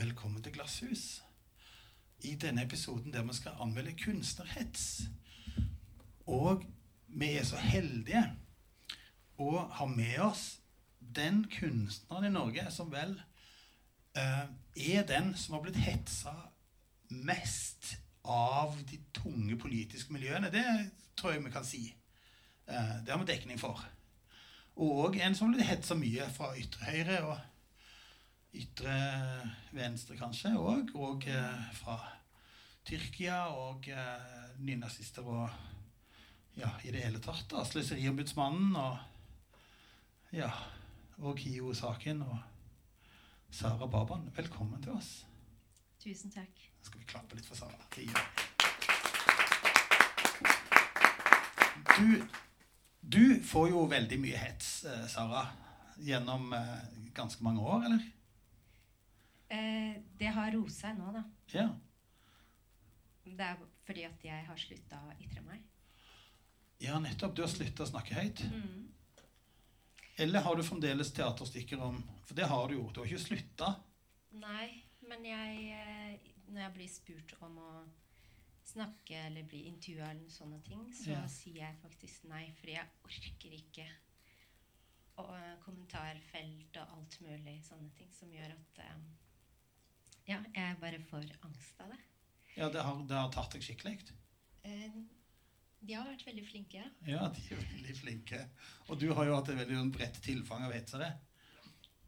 velkommen 0.00 0.42
til 0.42 0.52
Glasshus. 0.52 1.22
I 2.24 2.34
denne 2.34 2.62
episoden 2.64 3.12
der 3.12 3.22
vi 3.22 3.34
skal 3.36 3.58
anmelde 3.60 3.92
kunstnerhets. 4.04 5.02
Og 6.26 6.64
vi 7.06 7.34
er 7.36 7.44
så 7.44 7.60
heldige 7.60 8.22
å 9.36 9.66
ha 9.76 9.88
med 9.90 10.16
oss 10.24 10.44
den 11.00 11.42
kunstneren 11.52 12.30
i 12.30 12.32
Norge 12.32 12.64
som 12.72 12.88
vel 12.92 13.12
uh, 14.16 14.46
er 14.72 15.04
den 15.10 15.34
som 15.36 15.58
har 15.58 15.66
blitt 15.66 15.82
hetsa 15.84 16.32
mest 17.10 17.98
av 18.24 18.78
de 18.88 19.02
tunge 19.12 19.58
politiske 19.60 20.16
miljøene. 20.16 20.48
Det 20.54 20.64
tror 21.20 21.36
jeg 21.36 21.44
vi 21.44 21.52
kan 21.58 21.68
si. 21.74 21.82
Uh, 22.64 23.04
det 23.04 23.12
har 23.12 23.20
vi 23.20 23.32
dekning 23.34 23.60
for. 23.60 23.84
Og 24.80 25.20
en 25.20 25.36
som 25.36 25.50
har 25.50 25.58
blitt 25.58 25.74
hetsa 25.74 25.98
mye 26.00 26.32
fra 26.32 26.54
ytre 26.56 26.88
høyre 26.88 27.22
og 27.26 27.49
ytre 28.52 28.94
venstre, 29.72 30.16
kanskje, 30.18 30.54
og, 30.58 30.90
og 30.98 31.26
eh, 31.30 31.66
fra 31.78 31.96
Tyrkia 32.86 33.44
og 33.54 33.86
eh, 33.92 34.56
nynazister 34.64 35.26
og 35.26 35.48
ja, 36.58 36.72
i 36.84 36.90
det 36.90 37.04
hele 37.04 37.22
tatt. 37.22 37.46
da, 37.52 37.62
Sløseriombudsmannen 37.64 38.74
og 38.80 40.34
ja, 40.34 40.50
og 41.20 41.38
KIO-saken 41.38 42.22
og 42.26 42.38
Sara 43.54 43.86
Baban. 43.90 44.28
Velkommen 44.34 44.82
til 44.82 44.94
oss. 44.94 45.24
Tusen 46.02 46.32
takk. 46.34 46.50
Nå 46.80 46.86
skal 46.88 47.02
vi 47.02 47.08
klappe 47.10 47.38
litt 47.38 47.46
for 47.46 47.58
Sara. 47.58 47.76
Du, 51.90 52.22
du 53.00 53.24
får 53.44 53.74
jo 53.74 53.84
veldig 53.90 54.18
mye 54.22 54.38
hets, 54.42 54.72
eh, 54.90 55.04
Sara, 55.12 55.46
gjennom 56.00 56.50
ganske 57.14 57.44
mange 57.44 57.60
år, 57.60 57.84
eller? 57.90 58.08
Eh, 59.50 59.96
det 60.20 60.30
har 60.36 60.52
roet 60.54 60.72
seg 60.74 60.98
nå, 60.98 61.10
da. 61.16 61.24
Ja. 61.54 61.68
Det 63.24 63.46
er 63.46 63.58
fordi 63.86 64.04
at 64.06 64.24
jeg 64.24 64.46
har 64.46 64.58
slutta 64.60 65.00
å 65.08 65.14
ytre 65.22 65.42
meg. 65.46 65.62
Ja, 66.80 66.98
nettopp. 67.02 67.34
Du 67.36 67.42
har 67.42 67.50
slutta 67.52 67.84
å 67.84 67.90
snakke 67.90 68.14
høyt. 68.16 68.44
Mm. 68.48 68.86
Eller 70.20 70.44
har 70.44 70.56
du 70.56 70.62
fremdeles 70.66 71.10
teaterstykker 71.16 71.80
om 71.82 71.98
For 72.28 72.36
det 72.38 72.46
har 72.46 72.68
du 72.68 72.74
jo. 72.76 72.84
Du 72.92 73.00
har 73.00 73.08
ikke 73.10 73.24
slutta. 73.24 73.70
Nei, 74.38 74.84
men 75.08 75.24
jeg 75.26 75.72
eh, 75.74 76.30
Når 76.50 76.60
jeg 76.64 76.74
blir 76.76 76.90
spurt 76.92 77.34
om 77.46 77.56
å 77.58 77.70
snakke 78.70 79.16
eller 79.26 79.42
bli 79.50 79.64
intervjua 79.66 80.12
eller 80.12 80.30
sånne 80.30 80.60
ting, 80.62 80.84
så 80.94 81.10
Ja. 81.10 81.24
sier 81.26 81.56
jeg 81.58 81.78
faktisk 81.82 82.24
nei, 82.30 82.52
fordi 82.60 82.76
jeg 82.76 82.86
orker 83.04 83.56
ikke 83.56 83.86
og 85.18 85.32
eh, 85.34 85.56
kommentarfelt 85.64 86.76
og 86.78 86.92
alt 86.96 87.16
mulig 87.24 87.56
sånne 87.66 87.90
ting 87.98 88.12
som 88.14 88.30
gjør 88.32 88.52
at 88.54 88.78
eh, 88.84 89.00
Ja, 90.30 90.38
jeg 90.54 90.76
bare 90.78 91.00
får 91.10 91.24
angst 91.46 91.80
av 91.82 91.90
det. 91.90 91.98
Ja, 92.54 92.68
det 92.70 92.82
har, 92.86 93.00
det 93.08 93.16
har 93.18 93.32
tatt 93.34 93.56
deg 93.56 93.64
skikkelig. 93.64 93.96
Eh, 94.62 95.00
de 95.80 95.96
har 95.96 96.06
vært 96.06 96.26
veldig 96.28 96.44
flinke. 96.46 96.82
Ja, 97.08 97.24
de 97.34 97.42
er 97.56 97.64
veldig 97.64 97.96
flinke. 97.98 98.42
Og 98.88 99.00
du 99.00 99.08
har 99.16 99.26
jo 99.26 99.38
hatt 99.38 99.50
et 99.50 99.58
veldig 99.58 99.78
sånn 99.80 99.92
bredt 99.96 100.20
tilfang 100.22 100.66
av 100.66 100.74
hetsere. 100.76 101.10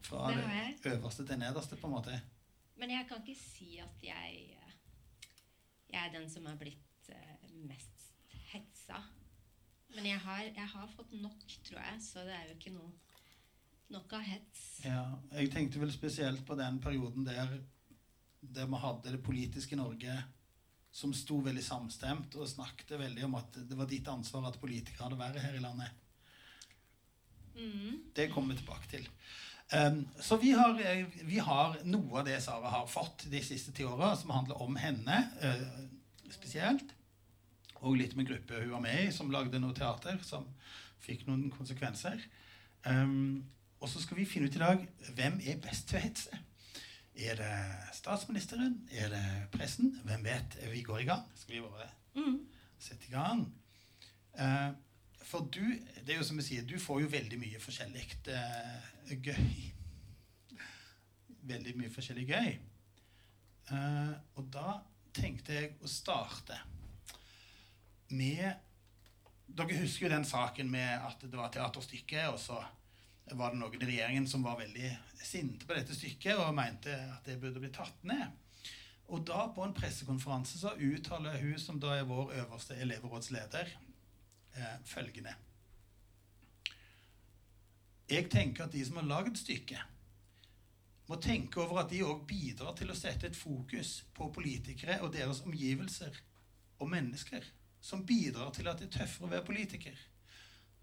Fra 0.02 0.28
Det 0.30 0.44
det, 0.44 0.92
øverste 0.96 1.26
til 1.26 1.40
nederste, 1.40 1.78
på 1.80 1.88
en 1.88 1.96
måte. 1.96 2.20
Men 2.78 2.90
jeg 2.94 3.08
kan 3.08 3.22
ikke 3.22 3.38
si 3.38 3.76
at 3.82 4.02
jeg 4.02 4.38
eh, 4.58 4.72
Jeg 5.92 6.06
er 6.06 6.12
den 6.14 6.30
som 6.30 6.46
har 6.48 6.56
blitt 6.60 7.10
eh, 7.12 7.50
mest 7.68 8.06
hetsa. 8.52 9.02
Men 9.94 10.06
jeg 10.08 10.18
har, 10.24 10.42
jeg 10.46 10.68
har 10.74 10.88
fått 10.94 11.12
nok, 11.12 11.42
tror 11.66 11.80
jeg, 11.80 11.98
så 12.02 12.22
det 12.26 12.36
er 12.36 12.46
jo 12.48 12.56
ikke 12.56 12.72
noe 12.76 12.92
nok 13.92 14.14
av 14.16 14.24
hets. 14.24 14.62
Ja, 14.86 15.04
jeg 15.36 15.50
tenkte 15.52 15.82
vel 15.82 15.92
spesielt 15.92 16.46
på 16.48 16.56
den 16.56 16.78
perioden 16.80 17.26
der, 17.28 17.58
der 18.42 18.66
vi 18.66 18.80
hadde 18.82 19.14
det 19.14 19.22
politiske 19.24 19.78
Norge 19.78 20.16
som 20.92 21.14
sto 21.16 21.38
veldig 21.40 21.62
samstemt 21.64 22.34
og 22.36 22.50
snakket 22.50 22.98
veldig 23.00 23.24
om 23.24 23.38
at 23.38 23.56
det 23.64 23.78
var 23.78 23.88
ditt 23.88 24.08
ansvar 24.12 24.50
at 24.50 24.60
politikere 24.60 25.06
hadde 25.06 25.20
vært 25.20 25.40
her 25.40 25.56
i 25.56 25.62
landet. 25.62 25.88
Mm. 27.56 28.02
Det 28.16 28.28
kommer 28.32 28.52
vi 28.52 28.60
tilbake 28.60 28.90
til. 28.90 29.06
Um, 29.72 30.02
så 30.20 30.36
vi 30.36 30.50
har, 30.52 30.76
eh, 30.80 31.06
vi 31.24 31.38
har 31.40 31.78
noe 31.88 32.20
av 32.20 32.26
det 32.26 32.42
Sara 32.44 32.68
har 32.68 32.86
fått 32.86 33.24
de 33.32 33.40
siste 33.40 33.72
ti 33.72 33.86
åra, 33.88 34.12
som 34.16 34.34
handler 34.34 34.60
om 34.60 34.76
henne 34.76 35.22
uh, 35.40 36.28
spesielt. 36.32 36.92
Og 37.80 37.96
litt 37.96 38.12
med 38.16 38.28
gruppe 38.28 38.60
hun 38.60 38.74
var 38.74 38.84
med 38.84 39.06
i, 39.06 39.12
som 39.16 39.32
lagde 39.32 39.60
noe 39.62 39.74
teater 39.74 40.20
som 40.26 40.44
fikk 41.02 41.24
noen 41.26 41.48
konsekvenser. 41.54 42.20
Um, 42.84 43.46
og 43.80 43.88
så 43.88 44.02
skal 44.02 44.20
vi 44.20 44.28
finne 44.28 44.50
ut 44.50 44.58
i 44.58 44.62
dag 44.62 44.84
hvem 45.16 45.40
er 45.40 45.62
best 45.62 45.88
til 45.88 45.98
å 45.98 46.04
hetse. 46.04 46.42
Er 47.16 47.36
det 47.36 47.50
statsministeren? 47.92 48.88
Er 48.90 49.08
det 49.12 49.24
pressen? 49.52 50.00
Hvem 50.04 50.24
vet? 50.24 50.56
Vi 50.72 50.82
går 50.82 50.98
i 51.04 51.04
gang. 51.10 51.26
Skal 51.36 51.54
vi 51.54 51.60
bare 51.60 51.90
Mm. 52.14 52.46
sette 52.78 53.06
i 53.08 53.12
gang? 53.12 53.46
Eh, 54.38 54.70
for 55.24 55.40
du, 55.40 55.60
det 56.06 56.14
er 56.14 56.18
jo 56.18 56.24
som 56.24 56.36
jeg 56.40 56.44
sier, 56.44 56.62
du 56.66 56.78
får 56.78 57.00
jo 57.02 57.06
veldig 57.12 57.38
mye 57.38 57.60
forskjellig 57.60 58.06
eh, 58.28 59.16
gøy. 59.22 59.72
Veldig 61.52 61.72
mye 61.76 61.90
forskjellig 61.90 62.26
gøy. 62.28 62.50
Eh, 63.72 64.12
og 64.36 64.50
da 64.52 64.76
tenkte 65.14 65.52
jeg 65.56 65.72
å 65.82 65.88
starte 65.90 66.58
med 68.10 68.54
Dere 69.52 69.76
husker 69.82 70.06
jo 70.06 70.12
den 70.14 70.24
saken 70.24 70.70
med 70.70 71.02
at 71.04 71.20
det 71.28 71.36
var 71.36 71.50
teaterstykke, 71.52 72.22
og 72.32 72.38
så 72.40 72.56
var 73.30 73.52
det 73.52 73.60
noen 73.60 73.82
i 73.82 73.86
regjeringen 73.86 74.26
som 74.28 74.42
var 74.44 74.58
veldig 74.58 74.90
sinte 75.22 75.66
på 75.66 75.76
dette 75.76 75.94
stykket 75.96 76.40
og 76.42 76.54
mente 76.56 76.92
at 76.92 77.26
det 77.28 77.38
burde 77.40 77.62
bli 77.62 77.70
tatt 77.74 78.02
ned. 78.08 78.34
Og 79.12 79.24
da 79.28 79.46
på 79.52 79.64
en 79.64 79.74
pressekonferanse 79.76 80.58
så 80.60 80.74
uttaler 80.80 81.38
hun, 81.42 81.56
som 81.60 81.80
da 81.80 81.96
er 81.98 82.08
vår 82.08 82.32
øverste 82.42 82.76
elevrådsleder, 82.80 83.72
eh, 84.56 84.76
følgende 84.84 85.34
Jeg 88.08 88.30
tenker 88.30 88.64
at 88.64 88.72
de 88.72 88.84
som 88.84 88.96
har 88.96 89.08
lagd 89.08 89.36
stykket, 89.36 89.80
må 91.08 91.16
tenke 91.16 91.60
over 91.60 91.82
at 91.82 91.90
de 91.90 92.02
òg 92.04 92.26
bidrar 92.28 92.74
til 92.76 92.90
å 92.92 92.96
sette 92.96 93.26
et 93.26 93.36
fokus 93.36 94.02
på 94.14 94.30
politikere 94.32 95.00
og 95.02 95.12
deres 95.12 95.40
omgivelser 95.44 96.18
og 96.78 96.90
mennesker, 96.92 97.44
som 97.80 98.06
bidrar 98.06 98.52
til 98.54 98.68
at 98.68 98.78
det 98.78 98.88
er 98.90 98.98
tøffere 98.98 99.26
å 99.26 99.32
være 99.32 99.46
politiker. 99.46 99.96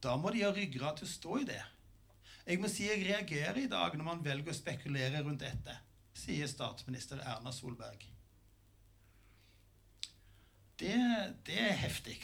Da 0.04 0.16
må 0.18 0.32
de 0.32 0.44
ha 0.44 0.52
ryggrad 0.54 1.00
til 1.00 1.08
å 1.08 1.12
stå 1.12 1.38
i 1.42 1.48
det. 1.50 1.62
Jeg 2.50 2.58
må 2.58 2.70
si 2.72 2.88
jeg 2.88 3.04
reagerer 3.06 3.60
i 3.62 3.70
dag 3.70 3.94
når 3.94 4.06
man 4.08 4.22
velger 4.26 4.50
å 4.50 4.58
spekulere 4.58 5.20
rundt 5.22 5.44
dette, 5.44 5.76
sier 6.18 6.50
statsminister 6.50 7.22
Erna 7.22 7.52
Solberg. 7.54 8.08
Det, 10.80 10.96
det 11.46 11.60
er 11.62 11.76
heftig. 11.78 12.16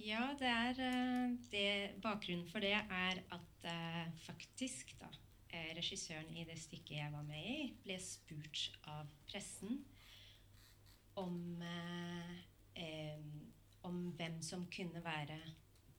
Ja, 0.00 0.22
det 0.40 0.48
er 0.48 0.80
eh, 0.86 1.36
det, 1.52 1.66
Bakgrunnen 2.00 2.48
for 2.48 2.64
det 2.64 2.72
er 2.78 3.20
at 3.34 3.68
eh, 3.68 4.02
faktisk, 4.24 4.94
da 5.02 5.10
eh, 5.50 5.74
Regissøren 5.76 6.32
i 6.32 6.46
det 6.48 6.56
stykket 6.62 6.96
jeg 7.02 7.12
var 7.12 7.28
med 7.28 7.44
i, 7.44 7.68
ble 7.84 7.98
spurt 8.00 8.70
av 8.88 9.04
pressen 9.28 9.82
om 11.20 11.60
eh, 11.60 12.36
om 13.86 14.00
hvem 14.18 14.40
som 14.42 14.64
kunne 14.72 15.02
være 15.04 15.38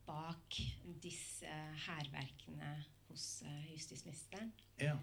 bak 0.08 0.58
disse 1.04 1.52
hærverkene 1.86 2.72
hos 3.10 3.44
eh, 3.46 3.72
justisministeren. 3.74 4.54
Ja. 4.82 4.96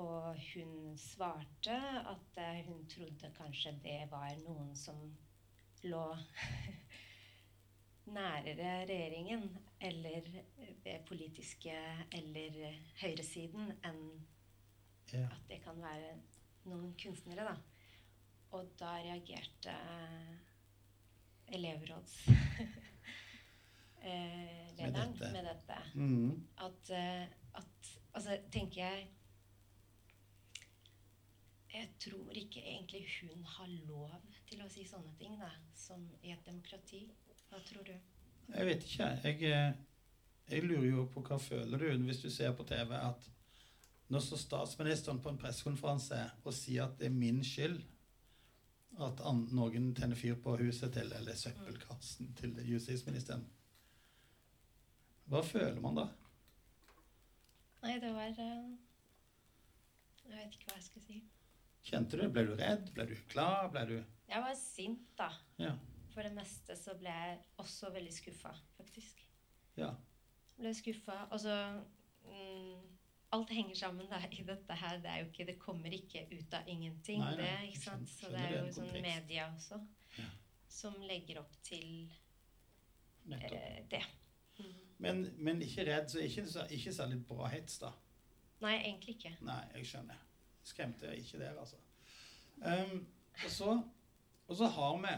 Og 0.00 0.38
hun 0.54 0.96
svarte 0.98 1.76
at 2.12 2.40
eh, 2.40 2.62
hun 2.68 2.86
trodde 2.88 3.32
kanskje 3.36 3.74
det 3.84 4.00
var 4.10 4.32
noen 4.44 4.72
som 4.76 5.00
lå 5.82 6.04
nærere 8.16 8.84
regjeringen 8.88 9.48
eller 9.80 10.28
det 10.84 11.00
politiske 11.08 11.74
eller 12.12 12.56
høyresiden 13.02 13.74
enn 13.84 14.00
ja. 15.12 15.26
at 15.26 15.44
det 15.50 15.60
kan 15.64 15.78
være 15.82 16.14
noen 16.70 16.94
kunstnere, 16.98 17.44
da. 17.50 17.56
Og 18.52 18.72
da 18.80 18.94
reagerte 19.00 19.72
eh, 19.72 20.32
elevråds 21.56 22.18
eh, 24.02 24.76
Med 24.76 24.78
lederen 24.78 25.12
dette. 25.12 25.32
med 25.32 25.44
dette. 25.44 25.78
Mm. 25.94 26.48
At, 26.56 26.90
eh, 26.90 27.26
at 27.54 27.98
Altså, 28.14 28.38
tenker 28.52 28.80
jeg 28.84 29.08
Jeg 31.72 31.88
tror 32.00 32.30
ikke 32.36 32.60
egentlig 32.60 33.06
hun 33.20 33.44
har 33.44 33.68
lov 33.88 34.10
til 34.50 34.60
å 34.60 34.68
si 34.68 34.84
sånne 34.84 35.14
ting, 35.16 35.38
da, 35.40 35.48
som 35.74 36.02
i 36.22 36.34
et 36.34 36.42
demokrati. 36.46 37.06
Hva 37.48 37.62
tror 37.64 37.86
du? 37.86 37.94
Jeg 38.52 38.66
vet 38.66 38.84
ikke. 38.84 39.06
Jeg, 39.24 39.42
eh, 39.42 39.72
jeg 40.50 40.64
lurer 40.66 40.90
jo 40.90 41.06
på 41.14 41.22
hva 41.24 41.38
føler 41.40 41.78
du 41.78 42.04
hvis 42.04 42.20
du 42.20 42.28
ser 42.30 42.52
på 42.52 42.66
TV 42.68 42.92
at 42.98 43.30
når 44.12 44.20
så 44.20 44.36
statsministeren 44.36 45.22
på 45.24 45.32
en 45.32 45.38
pressekonferanse 45.40 46.18
og 46.44 46.52
sier 46.52 46.84
at 46.84 46.98
det 47.00 47.08
er 47.08 47.16
min 47.16 47.40
skyld 47.44 47.80
at 49.00 49.22
noen 49.56 49.94
tenner 49.96 50.18
fyr 50.18 50.36
på 50.42 50.58
huset 50.60 50.92
til, 50.92 51.12
eller 51.16 51.38
søppelkassen 51.38 52.34
til 52.36 52.58
justisministeren 52.68 53.46
Hva 55.30 55.40
føler 55.46 55.78
man 55.80 55.96
da? 56.00 56.06
Nei, 57.82 57.96
det 58.02 58.10
var 58.14 58.28
Jeg 58.30 58.38
vet 60.38 60.54
ikke 60.56 60.68
hva 60.70 60.76
jeg 60.78 60.86
skal 60.86 61.02
si. 61.06 61.20
Kjente 61.82 62.18
du? 62.20 62.28
Ble 62.30 62.44
du 62.46 62.52
redd? 62.58 62.92
Ble 62.94 63.06
du 63.10 63.16
glad? 63.32 63.72
Ble 63.74 63.82
du 63.88 63.96
Jeg 64.30 64.42
var 64.44 64.54
sint, 64.58 65.08
da. 65.18 65.30
Ja. 65.58 65.72
For 66.12 66.22
det 66.26 66.34
meste 66.36 66.76
så 66.78 66.94
ble 67.00 67.10
jeg 67.10 67.40
også 67.62 67.90
veldig 67.94 68.12
skuffa, 68.14 68.52
faktisk. 68.76 69.22
Ja. 69.80 69.90
Ble 70.58 70.74
skuffa. 70.76 71.22
Og 71.32 71.40
så 71.42 71.56
mm, 72.28 72.82
Alt 73.32 73.48
henger 73.56 73.74
sammen 73.80 74.10
da, 74.10 74.18
i 74.28 74.42
dette 74.44 74.74
her. 74.76 74.98
Det 75.00 75.08
er 75.10 75.22
jo 75.22 75.30
ikke 75.30 75.46
Det 75.48 75.54
kommer 75.58 75.94
ikke 75.96 76.26
ut 76.36 76.54
av 76.58 76.68
ingenting, 76.68 77.22
Nei, 77.24 77.32
nei, 77.38 77.46
det. 77.48 77.68
ikke 77.70 77.80
sant? 77.86 78.10
Så 78.12 78.28
det 78.30 78.42
er 78.44 78.58
jo 78.58 78.64
en 78.66 78.74
sånn 78.76 78.92
media 79.02 79.48
også 79.54 79.80
Ja. 80.18 80.28
som 80.68 80.98
legger 81.08 81.38
opp 81.40 81.54
til 81.64 82.10
eh, 83.32 83.80
det. 83.88 84.02
Men, 85.02 85.24
men 85.42 85.62
ikke 85.62 85.84
redd, 85.88 86.08
så 86.12 86.20
ikke, 86.22 86.44
så- 86.46 86.66
ikke 86.70 86.92
særlig 86.94 87.18
bra 87.26 87.48
hets, 87.50 87.78
da. 87.82 87.90
Nei, 88.62 88.76
egentlig 88.84 89.16
ikke. 89.16 89.32
Nei, 89.42 89.60
jeg 89.74 89.86
skjønner. 89.90 90.20
Skremte 90.62 91.08
jeg 91.10 91.24
ikke 91.24 91.40
der, 91.40 91.56
altså. 91.58 91.76
Um, 92.62 93.06
og, 93.44 93.50
så, 93.50 93.72
og 94.48 94.56
så 94.56 94.68
har 94.70 94.98
vi 95.02 95.14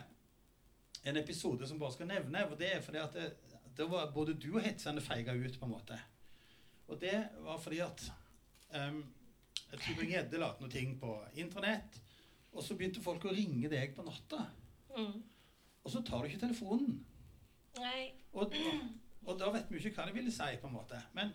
en 1.11 1.17
episode 1.20 1.69
som 1.69 1.79
bare 1.79 1.93
skal 1.93 2.08
nevne, 2.08 2.46
og 2.49 2.56
det 2.58 2.70
er 2.73 2.81
fordi 2.81 3.02
at 3.02 3.12
det, 3.19 3.26
det 3.76 3.91
var 3.91 4.08
både 4.14 4.35
du 4.41 4.55
og 4.55 4.62
hetsene 4.64 5.02
feiga 5.05 5.35
ut, 5.37 5.58
på 5.61 5.69
en 5.69 5.75
måte. 5.75 5.99
Og 6.88 7.00
det 7.00 7.19
var 7.44 7.58
fordi 7.61 7.82
at 7.85 8.06
um, 8.73 9.02
Tybring-Gjedde 9.75 10.41
la 10.41 10.52
ut 10.55 10.61
noen 10.64 10.73
ting 10.73 10.96
på 11.00 11.12
internett, 11.37 12.00
og 12.55 12.62
så 12.64 12.76
begynte 12.79 13.02
folk 13.05 13.25
å 13.29 13.35
ringe 13.35 13.69
deg 13.69 13.93
på 13.96 14.05
natta. 14.06 14.46
Mm. 14.96 15.20
Og 15.85 15.91
så 15.93 16.00
tar 16.06 16.23
du 16.23 16.31
ikke 16.31 16.41
telefonen. 16.46 17.00
Nei, 17.76 18.12
Og, 18.32 18.55
og 19.26 19.38
da 19.41 19.50
vet 19.55 19.71
vi 19.71 19.81
ikke 19.81 19.94
hva 19.99 20.09
de 20.09 20.17
ville 20.17 20.32
si, 20.35 20.50
på 20.61 20.69
en 20.69 20.76
måte. 20.76 21.00
Men 21.17 21.32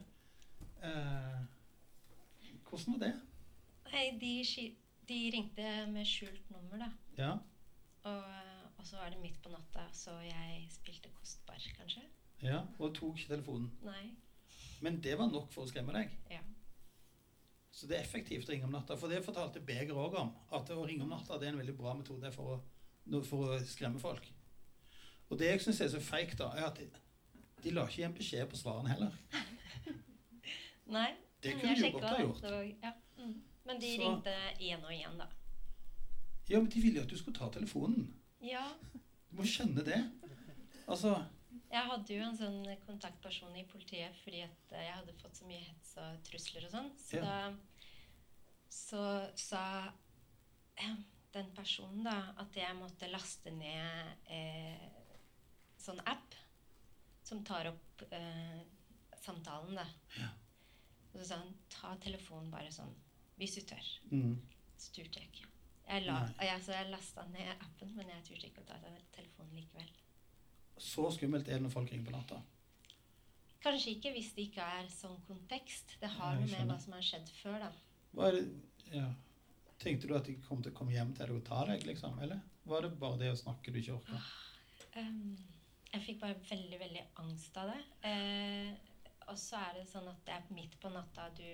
eh, 0.83 1.39
hvordan 2.69 2.95
var 2.95 3.03
det? 3.07 3.13
nei 3.89 4.03
de, 4.21 4.33
de 5.09 5.19
ringte 5.33 5.69
med 5.89 6.05
skjult 6.05 6.51
nummer, 6.53 6.77
da. 6.83 6.89
Ja. 7.17 7.31
Og, 8.05 8.27
og 8.77 8.85
så 8.85 8.99
var 8.99 9.09
det 9.09 9.21
midt 9.23 9.39
på 9.43 9.49
natta, 9.49 9.87
så 9.93 10.13
jeg 10.21 10.67
spilte 10.71 11.09
kostbar, 11.17 11.57
kanskje. 11.77 12.03
ja. 12.45 12.61
Og 12.77 12.93
tok 12.95 13.17
ikke 13.17 13.33
telefonen. 13.33 13.71
Nei. 13.83 14.11
Men 14.85 15.01
det 15.03 15.17
var 15.19 15.27
nok 15.27 15.49
for 15.51 15.65
å 15.65 15.71
skremme 15.71 15.95
deg. 15.97 16.13
Ja. 16.31 16.43
Så 17.71 17.87
det 17.87 17.97
er 17.97 18.05
effektivt 18.05 18.47
å 18.47 18.53
ringe 18.53 18.67
om 18.67 18.73
natta. 18.73 18.95
For 18.99 19.11
det 19.11 19.23
fortalte 19.25 19.61
Beger 19.63 19.97
òg 19.97 20.15
om. 20.19 20.31
At 20.55 20.69
å 20.73 20.85
ringe 20.87 21.03
om 21.05 21.11
natta 21.11 21.37
det 21.39 21.49
er 21.49 21.53
en 21.53 21.59
veldig 21.61 21.75
bra 21.77 21.93
metode 21.97 22.31
for 22.35 22.55
å, 22.55 23.21
for 23.27 23.53
å 23.55 23.59
skremme 23.67 23.99
folk. 24.01 24.25
Og 25.29 25.37
det 25.39 25.51
jeg 25.51 25.61
syns 25.65 25.81
er 25.85 25.91
så 25.93 26.01
feigt, 26.01 26.37
da, 26.39 26.49
er 26.57 26.69
at 26.69 26.79
de, 27.63 27.71
la 27.75 27.85
ikke 27.87 28.01
igjen 28.01 28.15
beskjed 28.17 28.49
på 28.51 28.59
svarene 28.59 28.93
heller. 28.93 29.15
Nei. 30.95 31.09
Det 31.43 31.53
mm, 31.55 31.59
kunne 31.61 31.75
de 31.75 31.85
jo 31.87 31.91
godt 31.95 32.07
ha 32.09 32.21
gjort. 32.21 32.41
Var, 32.43 32.63
ja. 32.83 32.93
mm. 33.17 33.35
Men 33.69 33.81
de 33.81 33.91
Så- 33.95 34.01
ringte 34.01 34.35
igjen 34.59 34.85
og 34.85 34.93
igjen, 34.93 35.17
da. 35.21 35.27
Ja, 36.49 36.57
men 36.59 36.69
de 36.73 36.81
ville 36.81 36.97
jo 36.97 37.03
at 37.05 37.11
du 37.11 37.17
skulle 37.17 37.37
ta 37.37 37.49
telefonen. 37.53 38.07
Ja. 38.41 38.63
Du 39.29 39.37
må 39.37 39.45
skjønne 39.45 39.83
det. 39.85 39.99
Altså 40.89 41.11
Jeg 41.69 41.85
hadde 41.85 42.15
jo 42.15 42.23
en 42.25 42.37
sånn 42.37 42.63
kontaktperson 42.87 43.53
i 43.59 43.65
politiet 43.69 44.15
fordi 44.23 44.39
at 44.41 44.71
eh, 44.73 44.87
jeg 44.87 44.95
hadde 44.95 45.13
fått 45.21 45.37
så 45.37 45.45
mye 45.45 45.61
hets 45.61 45.91
og 46.01 46.23
trusler 46.25 46.65
og 46.65 46.71
sånn. 46.73 46.89
Så 46.97 47.19
Ja. 47.19 47.25
da 47.25 47.53
så 48.69 49.03
sa 49.37 49.91
eh, 50.77 50.95
den 51.33 51.51
personen 51.53 52.03
da 52.05 52.33
at 52.41 52.55
jeg 52.57 52.75
måtte 52.77 53.09
laste 53.11 53.51
ned 53.53 54.29
eh, 54.29 54.89
sånn 55.77 56.01
app 56.05 56.28
som 57.29 57.43
tar 57.45 57.69
opp 57.71 58.03
eh, 58.09 58.61
samtalen, 59.21 59.77
da. 59.77 59.85
Ja. 60.17 60.29
Og 61.11 61.19
så 61.21 61.31
sa 61.31 61.39
han 61.41 61.53
ta 61.73 61.93
telefonen 62.03 62.51
bare 62.53 62.71
sånn 62.73 62.91
hvis 63.39 63.55
du 63.55 63.61
tør. 63.71 63.91
mm. 64.11 64.33
Så 64.79 64.93
turte 64.95 65.19
jeg 65.19 65.27
ikke. 65.27 65.47
Jeg, 65.89 66.05
la, 66.05 66.19
Nei. 66.37 66.45
jeg, 66.47 66.85
lasta 66.91 67.25
ned 67.33 67.49
appen, 67.55 67.89
men 67.97 68.11
jeg 68.13 68.25
turte 68.27 68.47
ikke 68.47 68.61
å 68.63 68.67
ta 68.69 68.77
telefonen 69.15 69.57
likevel. 69.57 69.89
Så 70.79 71.07
skummelt 71.15 71.49
er 71.49 71.57
det 71.57 71.65
når 71.65 71.73
folk 71.73 71.91
ringer 71.91 72.07
på 72.07 72.13
natta. 72.15 72.37
Kanskje 73.63 73.97
ikke 73.97 74.13
hvis 74.15 74.29
det 74.37 74.45
ikke 74.47 74.67
er 74.79 74.87
sånn 74.93 75.17
kontekst. 75.27 75.97
Det 75.99 76.11
har 76.13 76.37
noe 76.39 76.47
med 76.47 76.69
hva 76.69 76.77
som 76.79 76.95
har 76.95 77.03
skjedd 77.03 77.31
før, 77.41 77.65
da. 77.65 78.29
Ja. 78.93 79.09
Tenkte 79.81 80.07
du 80.07 80.15
at 80.15 80.29
de 80.29 80.37
kom 80.45 80.61
til 80.63 80.71
å 80.71 80.77
komme 80.77 80.95
hjem 80.95 81.11
til 81.15 81.27
deg 81.27 81.41
og 81.41 81.43
ta 81.47 81.65
deg, 81.67 81.83
liksom? 81.87 82.15
Eller 82.23 82.39
var 82.69 82.85
det 82.85 82.93
bare 83.01 83.19
det 83.19 83.33
å 83.33 83.39
snakke 83.39 83.73
du 83.73 83.81
ikke 83.81 83.97
orka? 83.97 84.21
Um, 84.95 85.35
jeg 85.93 86.03
fikk 86.05 86.19
bare 86.21 86.37
veldig, 86.49 86.79
veldig 86.79 87.03
angst 87.23 87.57
av 87.57 87.71
det. 87.71 87.79
Eh, 88.09 88.73
og 89.29 89.37
så 89.37 89.61
er 89.61 89.79
det 89.79 89.87
sånn 89.89 90.09
at 90.09 90.21
det 90.25 90.35
er 90.35 90.53
midt 90.53 90.77
på 90.81 90.91
natta 90.93 91.29
du 91.37 91.45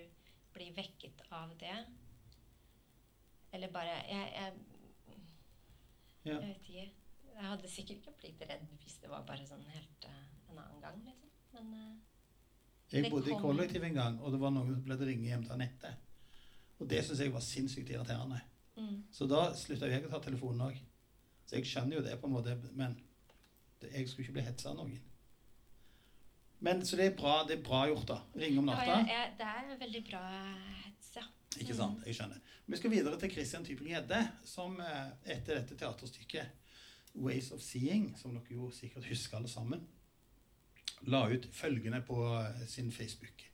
blir 0.56 0.76
vekket 0.76 1.24
av 1.36 1.52
det. 1.60 1.76
Eller 3.56 3.72
bare 3.72 3.96
Jeg, 4.08 4.32
jeg, 4.36 4.54
Ja. 6.26 6.40
jeg 6.40 6.48
vet 6.48 6.70
ikke. 6.70 6.92
Jeg 7.36 7.44
hadde 7.52 7.70
sikkert 7.70 7.98
ikke 7.98 8.18
blitt 8.20 8.42
redd 8.50 8.68
hvis 8.82 8.98
det 9.02 9.10
var 9.12 9.26
bare 9.28 9.46
sånn 9.46 9.64
helt 9.70 10.06
uh, 10.08 10.24
en 10.50 10.58
annen 10.58 10.82
gang, 10.82 11.02
liksom. 11.06 11.32
Men 11.54 11.74
uh, 11.74 11.96
Jeg 12.92 13.12
bodde 13.12 13.26
bodde 13.26 13.32
i 13.36 13.42
kollektiv 13.42 13.84
en 13.84 13.94
gang, 14.00 14.20
og 14.22 14.32
det 14.32 14.40
var 14.40 14.54
noen 14.56 14.74
som 14.74 14.84
ble 14.88 14.98
ringe 15.02 15.28
hjem 15.28 15.44
til 15.44 15.56
Anette. 15.58 15.92
Og 16.80 16.90
det 16.92 17.04
syns 17.06 17.20
jeg 17.24 17.34
var 17.34 17.44
sinnssykt 17.44 17.92
irriterende. 17.92 18.42
mm, 18.76 19.04
Så 19.12 19.28
da 19.28 19.54
slutta 19.56 19.88
jeg 19.92 20.06
å 20.06 20.10
ta 20.12 20.20
telefonen 20.20 20.68
òg. 20.70 20.80
Så 21.46 21.60
jeg 21.60 21.68
skjønner 21.70 22.00
jo 22.00 22.02
det, 22.08 22.20
på 22.20 22.28
en 22.28 22.34
måte, 22.34 22.56
men 22.74 22.96
jeg 23.94 24.10
skulle 24.10 24.26
ikke 24.26 24.40
bli 24.40 24.46
hetsa 24.48 24.72
av 24.72 24.80
noen. 24.80 24.98
Men 26.66 26.86
Så 26.86 26.98
det 26.98 27.06
er 27.06 27.16
bra, 27.18 27.44
det 27.48 27.60
er 27.60 27.64
bra 27.64 27.86
gjort, 27.90 28.08
da. 28.10 28.20
Ringe 28.36 28.60
om 28.60 28.70
ja, 28.70 28.76
natta. 28.76 29.00
Ja, 29.00 29.00
jeg, 29.12 29.34
det 29.40 29.50
er 29.52 29.80
veldig 29.80 30.04
bra 30.10 30.22
hets, 30.82 31.10
ja. 31.20 31.26
Ikke 31.62 31.76
sant? 31.78 32.04
Jeg 32.08 32.18
skjønner. 32.18 32.54
Vi 32.66 32.80
skal 32.80 32.92
videre 32.92 33.20
til 33.22 33.32
Christian 33.32 33.66
Tybring-Gjedde, 33.68 34.22
som 34.48 34.80
eh, 34.82 35.02
etter 35.36 35.60
dette 35.60 35.78
teaterstykket 35.78 36.64
'Ways 37.16 37.52
of 37.52 37.62
Seeing', 37.64 38.16
som 38.20 38.34
dere 38.34 38.58
jo 38.58 38.72
sikkert 38.76 39.06
husker 39.08 39.38
alle 39.38 39.50
sammen, 39.52 39.86
la 41.08 41.22
ut 41.32 41.48
følgende 41.54 42.02
på 42.02 42.18
eh, 42.42 42.66
sin 42.68 42.92
Facebook. 42.92 43.46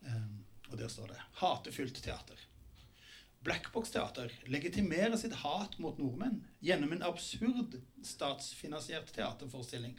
Um, 0.00 0.44
og 0.70 0.78
der 0.78 0.88
står 0.88 1.12
det 1.12 1.20
'Hatefullt 1.42 2.02
teater'. 2.06 2.47
Blackbox-teater 3.46 4.32
legitimerer 4.50 5.16
sitt 5.16 5.36
hat 5.44 5.78
mot 5.78 5.98
nordmenn 5.98 6.40
gjennom 6.64 6.92
en 6.92 7.04
absurd 7.06 7.78
statsfinansiert 8.02 9.12
teaterforestilling. 9.14 9.94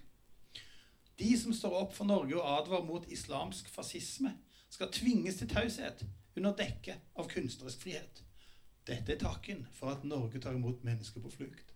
De 1.19 1.29
som 1.39 1.53
står 1.55 1.75
opp 1.81 1.95
for 1.95 2.07
Norge 2.07 2.35
og 2.35 2.47
advarer 2.47 2.87
mot 2.87 3.07
islamsk 3.11 3.69
fascisme, 3.71 4.35
skal 4.69 4.91
tvinges 4.93 5.39
til 5.39 5.49
taushet 5.49 6.03
under 6.37 6.53
dekke 6.55 6.95
av 7.19 7.27
kunstnerisk 7.31 7.81
frihet. 7.83 8.21
Dette 8.87 9.15
er 9.15 9.21
takken 9.21 9.65
for 9.75 9.91
at 9.93 10.05
Norge 10.07 10.39
tar 10.41 10.55
imot 10.55 10.83
mennesker 10.85 11.23
på 11.23 11.31
flukt. 11.33 11.73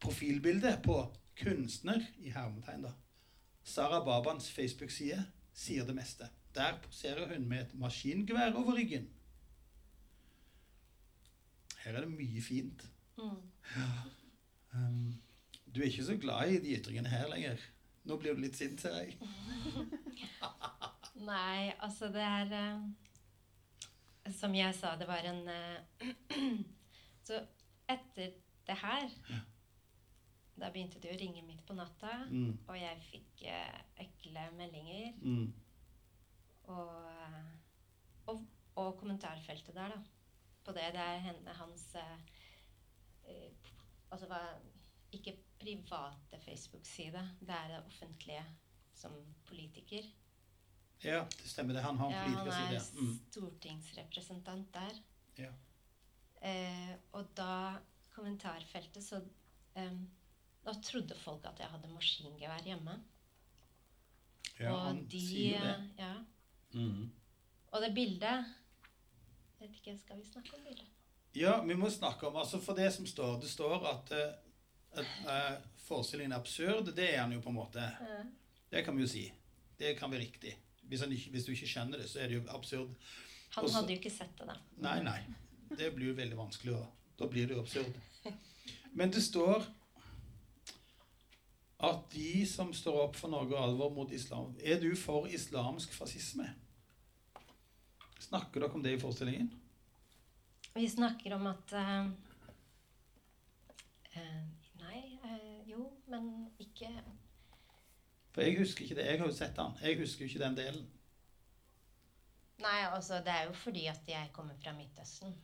Profilbildet 0.00 0.80
på 0.84 0.96
kunstner 1.40 2.04
i 2.22 2.32
hermetegn 2.34 2.86
da. 2.86 2.94
Sara 3.64 4.00
Babans 4.04 4.50
Facebook-side 4.52 5.20
sier 5.56 5.86
det 5.88 5.96
meste. 5.96 6.28
Der 6.54 6.78
poserer 6.84 7.28
hun 7.32 7.48
med 7.48 7.64
et 7.64 7.76
maskingevær 7.78 8.54
over 8.60 8.76
ryggen. 8.78 9.08
Her 11.84 11.94
er 11.98 12.04
det 12.06 12.10
mye 12.14 12.42
fint. 12.42 12.84
Mm. 13.18 13.38
Um, 14.74 15.14
du 15.74 15.80
er 15.80 15.86
ikke 15.90 16.04
så 16.06 16.16
glad 16.20 16.50
i 16.54 16.58
de 16.64 16.74
ytringene 16.78 17.08
her 17.12 17.28
lenger. 17.30 17.60
Nå 18.04 18.16
blir 18.20 18.34
du 18.36 18.40
litt 18.44 18.56
sint, 18.58 18.80
ser 18.80 18.96
jeg. 19.00 19.16
Nei, 21.28 21.72
altså 21.78 22.08
det 22.12 22.22
er 22.26 22.50
uh, 22.52 24.32
Som 24.34 24.54
jeg 24.58 24.74
sa, 24.76 24.94
det 24.98 25.06
var 25.08 25.22
en 25.30 25.42
uh, 25.48 26.08
Så 27.26 27.38
etter 27.88 28.34
det 28.66 28.76
her 28.80 29.06
Da 30.58 30.70
begynte 30.74 31.00
det 31.02 31.12
å 31.14 31.20
ringe 31.20 31.44
midt 31.46 31.62
på 31.68 31.76
natta, 31.78 32.16
Mm, 32.30 32.56
og 32.68 32.76
jeg 32.78 33.00
fikk 33.10 33.44
uh, 33.50 33.78
ekle 34.04 34.44
meldinger. 34.58 35.12
mm, 35.22 35.46
Og, 36.74 37.08
og, 38.32 38.44
og 38.80 38.92
kommentarfeltet 39.00 39.74
der, 39.76 39.88
da. 39.94 39.98
På 40.64 40.72
det. 40.72 40.86
Det 40.94 41.00
er 41.00 41.18
henne, 41.28 41.52
hans 41.58 41.94
eh, 42.00 42.18
Altså 44.12 44.26
hva 44.30 44.40
Ikke 45.12 45.36
private 45.60 46.38
Facebook-side. 46.44 47.20
Det 47.40 47.54
er 47.54 47.68
det 47.72 47.80
offentlige 47.86 48.44
som 48.94 49.12
politiker. 49.46 50.04
ja, 51.04 51.24
det 51.42 51.50
stemmer 51.50 51.74
det. 51.74 51.82
Han 51.82 51.96
har 51.98 52.08
en 52.08 52.32
Ja, 52.32 52.50
han 52.50 52.74
er. 52.74 52.80
Mm, 52.94 53.18
stortingsrepresentant 53.30 54.74
der. 54.74 55.00
ja. 55.38 55.52
Uh, 56.44 56.92
og 57.12 57.30
da 57.36 57.78
kommentarfeltet 58.12 59.04
så 59.04 59.16
um, 59.76 60.10
Da 60.64 60.72
trodde 60.82 61.16
folk 61.16 61.46
at 61.46 61.58
jeg 61.58 61.68
hadde 61.68 61.88
maskingevær 61.88 62.62
hjemme. 62.64 62.98
ja, 64.60 64.72
og 64.72 64.80
han 64.86 65.06
de 65.08 65.20
sier 65.20 65.60
det. 65.64 65.90
Ja. 65.98 66.14
Mm. 66.72 67.12
Og 67.72 67.80
det 67.82 67.94
bildet 67.94 68.44
jeg 69.64 69.70
vet 69.72 69.80
ikke, 69.80 69.98
Skal 70.04 70.18
vi 70.20 70.24
snakke 70.28 70.56
om 70.58 70.64
bildet? 70.64 70.86
Ja, 71.34 71.54
vi 71.66 71.74
må 71.74 71.90
snakke 71.90 72.28
om 72.28 72.36
altså 72.38 72.60
For 72.62 72.76
det 72.78 72.92
som 72.94 73.06
står 73.06 73.40
Det 73.42 73.50
står 73.50 73.86
at, 73.90 74.12
eh, 74.14 75.00
at 75.00 75.14
uh, 75.26 75.54
forestillingen 75.88 76.32
er 76.32 76.38
absurd. 76.40 76.92
Det 76.96 77.08
er 77.14 77.20
han 77.22 77.32
jo 77.34 77.40
på 77.44 77.50
en 77.50 77.56
måte. 77.58 77.82
Det 78.70 78.84
kan 78.84 78.96
vi 78.96 79.02
jo 79.02 79.08
si. 79.10 79.24
Det 79.78 79.96
kan 79.98 80.10
være 80.10 80.20
riktig. 80.20 80.54
Hvis, 80.88 81.02
ikke, 81.02 81.30
hvis 81.30 81.44
du 81.44 81.50
ikke 81.52 81.66
skjønner 81.68 81.98
det, 81.98 82.06
så 82.10 82.20
er 82.22 82.28
det 82.30 82.36
jo 82.38 82.42
absurd. 82.54 82.94
Han 83.56 83.64
Også- 83.64 83.76
hadde 83.80 83.92
jo 83.92 83.98
ikke 83.98 84.10
sett 84.10 84.38
det, 84.38 84.46
da. 84.48 84.54
Nei, 84.76 85.02
nei. 85.02 85.18
Det 85.76 85.90
blir 85.94 86.06
jo 86.12 86.14
veldig 86.14 86.36
vanskelig. 86.38 86.74
å- 86.74 86.86
Da 87.18 87.26
blir 87.26 87.46
det 87.46 87.56
jo 87.56 87.60
absurd. 87.60 87.94
Men 88.92 89.10
det 89.10 89.22
står 89.22 89.66
at 91.80 92.10
de 92.12 92.46
som 92.46 92.72
står 92.72 93.00
opp 93.08 93.16
for 93.16 93.28
Norge 93.28 93.56
og 93.56 93.64
alvor 93.68 93.90
mot 93.94 94.12
islam 94.12 94.54
Er 94.62 94.80
du 94.80 94.96
for 94.96 95.26
islamsk 95.26 95.92
fascisme? 95.92 96.54
Snakker 98.24 98.62
dere 98.62 98.72
om 98.72 98.82
det 98.84 98.94
i 98.96 99.00
forestillingen? 99.00 99.50
Vi 100.74 100.88
snakker 100.90 101.34
om 101.36 101.46
at 101.46 101.74
uh, 101.76 102.06
uh, 104.16 104.40
Nei, 104.80 105.02
uh, 105.22 105.60
jo, 105.68 105.90
men 106.10 106.30
ikke 106.58 106.88
For 108.34 108.42
jeg 108.42 108.58
husker 108.58 108.86
ikke 108.86 108.98
det. 108.98 109.06
Jeg 109.06 109.20
har 109.20 109.30
jo 109.30 109.36
sett 109.36 109.56
den. 109.56 109.76
Jeg 109.82 110.00
husker 110.00 110.24
jo 110.24 110.30
ikke 110.32 110.42
den 110.42 110.58
delen. 110.58 110.88
Nei, 112.64 112.80
altså 112.88 113.20
det 113.22 113.34
er 113.34 113.48
jo 113.50 113.54
fordi 113.58 113.86
at 113.92 114.08
jeg 114.08 114.32
kommer 114.32 114.56
fra 114.62 114.72
Midtøsten. 114.74 115.36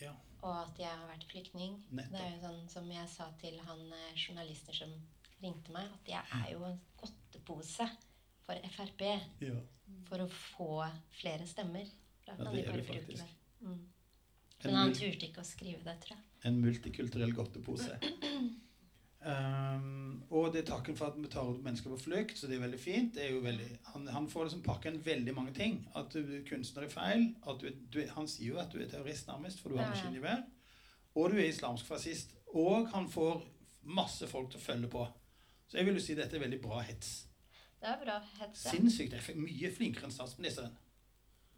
Ja. 0.00 0.12
Og 0.42 0.54
at 0.58 0.78
jeg 0.80 0.90
har 0.90 1.06
vært 1.06 1.26
flyktning. 1.30 1.78
Nettopp. 1.90 2.18
Det 2.18 2.24
er 2.26 2.34
jo 2.34 2.40
sånn 2.42 2.62
som 2.72 2.92
jeg 2.92 3.08
sa 3.12 3.28
til 3.40 3.60
han 3.62 3.82
journalister 4.18 4.76
som 4.76 4.94
ringte 5.42 5.74
meg, 5.74 5.88
at 6.00 6.10
jeg 6.12 6.40
er 6.40 6.48
jo 6.54 6.64
en 6.66 6.80
godtepose 7.00 7.86
for 8.46 8.68
Frp. 8.76 9.04
Ja. 9.44 9.60
For 10.08 10.24
å 10.24 10.28
få 10.30 10.72
flere 11.20 11.46
stemmer. 11.48 11.88
Ja, 12.26 12.36
det 12.38 12.66
er 12.66 12.76
det 12.78 12.84
faktisk. 12.86 13.38
Mm. 13.60 13.78
En, 14.62 14.68
Men 14.70 14.76
han 14.78 14.92
turte 14.94 15.26
ikke 15.26 15.42
å 15.42 15.46
skrive 15.46 15.82
det, 15.86 15.96
tror 16.04 16.16
jeg. 16.16 16.28
en 16.48 16.60
multikulturell 16.62 17.32
godtepose. 17.34 17.96
Um, 19.22 20.22
og 20.34 20.52
det 20.54 20.62
er 20.62 20.68
takken 20.70 20.96
for 20.98 21.10
at 21.10 21.18
vi 21.18 21.30
tar 21.30 21.50
ut 21.50 21.62
mennesker 21.62 21.90
på 21.90 21.98
flukt, 22.04 22.38
så 22.38 22.50
det 22.50 22.56
er 22.56 22.64
veldig 22.64 22.80
fint. 22.82 23.14
Det 23.14 23.26
er 23.26 23.32
jo 23.34 23.42
veldig, 23.44 23.68
han, 23.92 24.06
han 24.14 24.28
får 24.30 24.48
liksom 24.48 24.62
pakka 24.66 24.90
inn 24.90 25.02
veldig 25.04 25.34
mange 25.34 25.54
ting. 25.58 25.80
At 25.98 26.14
du 26.14 26.20
er 26.22 26.46
kunstner 26.46 26.86
er 26.86 26.94
feil. 26.94 27.28
At 27.46 27.62
du, 27.62 27.70
du, 27.94 28.00
han 28.14 28.30
sier 28.30 28.54
jo 28.54 28.60
at 28.62 28.74
du 28.74 28.78
er 28.82 28.90
terrorist, 28.90 29.26
nærmest, 29.30 29.62
for 29.62 29.70
du 29.70 29.80
har 29.80 29.90
maskingevær. 29.90 30.46
Og 31.18 31.30
du 31.30 31.38
er 31.40 31.50
islamsk 31.50 31.86
fascist. 31.86 32.34
Og 32.54 32.88
han 32.94 33.10
får 33.10 33.42
masse 33.82 34.26
folk 34.30 34.50
til 34.52 34.62
å 34.62 34.66
følge 34.66 34.90
på. 34.92 35.06
Så 35.66 35.78
jeg 35.78 35.88
vil 35.88 35.98
jo 35.98 36.04
si 36.04 36.14
dette 36.18 36.38
er 36.38 36.42
veldig 36.44 36.62
bra 36.62 36.82
hets. 36.86 37.14
Det 37.82 37.90
er 37.90 37.98
bra 37.98 38.16
hets. 38.38 38.62
Sinnssykt. 38.70 39.14
Jeg 39.16 39.34
er 39.34 39.38
mye 39.42 39.70
flinkere 39.74 40.06
enn 40.06 40.14
statsministeren. 40.14 40.74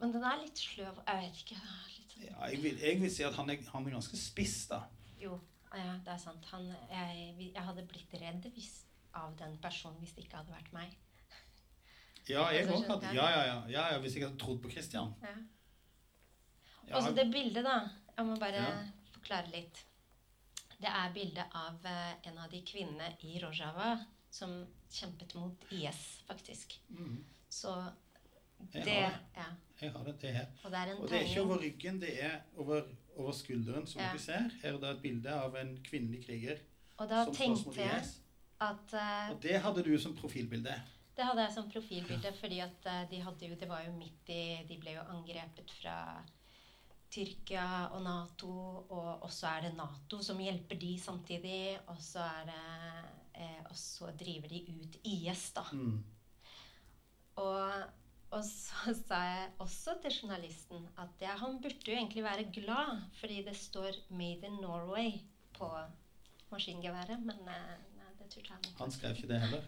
Men 0.01 0.13
den 0.15 0.25
er 0.25 0.39
litt 0.41 0.59
sløv. 0.59 1.03
Jeg 1.07 1.21
vet 1.21 1.43
ikke. 1.43 1.59
Sånn. 1.61 2.23
Ja, 2.25 2.47
jeg, 2.49 2.61
vil, 2.63 2.79
jeg 2.81 3.01
vil 3.03 3.11
si 3.13 3.25
at 3.27 3.37
han 3.37 3.51
er, 3.53 3.61
han 3.75 3.87
er 3.89 3.97
ganske 3.99 4.17
spiss, 4.19 4.57
da. 4.71 4.79
Jo, 5.21 5.37
ja, 5.75 5.97
det 6.07 6.13
er 6.15 6.21
sant. 6.23 6.47
Han, 6.55 6.69
jeg, 6.91 7.35
jeg 7.51 7.65
hadde 7.69 7.85
blitt 7.91 8.15
redd 8.23 8.47
hvis, 8.55 8.71
av 9.19 9.35
den 9.39 9.59
personen 9.63 9.99
hvis 10.01 10.15
det 10.17 10.25
ikke 10.27 10.41
hadde 10.41 10.55
vært 10.55 10.73
meg. 10.77 10.95
Ja, 12.31 12.47
jeg 12.57 12.65
Altså, 12.65 12.79
òg 12.79 12.87
skjønner 12.87 13.19
ja, 13.19 13.25
ja, 13.29 13.41
ja, 13.45 13.57
ja, 13.69 13.83
ja, 13.93 13.97
Hvis 14.01 14.15
jeg 14.17 14.25
hadde 14.25 14.39
trodd 14.41 14.63
på 14.65 14.71
Christian. 14.73 15.11
Ja. 15.21 15.35
Ja, 16.89 16.97
Og 16.97 17.03
så 17.05 17.11
det 17.17 17.27
bildet, 17.33 17.67
da. 17.67 17.75
Jeg 18.17 18.25
må 18.31 18.37
bare 18.41 18.63
Ja. 18.65 18.71
forklare 19.19 19.51
litt. 19.53 19.83
Det 20.81 20.89
er 20.89 21.13
bilde 21.13 21.45
av 21.57 21.85
eh, 21.89 22.15
en 22.31 22.39
av 22.41 22.49
de 22.53 22.63
kvinnene 22.65 23.11
i 23.29 23.37
Rojava 23.43 23.91
som 24.35 24.55
kjempet 24.91 25.35
mot 25.39 25.67
IS, 25.71 26.01
faktisk. 26.27 26.75
Mm. 26.89 27.25
Så 27.49 27.75
Jeg 28.73 28.83
har 28.83 28.85
det. 28.85 29.21
Ja. 29.37 29.47
Jeg 29.81 29.93
har 29.93 30.05
det, 30.05 30.15
det 30.21 30.29
er 30.31 30.33
her. 30.33 30.47
Og 30.65 30.71
det 30.71 30.79
er 30.79 30.91
en 30.93 30.99
Og 31.03 31.09
det 31.11 31.17
er 31.19 31.27
ikke 31.29 31.43
over 31.43 31.61
ryggen, 31.63 32.01
det 32.01 32.13
er 32.25 32.37
over, 32.57 32.83
over 33.17 33.33
skulderen, 33.33 33.87
som 33.87 34.01
Ja. 34.01 34.09
dere 34.09 34.19
ser. 34.19 34.51
Her 34.63 34.73
er 34.73 34.81
det 34.81 34.91
et 34.91 35.03
bilde 35.03 35.35
av 35.35 35.57
en 35.57 35.79
kvinnelig 35.85 36.25
kriger 36.27 36.59
Og 36.99 37.09
da 37.11 37.25
tenkte 37.33 37.81
jeg 37.81 38.05
at 38.61 38.95
uh, 38.95 39.31
Og 39.35 39.43
det 39.43 39.61
hadde 39.61 39.83
du 39.85 39.99
som 39.99 40.15
profilbilde. 40.17 40.75
Det 41.17 41.25
hadde 41.25 41.43
jeg 41.43 41.53
som 41.55 41.71
profilbilde, 41.71 42.33
fordi 42.41 42.59
at 42.59 42.87
eh, 42.91 43.11
de 43.11 43.21
hadde 43.23 43.47
jo 43.47 43.55
Det 43.55 43.69
var 43.69 43.85
jo 43.87 43.93
midt 43.93 44.31
i 44.35 44.63
De 44.69 44.79
ble 44.81 44.97
jo 44.97 45.05
angrepet 45.15 45.71
fra 45.81 46.25
Tyrkia 47.15 47.67
og 47.95 48.03
Nato, 48.03 48.51
og 48.91 49.23
også 49.23 49.47
er 49.47 49.61
det 49.69 49.77
Nato 49.77 50.19
som 50.23 50.41
hjelper 50.43 50.75
de 50.81 50.99
samtidig. 50.99 51.79
Og 51.87 52.01
så 52.03 52.19
er 52.19 52.49
det 52.49 52.65
eh, 53.35 53.61
Og 53.71 53.77
så 53.77 54.11
driver 54.19 54.49
de 54.49 54.63
ut 54.81 54.99
IS, 55.05 55.51
da. 55.57 55.65
Mm. 55.73 56.05
Og, 57.43 57.85
og 58.31 58.45
så 58.47 58.95
sa 59.09 59.21
jeg 59.29 59.53
også 59.59 59.99
til 60.03 60.19
journalisten 60.23 60.89
at 60.99 61.23
ja, 61.23 61.37
han 61.41 61.61
burde 61.63 61.87
jo 61.87 61.97
egentlig 61.97 62.25
være 62.25 62.51
glad, 62.55 63.01
fordi 63.21 63.43
det 63.45 63.57
står 63.57 63.91
'Made 64.11 64.47
in 64.47 64.59
Norway' 64.65 65.23
på 65.59 65.71
maskingeværet, 66.51 67.21
men 67.21 67.49
eh, 67.49 67.75
nei, 67.97 68.13
det 68.19 68.31
turte 68.31 68.53
han 68.53 68.63
ikke. 68.65 68.79
Han 68.79 68.93
skrev 68.93 69.17
ikke 69.17 69.29
det 69.29 69.41
heller. 69.41 69.65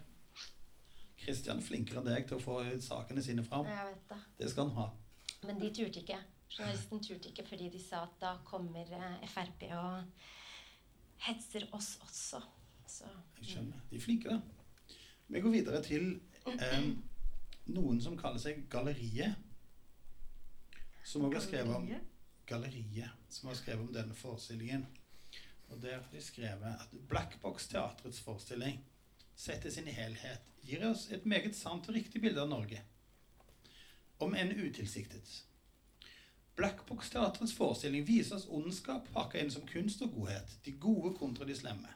Christian 1.17 1.59
er 1.59 1.67
flinkere 1.67 2.03
enn 2.03 2.09
deg 2.11 2.27
til 2.29 2.39
å 2.39 2.45
få 2.45 2.61
sakene 2.85 3.23
sine 3.25 3.45
fram. 3.45 3.67
Jeg 3.67 3.91
vet 3.91 4.09
det. 4.13 4.19
Det 4.39 4.51
skal 4.53 4.69
han 4.69 4.77
ha. 4.77 4.89
Men 5.47 5.61
de 5.61 5.71
turte 5.75 6.03
ikke. 6.03 6.19
Journalisten 6.53 7.03
turte 7.03 7.31
ikke 7.33 7.47
fordi 7.49 7.71
de 7.73 7.81
sa 7.83 8.05
at 8.07 8.19
da 8.23 8.37
kommer 8.47 8.93
eh, 8.99 9.25
Frp 9.33 9.65
og 9.75 10.27
hetser 11.27 11.67
oss 11.77 11.97
også. 12.05 12.43
Så 12.87 13.09
Jeg 13.39 13.49
skjønner. 13.51 13.81
De 13.91 13.97
er 13.97 14.01
flinke, 14.01 14.29
da. 14.29 14.41
Vi 15.29 15.41
går 15.41 15.51
videre 15.51 15.83
til 15.83 16.21
eh, 16.47 16.85
noen 17.75 17.99
som 18.03 18.19
kaller 18.19 18.39
seg 18.43 18.63
Galleriet. 18.71 19.35
Som 21.07 21.27
også 21.27 21.39
har 21.39 21.47
skrevet 21.47 21.77
om 21.77 21.89
Galleriet, 22.47 23.11
som 23.31 23.51
har 23.51 23.59
skrevet 23.59 23.83
om 23.83 23.93
denne 23.95 24.15
forestillingen. 24.15 24.87
Og 25.69 25.83
der 25.83 25.99
har 25.99 26.11
de 26.13 26.23
skrevet 26.23 26.79
at 26.81 26.95
Blackbox-teatrets 27.09 28.21
forestilling 28.23 28.79
sett 29.37 29.67
i 29.67 29.71
sin 29.71 29.91
helhet 29.91 30.47
gir 30.63 30.87
oss 30.89 31.09
et 31.13 31.27
meget 31.27 31.57
sant 31.57 31.89
og 31.89 31.95
riktig 31.95 32.23
bilde 32.23 32.43
av 32.43 32.49
Norge. 32.51 32.81
Om 34.23 34.35
enn 34.39 34.55
utilsiktet. 34.55 35.43
Blackbox-teatrets 36.57 37.53
forestilling 37.55 38.07
viser 38.09 38.39
oss 38.39 38.47
ondskap 38.49 39.11
pakka 39.13 39.43
inn 39.43 39.53
som 39.53 39.67
kunst 39.69 40.03
og 40.07 40.15
godhet. 40.15 40.55
De 40.65 40.73
gode 40.73 41.13
kontra 41.19 41.45
de 41.45 41.55
slemme. 41.59 41.91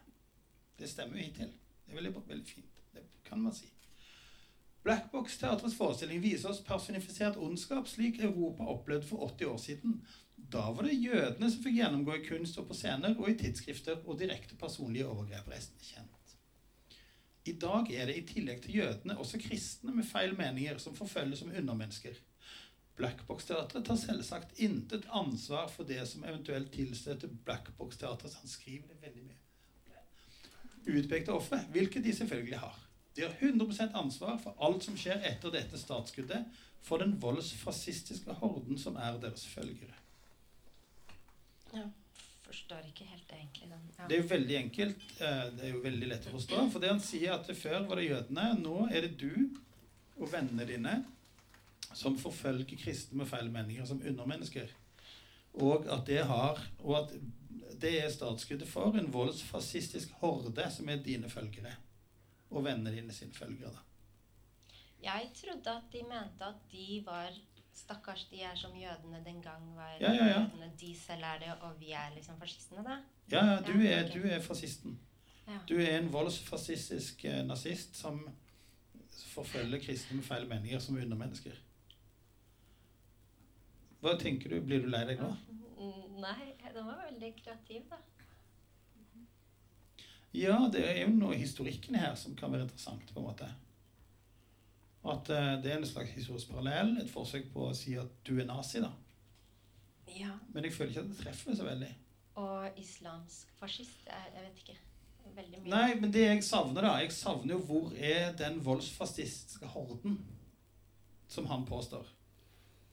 Det 0.80 0.88
stemmer 0.88 1.18
jo 1.20 1.26
hittil. 1.26 1.52
Det 1.84 1.92
er 1.92 2.00
veldig, 2.00 2.14
veldig 2.28 2.46
fint. 2.48 2.80
Det 2.94 3.04
kan 3.24 3.42
man 3.42 3.54
si. 3.54 3.68
Blackbox-teatrets 4.82 5.76
forestilling 5.76 6.22
viser 6.24 6.50
oss 6.50 6.62
personifisert 6.64 7.36
ondskap 7.36 7.88
slik 7.88 8.22
Europa 8.24 8.64
opplevde 8.72 9.06
for 9.10 9.26
80 9.28 9.50
år 9.52 9.58
siden. 9.60 9.98
Da 10.52 10.70
var 10.72 10.88
det 10.88 10.96
jødene 10.96 11.50
som 11.50 11.62
fikk 11.62 11.76
gjennomgå 11.76 12.16
i 12.16 12.24
kunst 12.24 12.58
og 12.58 12.70
på 12.70 12.78
scener 12.78 13.12
og 13.18 13.28
i 13.28 13.36
tidsskrifter 13.42 14.00
og 14.06 14.18
direkte 14.22 14.56
personlige 14.56 15.08
overgrep. 15.10 15.52
Resten 15.52 15.84
kjent. 15.84 16.16
I 17.44 17.52
dag 17.52 17.92
er 17.92 18.06
det 18.06 18.16
i 18.16 18.26
tillegg 18.28 18.62
til 18.62 18.76
jødene 18.76 19.16
også 19.18 19.38
kristne 19.40 19.94
med 19.96 20.04
feil 20.04 20.34
meninger 20.36 20.78
som 20.78 20.96
forfølges 20.96 21.40
som 21.40 21.52
undermennesker. 21.52 22.18
Blackbox-teatret 23.00 23.86
tar 23.86 23.96
selvsagt 23.96 24.58
intet 24.60 25.06
ansvar 25.08 25.70
for 25.72 25.88
det 25.88 26.02
som 26.08 26.24
eventuelt 26.24 26.72
tilstøter 26.72 27.32
Blackbox-teatret. 27.44 28.32
så 28.32 28.38
Han 28.42 28.48
skriver 28.48 28.86
det 28.88 29.02
veldig 29.02 29.24
mye. 29.24 29.49
Utpekte 30.86 31.32
ofre, 31.32 31.58
hvilket 31.72 32.04
de 32.04 32.12
selvfølgelig 32.16 32.58
har. 32.58 32.76
De 33.16 33.22
har 33.22 33.34
100 33.40 33.90
ansvar 33.94 34.38
for 34.42 34.56
alt 34.62 34.84
som 34.86 34.96
skjer 34.96 35.20
etter 35.28 35.50
dette 35.52 35.78
statsskuddet, 35.78 36.44
for 36.82 36.98
den 37.02 37.16
voldsfascistiske 37.20 38.32
horden 38.40 38.78
som 38.78 38.96
er 38.96 39.18
deres 39.20 39.44
følgere. 39.46 39.96
ja, 41.74 41.84
forstår 42.46 42.86
ikke 42.88 43.04
helt 43.04 43.32
egentlig 43.32 43.68
den. 43.70 43.82
Ja. 43.98 44.06
Det 44.08 44.16
er 44.16 44.22
jo 44.22 44.28
veldig 44.28 44.56
enkelt. 44.56 45.02
eh, 45.20 45.50
Det 45.56 45.64
er 45.64 45.72
jo 45.74 45.82
veldig 45.84 46.08
lett 46.08 46.26
å 46.26 46.32
forstå. 46.34 46.70
For 46.72 46.80
det 46.80 46.88
han 46.90 47.00
sier 47.00 47.32
at 47.34 47.50
før 47.56 47.86
var 47.86 47.96
det 47.96 48.08
jødene, 48.08 48.46
nå 48.62 48.88
er 48.90 49.00
det 49.06 49.18
du 49.20 49.50
og 50.16 50.32
vennene 50.32 50.66
dine 50.66 51.04
som 51.94 52.16
forfølger 52.18 52.78
kristne 52.78 53.18
med 53.18 53.26
feil 53.28 53.50
meninger 53.50 53.86
som 53.86 54.00
undermennesker. 54.02 54.68
Og 55.54 55.86
at 55.90 56.06
det 56.06 56.24
har 56.26 56.58
Og 56.84 56.96
at 56.96 57.14
det 57.82 57.92
er 58.04 58.10
startskuddet 58.12 58.68
for 58.68 58.96
en 58.98 59.12
voldsfascistisk 59.12 60.12
horde 60.20 60.66
som 60.70 60.88
er 60.88 61.02
dine 61.04 61.30
følgere. 61.30 61.76
Og 62.50 62.64
vennene 62.64 62.92
dine 62.94 63.14
sine 63.14 63.32
følgere, 63.34 63.70
da. 63.70 63.86
Jeg 65.02 65.30
trodde 65.34 65.70
at 65.70 65.92
de 65.92 66.02
mente 66.02 66.44
at 66.44 66.66
de 66.72 67.02
var 67.06 67.30
Stakkars, 67.74 68.26
de 68.30 68.42
er 68.42 68.56
som 68.58 68.74
jødene 68.76 69.22
den 69.24 69.42
gang 69.42 69.76
var 69.76 69.94
Ja, 70.00 70.12
ja, 70.12 70.24
ja. 70.26 70.40
jødene. 70.40 70.72
De 70.80 70.96
selv 70.98 71.22
er 71.24 71.38
det, 71.38 71.52
og 71.62 71.80
vi 71.80 71.90
er 71.90 72.10
liksom 72.14 72.38
fascistene, 72.40 72.84
da. 72.84 72.96
Ja, 73.32 73.44
ja, 73.46 73.56
du 73.60 73.80
er, 73.80 74.04
ok. 74.04 74.14
du 74.14 74.28
er 74.28 74.40
fascisten. 74.40 74.98
Ja. 75.46 75.58
Du 75.68 75.74
er 75.80 75.98
en 75.98 76.12
voldsfascistisk 76.12 77.24
eh, 77.24 77.46
nazist 77.46 77.96
som 77.96 78.28
forfølger 79.10 79.78
kristne 79.78 80.16
med 80.16 80.24
feil 80.24 80.48
meninger 80.48 80.78
som 80.78 80.96
undermennesker. 80.96 81.56
Hva 84.00 84.16
tenker 84.18 84.50
du? 84.50 84.60
Blir 84.64 84.82
du 84.82 84.88
lei 84.90 85.04
deg 85.08 85.20
nå? 85.20 85.30
Nei, 85.80 86.52
den 86.74 86.86
var 86.86 87.04
veldig 87.06 87.30
kreativ, 87.40 87.86
da. 87.90 88.00
Ja, 90.36 90.56
det 90.70 90.84
er 90.86 91.00
jo 91.02 91.14
noe 91.16 91.34
i 91.34 91.40
historikken 91.42 91.96
her 91.98 92.12
som 92.18 92.36
kan 92.38 92.52
være 92.52 92.68
interessant, 92.68 93.08
på 93.10 93.18
en 93.18 93.26
måte. 93.26 93.48
At 95.10 95.30
eh, 95.32 95.54
det 95.64 95.72
er 95.72 95.80
en 95.80 95.88
slags 95.88 96.12
historisk 96.14 96.52
parallell, 96.52 96.92
et 97.00 97.10
forsøk 97.10 97.48
på 97.54 97.70
å 97.70 97.76
si 97.76 97.96
at 97.98 98.12
du 98.26 98.36
er 98.36 98.46
nazi, 98.46 98.82
da. 98.84 98.92
Ja. 100.14 100.36
Men 100.52 100.66
jeg 100.66 100.76
føler 100.76 100.92
ikke 100.92 101.06
at 101.06 101.10
det 101.10 101.18
treffer 101.22 101.56
så 101.56 101.66
veldig. 101.66 101.90
Og 102.40 102.78
islamsk 102.80 103.50
fascist. 103.58 104.04
Jeg, 104.06 104.30
jeg 104.36 104.46
vet 104.46 104.62
ikke. 104.64 104.78
Veldig 105.30 105.58
mye. 105.62 105.70
Nei, 105.70 105.88
men 106.00 106.12
det 106.14 106.22
jeg 106.24 106.42
savner, 106.42 106.82
da 106.82 106.94
Jeg 106.98 107.12
savner 107.14 107.54
jo 107.54 107.60
hvor 107.68 107.92
er 107.94 108.32
den 108.38 108.58
voldsfascistiske 108.64 109.68
horden 109.74 110.16
som 111.30 111.46
han 111.46 111.66
påstår. 111.68 112.08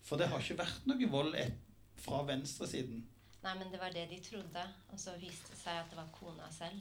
For 0.05 0.19
det 0.19 0.29
har 0.31 0.43
ikke 0.43 0.59
vært 0.61 0.85
noe 0.87 1.09
vold 1.11 1.37
et, 1.39 1.57
fra 2.01 2.23
venstresiden 2.27 3.05
Nei, 3.43 3.53
men 3.59 3.69
det 3.71 3.79
var 3.79 3.93
det 3.93 4.07
de 4.09 4.17
trodde. 4.25 4.63
Og 4.91 4.99
så 4.99 5.13
viste 5.21 5.53
det 5.53 5.57
seg 5.59 5.77
at 5.79 5.91
det 5.91 5.95
var 5.99 6.07
kona 6.11 6.47
selv. 6.51 6.79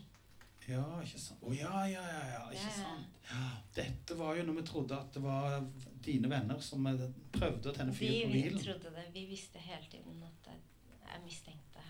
Ja, 0.67 0.83
ikke 1.05 1.21
sant. 1.21 1.43
Å 1.47 1.53
ja, 1.55 1.83
ja, 1.87 2.01
ja, 2.11 2.23
ja, 2.33 2.41
ikke 2.51 2.63
Ja, 2.63 2.71
ja. 2.73 2.79
sant. 2.81 3.19
Ja, 3.29 3.43
dette 3.77 4.17
var 4.19 4.35
jo 4.35 4.47
når 4.49 4.57
vi 4.57 4.65
trodde 4.67 4.97
at 4.99 5.13
det 5.15 5.23
var 5.23 5.61
dine 6.03 6.31
venner 6.33 6.59
som 6.65 6.89
eh, 6.91 7.05
prøvde 7.37 7.71
å 7.71 7.75
tenne 7.77 7.95
fyr 7.95 8.11
på 8.25 8.33
bilen. 8.33 8.57
vi 8.59 8.65
trodde 8.65 8.91
det. 8.97 9.05
Vi 9.15 9.27
visste 9.31 9.63
hele 9.63 9.87
tiden 9.93 10.25
at 10.27 10.49
jeg 10.51 11.23
mistenkte 11.29 11.85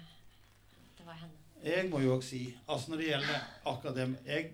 det 0.99 1.07
var 1.07 1.23
henne. 1.23 1.41
Jeg 1.65 1.89
må 1.89 2.03
jo 2.05 2.17
også 2.19 2.29
si, 2.35 2.43
altså 2.69 2.93
når 2.93 3.01
det 3.01 3.09
gjelder 3.13 3.47
akkurat 3.73 3.97
det 3.97 4.09
jeg, 4.27 4.53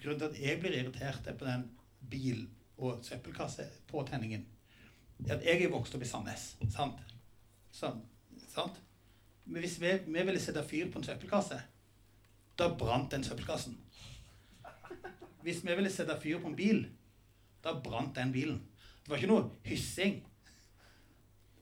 Grunnen 0.00 0.18
til 0.22 0.30
at 0.32 0.40
jeg 0.40 0.60
blir 0.62 0.74
irritert 0.80 1.26
er 1.28 1.34
på 1.36 1.44
den 1.44 1.66
bil- 2.10 2.48
og 2.80 3.04
søppelkassepåtenningen, 3.04 4.46
at 5.28 5.42
jeg 5.44 5.62
er 5.66 5.70
vokst 5.70 5.94
opp 5.94 6.02
i 6.02 6.08
Sandnes. 6.08 6.54
Sant? 6.72 6.96
Sånn, 7.74 8.00
sant? 8.50 8.80
Men 9.50 9.64
hvis 9.64 9.78
vi, 9.82 9.92
vi 10.06 10.24
ville 10.26 10.40
sette 10.42 10.62
fyr 10.66 10.90
på 10.90 11.00
en 11.00 11.06
søppelkasse, 11.06 11.58
da 12.58 12.68
brant 12.78 13.10
den 13.12 13.24
søppelkassen. 13.24 13.76
Hvis 15.44 15.62
vi 15.64 15.74
ville 15.74 15.92
sette 15.92 16.16
fyr 16.20 16.40
på 16.42 16.50
en 16.50 16.58
bil, 16.58 16.84
da 17.64 17.72
brant 17.80 18.14
den 18.16 18.32
bilen. 18.34 18.60
Det 19.00 19.12
var 19.12 19.20
ikke 19.20 19.32
noe 19.32 19.48
hyssing. 19.66 20.20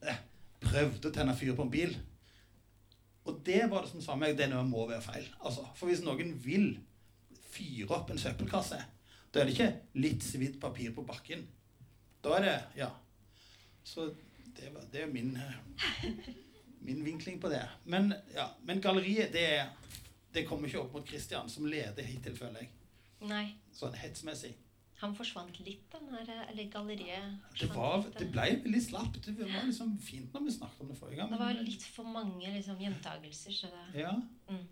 jeg 0.03 0.25
Prøvde 0.59 1.09
å 1.11 1.15
tenne 1.15 1.37
fyr 1.39 1.55
på 1.55 1.65
en 1.65 1.71
bil. 1.73 1.95
Og 3.29 3.43
det 3.47 3.61
var 3.71 3.85
det 3.85 3.93
som 3.93 4.03
sa 4.03 4.17
meg 4.19 4.37
det 4.39 4.49
må 4.51 4.87
være 4.89 5.05
feil. 5.05 5.27
Altså, 5.39 5.67
for 5.79 5.91
hvis 5.91 6.03
noen 6.03 6.33
vil 6.43 6.73
fyre 7.53 7.93
opp 7.95 8.11
en 8.11 8.21
søppelkasse, 8.21 8.79
da 9.31 9.41
er 9.41 9.49
det 9.49 9.55
ikke 9.55 10.01
litt 10.01 10.25
svidd 10.25 10.57
papir 10.61 10.95
på 10.97 11.05
bakken. 11.07 11.45
Da 12.25 12.39
er 12.39 12.47
det 12.47 12.57
Ja. 12.83 12.91
Så 13.85 14.11
det, 14.59 14.71
var, 14.75 14.87
det 14.93 15.03
er 15.07 15.11
min, 15.13 15.35
eh, 15.37 16.23
min 16.87 17.03
vinkling 17.07 17.41
på 17.43 17.51
det. 17.53 17.65
Men, 17.85 18.13
ja, 18.35 18.49
men 18.69 18.81
galleriet, 18.85 19.33
det, 19.33 19.49
det 20.35 20.47
kommer 20.49 20.69
ikke 20.69 20.83
opp 20.85 20.93
mot 20.99 21.09
Christian, 21.09 21.51
som 21.51 21.67
leder 21.67 22.03
hittil, 22.07 22.37
føler 22.39 22.65
jeg. 22.67 22.73
Nei. 23.29 23.45
Sånn 23.75 23.97
hetsmessig. 23.99 24.55
Han 24.99 25.13
forsvant 25.15 25.61
litt, 25.63 25.85
den 25.93 26.09
her 26.11 26.31
Eller 26.51 26.67
galleriet. 26.73 27.37
Det, 27.55 27.69
var, 27.71 28.03
det 28.19 28.27
ble 28.35 28.47
veldig 28.65 28.81
slapt. 28.83 29.21
Det 29.29 29.47
var 29.47 29.63
liksom 29.67 29.93
fint 30.03 30.33
når 30.35 30.49
vi 30.49 30.55
snakket 30.57 30.83
om 30.83 30.91
det 30.91 30.97
forrige 30.99 31.21
gang. 31.21 31.31
Det 31.31 31.39
var 31.39 31.61
litt 31.63 31.85
for 31.95 32.09
mange 32.11 32.51
liksom, 32.57 32.81
gjentagelser, 32.83 33.55
så 33.55 33.71
det 33.75 34.03
Ja. 34.03 34.17
mm. 34.51 34.67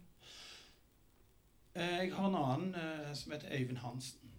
Eh, 1.77 1.99
Jeg 2.07 2.13
har 2.17 2.27
en 2.31 2.39
annen 2.41 2.75
eh, 2.81 3.13
som 3.15 3.33
heter 3.37 3.53
Øyvind 3.55 3.79
Hansen, 3.79 4.31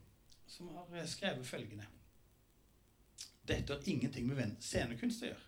som 0.50 0.72
har 0.76 0.88
eh, 0.98 1.06
skrevet 1.08 1.46
følgende. 1.48 1.86
Dette 3.48 3.74
har 3.74 3.90
ingenting 3.90 4.28
med 4.28 4.58
scenekunst 4.64 5.24
å 5.24 5.30
gjøre. 5.30 5.44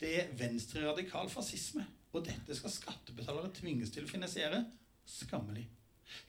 Det 0.00 0.12
er 0.16 0.32
venstreradikal 0.36 1.28
fascisme, 1.32 1.84
og 2.12 2.24
dette 2.26 2.56
skal 2.56 2.72
skattebetalere 2.72 3.52
tvinges 3.56 3.92
til 3.94 4.06
å 4.06 4.10
finansiere. 4.10 4.62
Skammelig. 5.08 5.66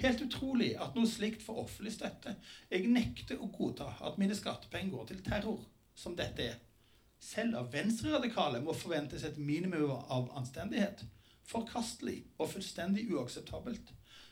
Helt 0.02 0.22
utrolig 0.24 0.74
at 0.80 0.96
noe 0.96 1.10
slikt 1.10 1.44
får 1.46 1.62
offentlig 1.64 1.94
støtte. 1.96 2.36
Jeg 2.70 2.90
nekter 2.92 3.42
å 3.42 3.50
godta 3.54 3.90
at 4.08 4.20
mine 4.22 4.36
skattepenger 4.38 4.94
går 4.94 5.08
til 5.10 5.24
terror, 5.26 5.64
som 5.96 6.16
dette 6.18 6.46
er. 6.54 6.60
Selv 7.22 7.58
av 7.60 7.72
venstreradikale 7.74 8.62
må 8.66 8.74
forventes 8.78 9.26
et 9.28 9.38
minimum 9.38 9.92
av 9.94 10.32
anstendighet. 10.38 11.04
Forkastelig 11.52 12.22
og 12.38 12.50
fullstendig 12.54 13.08
uakseptabelt. 13.12 13.92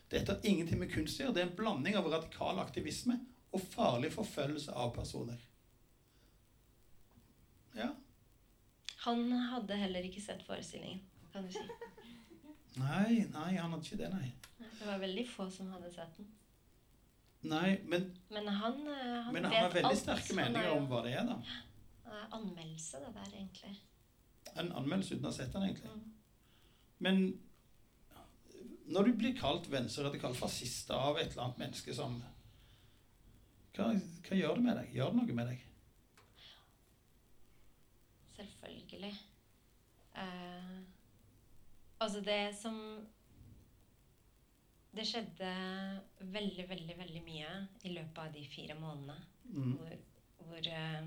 Dette 0.09 0.33
har 0.33 0.47
ingenting 0.47 0.79
med 0.81 0.91
kunst 0.93 1.19
å 1.19 1.25
gjøre. 1.25 1.35
Det 1.35 1.43
er 1.43 1.49
en 1.49 1.57
blanding 1.59 1.97
av 1.99 2.09
radikal 2.09 2.61
aktivisme 2.63 3.19
og 3.53 3.65
farlig 3.73 4.11
forfølgelse 4.13 4.73
av 4.73 4.93
personer. 4.95 5.37
Ja. 7.77 7.91
Han 9.05 9.31
hadde 9.51 9.75
heller 9.79 10.05
ikke 10.09 10.21
sett 10.21 10.41
forestillingen, 10.47 10.99
kan 11.33 11.45
du 11.47 11.53
si. 11.55 11.63
Nei, 12.79 13.25
nei, 13.33 13.55
han 13.57 13.71
hadde 13.73 13.83
ikke 13.85 13.97
det, 13.99 14.09
nei. 14.13 14.27
Det 14.59 14.85
var 14.87 14.99
veldig 15.01 15.23
få 15.27 15.47
som 15.51 15.71
hadde 15.73 15.89
sett 15.91 16.17
den. 16.19 16.27
Nei, 17.49 17.79
men, 17.87 18.05
Men 18.31 18.47
han, 18.51 18.77
eh, 18.87 19.15
han 19.25 19.33
men 19.33 19.43
vet 19.47 19.53
han 19.53 19.63
har 19.65 19.73
veldig 19.73 19.89
alt. 19.89 19.99
sterke 20.03 20.33
er 20.33 20.37
meninger 20.41 20.71
om 20.75 20.87
hva 20.91 20.99
det 21.05 21.13
er, 21.15 21.25
da. 21.27 21.37
eh, 22.05 22.25
Anmeldelse, 22.37 22.99
det 23.05 23.13
der, 23.15 23.29
egentlig. 23.39 23.73
En 24.59 24.71
anmeldelse 24.81 25.15
uten 25.15 25.27
å 25.27 25.31
ha 25.31 25.35
sett 25.39 25.53
den, 25.55 25.65
egentlig. 25.69 25.91
Mm. 25.91 26.03
Men 27.07 27.21
når 28.89 29.09
du 29.09 29.13
blir 29.21 29.35
kalt 29.39 29.67
venstreradikal 29.71 30.35
fascist 30.35 30.91
av 30.95 31.17
et 31.21 31.31
eller 31.31 31.45
annet 31.47 31.63
menneske 31.63 31.95
som 31.95 32.19
hva, 33.77 33.89
hva 34.27 34.35
gjør 34.39 34.59
det 34.59 34.65
med 34.65 34.79
deg? 34.81 34.93
Gjør 34.97 35.11
det 35.13 35.19
noe 35.21 35.35
med 35.39 35.51
deg? 35.53 35.65
Selvfølgelig. 38.35 39.13
Eh, 40.19 40.79
altså, 42.03 42.21
det 42.25 42.41
som 42.59 42.75
Det 44.91 45.05
skjedde 45.05 45.49
veldig, 46.33 46.63
veldig, 46.69 46.95
veldig 46.97 47.21
mye 47.23 47.49
i 47.85 47.91
løpet 47.93 48.17
av 48.23 48.31
de 48.33 48.45
fire 48.49 48.75
månedene 48.79 49.19
Mm. 49.49 49.77
hvor, 49.77 49.93
hvor 50.45 50.67
eh, 50.67 51.05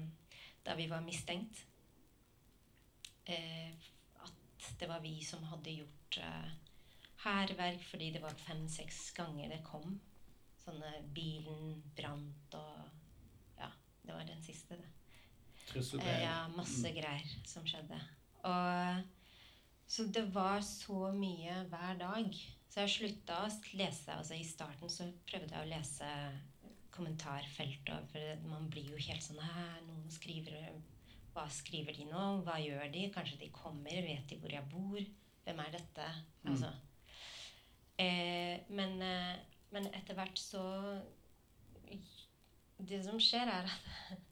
Da 0.64 0.75
vi 0.75 0.87
var 0.90 1.01
mistenkt. 1.03 1.64
Eh, 3.27 3.72
at 4.22 4.79
det 4.81 4.88
var 4.88 5.01
vi 5.03 5.20
som 5.25 5.42
hadde 5.51 5.75
gjort 5.77 6.18
eh, 6.18 6.51
hærverk 7.25 7.83
fordi 7.90 8.11
det 8.12 8.22
var 8.22 8.35
fem-seks 8.46 9.12
ganger 9.14 9.48
det 9.51 9.61
kom. 9.66 10.01
Sånne 10.64 10.92
bilen 11.14 11.83
brant 11.96 12.55
og 12.55 12.88
Ja, 13.59 13.68
det 14.07 14.14
var 14.14 14.25
den 14.27 14.42
siste, 14.42 14.77
det. 14.79 14.88
Trusselbrev? 15.68 16.09
Eh, 16.09 16.22
Ja, 16.22 16.48
masse 16.48 16.88
Mm. 16.88 16.94
greier 17.01 17.46
som 17.46 17.64
skjedde. 17.64 18.01
Og, 18.48 19.02
så 19.87 20.07
det 20.14 20.24
var 20.35 20.62
så 20.66 21.11
mye 21.14 21.62
hver 21.70 21.98
dag. 22.00 22.38
Så 22.72 22.81
jeg 22.87 22.94
slutta 22.94 23.42
å 23.44 23.50
lese. 23.76 24.14
altså 24.14 24.38
I 24.38 24.46
starten 24.48 24.90
så 24.90 25.11
prøvde 25.28 25.52
jeg 25.52 25.66
å 25.66 25.70
lese 25.70 26.09
kommentarfeltet. 26.94 28.09
For 28.12 28.46
man 28.48 28.70
blir 28.72 28.94
jo 28.94 29.02
helt 29.09 29.24
sånn 29.24 29.42
noen 29.88 30.09
skriver 30.12 30.57
Hva 31.33 31.46
skriver 31.52 31.96
de 31.96 32.09
nå? 32.09 32.24
Hva 32.46 32.59
gjør 32.61 32.88
de? 32.92 33.11
Kanskje 33.12 33.40
de 33.44 33.52
kommer? 33.55 34.00
Vet 34.07 34.28
de 34.28 34.40
hvor 34.40 34.52
jeg 34.52 34.68
bor? 34.72 35.00
Hvem 35.44 35.62
er 35.64 35.76
dette? 35.76 36.09
Mm. 36.42 36.50
Altså. 36.52 36.72
Eh, 38.00 38.64
men, 38.72 38.96
eh, 39.05 39.37
men 39.72 39.88
etter 39.92 40.16
hvert 40.16 40.38
så 40.40 40.64
Det 42.83 42.98
som 43.05 43.20
skjer, 43.20 43.46
er 43.46 43.68
at 43.68 44.18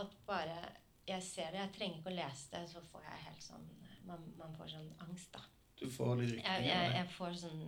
at 0.00 0.12
bare 0.28 0.60
jeg 1.06 1.22
ser 1.22 1.52
det, 1.52 1.60
jeg 1.60 1.74
trenger 1.76 2.00
ikke 2.00 2.12
å 2.12 2.16
lese 2.16 2.48
det, 2.52 2.62
så 2.70 2.82
får 2.90 3.04
jeg 3.10 3.26
helt 3.26 3.44
sånn 3.44 3.68
Man, 4.06 4.22
man 4.38 4.52
får 4.54 4.68
sånn 4.70 4.90
angst, 5.02 5.32
da. 5.34 5.42
Du 5.78 5.86
får 5.90 6.20
litt 6.22 6.38
Jeg, 6.38 6.66
jeg, 6.66 6.90
jeg 6.94 7.08
får 7.16 7.38
sånn 7.40 7.62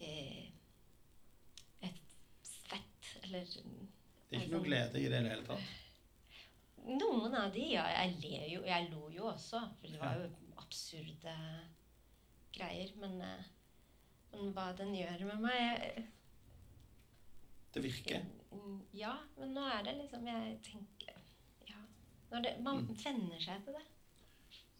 eh, 0.00 0.44
Et 1.88 2.14
svett, 2.48 3.10
eller 3.22 3.48
Det 3.48 4.38
er 4.38 4.44
ikke 4.46 4.56
noe 4.56 4.68
glede 4.68 5.00
i 5.00 5.08
det 5.08 5.20
i 5.20 5.24
det 5.24 5.34
hele 5.34 5.48
tatt. 5.48 5.72
Noen 6.84 7.34
av 7.38 7.52
de, 7.54 7.64
ja. 7.72 7.84
Jeg 8.02 8.16
ler 8.20 8.48
jo. 8.52 8.64
Jeg 8.68 8.88
lo 8.90 9.06
jo 9.12 9.28
også, 9.30 9.60
for 9.80 9.88
det 9.92 10.00
var 10.00 10.18
jo 10.20 10.26
absurde 10.60 11.34
greier. 12.52 12.90
Men, 13.00 13.20
eh, 13.24 13.44
men 14.34 14.52
hva 14.56 14.70
den 14.76 14.92
gjør 14.96 15.24
med 15.30 15.44
meg 15.46 15.60
jeg, 15.60 16.08
Det 17.74 17.82
virker. 17.82 18.26
Ja, 18.94 19.16
men 19.38 19.54
nå 19.56 19.62
er 19.66 19.80
det 19.82 19.96
liksom 19.98 20.26
Jeg 20.30 20.58
tenker 20.62 20.93
det, 22.42 22.56
man 22.62 22.76
Mm. 22.84 22.96
venner 23.04 23.40
seg 23.40 23.64
til 23.64 23.72
det. 23.74 23.84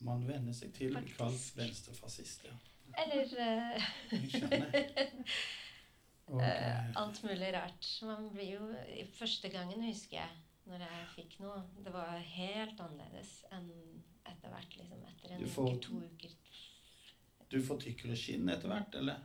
Man 0.01 0.27
venner 0.29 0.53
seg 0.53 0.73
til 0.75 0.97
å 0.97 1.01
bli 1.01 1.13
kalt 1.17 1.57
venstrefascist, 1.57 2.45
ja. 2.45 2.55
Eller 2.99 3.25
uh, 3.45 3.83
Og, 6.27 6.41
eh, 6.47 6.91
alt 6.97 7.23
mulig 7.25 7.53
rart. 7.55 7.89
Man 8.03 8.31
blir 8.33 8.51
jo 8.55 8.67
Første 9.19 9.49
gangen 9.53 9.83
husker 9.85 10.17
jeg 10.21 10.31
når 10.67 10.81
jeg 10.87 11.09
fikk 11.17 11.39
noe. 11.41 11.63
Det 11.85 11.93
var 11.93 12.19
helt 12.19 12.81
annerledes 12.81 13.45
enn 13.53 13.71
etter 14.27 14.49
hvert. 14.53 14.77
liksom 14.79 15.03
Etter 15.11 15.35
en 15.37 15.49
får- 15.49 15.75
uke, 15.75 15.81
to 15.83 16.01
uker. 16.01 16.31
du 17.51 17.63
får 17.63 17.81
tykkere 17.81 18.17
skinn 18.17 18.49
etter 18.49 18.69
hvert, 18.73 18.95
eller? 18.95 19.21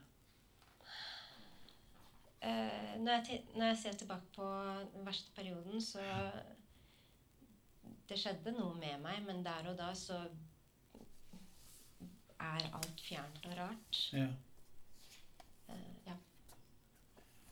Uh, 2.39 2.95
når, 3.03 3.11
jeg, 3.27 3.41
når 3.55 3.65
jeg 3.73 3.77
ser 3.81 3.97
tilbake 3.99 4.29
på 4.35 4.45
den 4.93 5.05
verste 5.07 5.31
perioden, 5.35 5.81
så 5.83 5.99
Det 8.09 8.17
skjedde 8.17 8.55
noe 8.55 8.73
med 8.73 9.03
meg, 9.03 9.19
men 9.21 9.43
der 9.45 9.67
og 9.69 9.75
da 9.77 9.91
så 9.93 10.15
er 12.41 12.63
alt 12.73 13.01
fjernt 13.05 13.43
og 13.45 13.57
rart. 13.59 13.99
Ja. 14.15 14.29
Uh, 15.67 15.91
ja. 16.07 16.15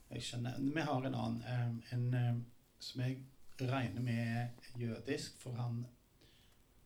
Jeg 0.09 0.23
skjønner. 0.25 0.55
Vi 0.57 0.85
har 0.87 1.05
en 1.05 1.17
annen, 1.19 1.43
eh, 1.43 1.93
en 1.93 2.07
eh, 2.17 2.39
som 2.79 3.03
jeg 3.03 3.19
regner 3.61 4.01
med 4.01 4.65
jødisk, 4.81 5.37
for 5.41 5.59
han, 5.61 5.83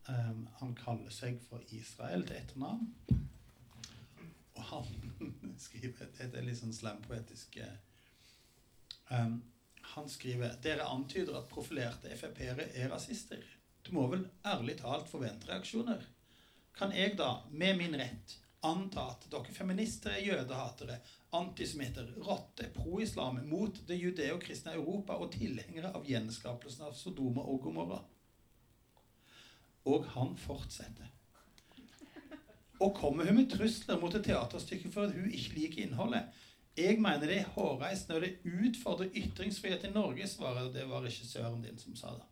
um, 0.08 0.44
han 0.58 0.74
kaller 0.76 1.14
seg 1.14 1.40
for 1.48 1.64
Israel 1.72 2.26
til 2.26 2.36
etternavn. 2.36 2.92
Og 4.54 4.62
han 4.72 4.92
skriver 5.64 6.12
Dette 6.18 6.42
er 6.42 6.44
litt 6.44 6.60
sånn 6.60 6.76
slampoetisk. 6.76 7.56
um, 9.10 9.40
han 9.94 10.08
skriver 10.08 10.60
Dere 10.62 10.92
antyder 10.92 11.40
at 11.40 11.48
profilerte 11.48 12.12
Frp-ere 12.16 12.68
er 12.76 12.92
rasister. 12.92 13.61
Du 13.82 13.92
må 13.96 14.06
vel 14.12 14.26
ærlig 14.46 14.78
talt 14.80 15.08
forvente 15.10 15.48
reaksjoner. 15.50 16.06
kan 16.78 16.92
jeg 16.92 17.16
da, 17.18 17.42
med 17.50 17.76
min 17.76 17.94
rett, 18.00 18.38
anta 18.64 19.08
at 19.12 19.26
dere 19.30 19.52
feminister 19.52 20.14
er 20.14 20.24
jødehatere, 20.24 20.96
antisemitter, 21.36 22.06
rotter, 22.24 22.70
pro-islam, 22.74 23.40
mot 23.48 23.80
det 23.88 23.98
judeo-kristne 23.98 24.72
Europa 24.78 25.18
og 25.20 25.32
tilhengere 25.34 25.92
av 25.92 26.06
gjenskapelsen 26.08 26.86
av 26.88 26.94
Sodoma 26.96 27.44
og 27.44 27.60
Gomorra? 27.66 28.00
Og 29.84 30.06
han 30.14 30.36
fortsetter. 30.38 31.10
Og 32.82 32.94
kommer 32.96 33.28
hun 33.28 33.36
med 33.36 33.50
trusler 33.52 34.00
mot 34.00 34.14
et 34.14 34.24
teaterstykke 34.26 34.90
for 34.90 35.06
at 35.06 35.14
hun 35.14 35.30
ikke 35.30 35.58
liker 35.58 35.84
innholdet? 35.84 36.32
Jeg 36.76 36.96
mener 37.04 37.28
det 37.28 37.42
er 37.42 37.50
hårreisende, 37.54 38.16
og 38.16 38.22
det 38.24 38.68
utfordrer 38.70 39.12
ytringsfrihet 39.20 39.84
i 39.84 39.92
Norge, 39.92 40.26
svarer 40.26 40.72
det 40.72 40.86
var 40.88 41.04
regissøren 41.04 41.60
din 41.62 41.78
som 41.78 41.96
sa 41.98 42.14
det. 42.16 42.31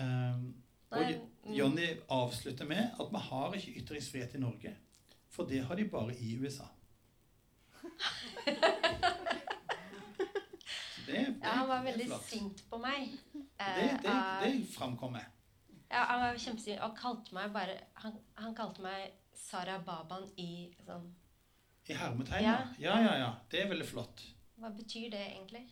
Um, 0.00 0.54
og 0.90 1.04
mm. 1.44 1.52
Jonny 1.54 1.88
avslutter 2.08 2.64
med 2.66 2.78
at 3.00 3.10
vi 3.12 3.18
har 3.28 3.54
ikke 3.58 3.72
ytringsfrihet 3.82 4.34
i 4.34 4.38
Norge. 4.42 4.76
For 5.30 5.44
det 5.46 5.64
har 5.66 5.74
de 5.78 5.88
bare 5.88 6.14
i 6.16 6.36
USA. 6.40 6.64
Det, 11.06 11.12
det, 11.16 11.34
Ja, 11.42 11.48
han 11.48 11.68
var 11.68 11.82
veldig 11.82 12.06
flott. 12.06 12.24
sint 12.30 12.64
på 12.70 12.78
meg. 12.78 13.08
Eh, 13.34 13.76
Det, 13.76 13.98
det, 14.02 14.12
det 14.42 14.66
framkommer. 14.74 15.24
Ja, 15.90 16.04
han 16.06 16.20
var 16.20 16.36
kjempesint 16.38 16.80
og 16.86 16.92
kalte 16.98 17.34
meg 17.34 17.50
bare 17.52 17.78
Han, 17.94 18.12
han 18.38 18.54
kalte 18.54 18.82
meg 18.84 19.10
Sara 19.34 19.78
Baban 19.82 20.28
i 20.38 20.70
sånn 20.86 21.08
I 21.90 21.96
hermetegn, 21.98 22.44
Ja. 22.44 22.52
ja. 22.78 22.94
Ja, 22.94 23.00
ja, 23.02 23.14
ja. 23.18 23.30
Det 23.50 23.64
er 23.64 23.68
veldig 23.72 23.86
flott. 23.88 24.22
Hva 24.60 24.70
betyr 24.76 25.10
det 25.10 25.24
egentlig? 25.32 25.64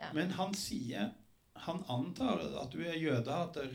Ja. 0.00 0.10
Men 0.12 0.30
han 0.36 0.54
sier 0.54 1.10
Han 1.66 1.82
antar 1.92 2.40
at 2.62 2.72
du 2.72 2.80
er 2.84 2.96
jødehater 2.96 3.74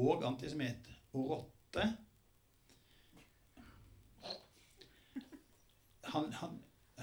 og 0.00 0.24
antisemitt 0.26 0.88
og 1.14 1.28
rotte. 1.30 1.84
Han, 6.10 6.32
han, 6.32 6.56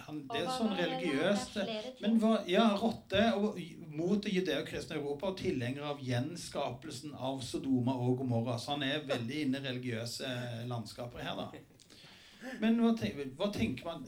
han, 0.03 0.19
det 0.33 0.41
er 0.41 0.49
sånn 0.51 0.73
religiøst. 0.75 1.57
Men 2.03 2.17
hva, 2.19 2.33
ja, 2.49 2.65
rotte 2.79 3.21
og, 3.39 3.59
mot 3.95 4.19
det 4.23 4.33
judeo-kristne 4.35 4.97
Europa 4.99 5.31
og 5.31 5.37
tilhenger 5.39 5.85
av 5.93 6.01
gjenskapelsen 6.03 7.15
av 7.15 7.39
Sodoma 7.45 7.95
og 7.95 8.17
Gomorra. 8.21 8.57
Så 8.59 8.75
han 8.75 8.83
er 8.87 9.05
veldig 9.07 9.41
inne 9.45 9.61
i 9.61 9.67
religiøse 9.69 10.31
landskaper 10.67 11.23
her, 11.23 11.39
da. 11.39 11.47
Men 12.61 12.79
hva, 12.83 12.91
tenker, 12.99 13.31
hva 13.39 13.47
tenker 13.51 13.87
man 13.87 14.05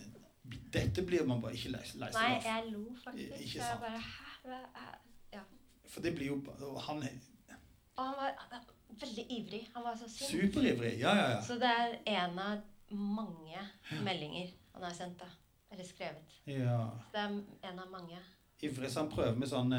Dette 0.73 1.01
blir 1.05 1.25
man 1.27 1.41
bare 1.43 1.58
ikke 1.58 1.71
lei 1.73 1.82
lei 1.99 2.08
Nei, 2.10 2.12
seg 2.13 2.36
av. 2.36 2.45
jeg 2.47 2.69
lo 2.71 2.84
faktisk. 3.03 3.34
Ikke 3.43 3.60
sant? 3.60 3.69
jeg 3.69 3.79
bare, 3.84 3.99
Hæ? 4.01 4.49
hæ, 4.49 4.60
er- 4.84 5.09
For 5.89 6.06
det 6.06 6.13
blir 6.15 6.28
jo 6.28 6.36
Han 6.88 7.04
Og 7.97 8.06
han 8.06 8.15
var 8.15 8.65
veldig 8.99 9.25
ivrig. 9.30 9.69
Han 9.73 9.84
var 9.84 9.95
så 9.95 10.10
sint. 10.10 10.30
superivrig. 10.30 10.99
Ja, 10.99 11.15
ja, 11.15 11.30
ja. 11.32 11.41
Så 11.41 11.54
det 11.60 11.69
er 11.69 11.95
en 12.06 12.39
av 12.39 12.62
mange 12.89 13.63
meldinger 14.04 14.52
han 14.73 14.84
har 14.84 14.93
sendt, 14.93 15.19
da. 15.19 15.25
Eller 15.71 15.84
skrevet. 15.84 16.36
ja. 16.45 16.89
Det 17.13 17.19
er 17.19 17.41
en 17.71 17.80
av 17.80 17.89
mange. 17.91 18.17
Ivrig 18.62 18.91
så 18.91 18.99
han 18.99 19.12
prøver 19.12 19.36
med 19.39 19.47
sånn 19.47 19.73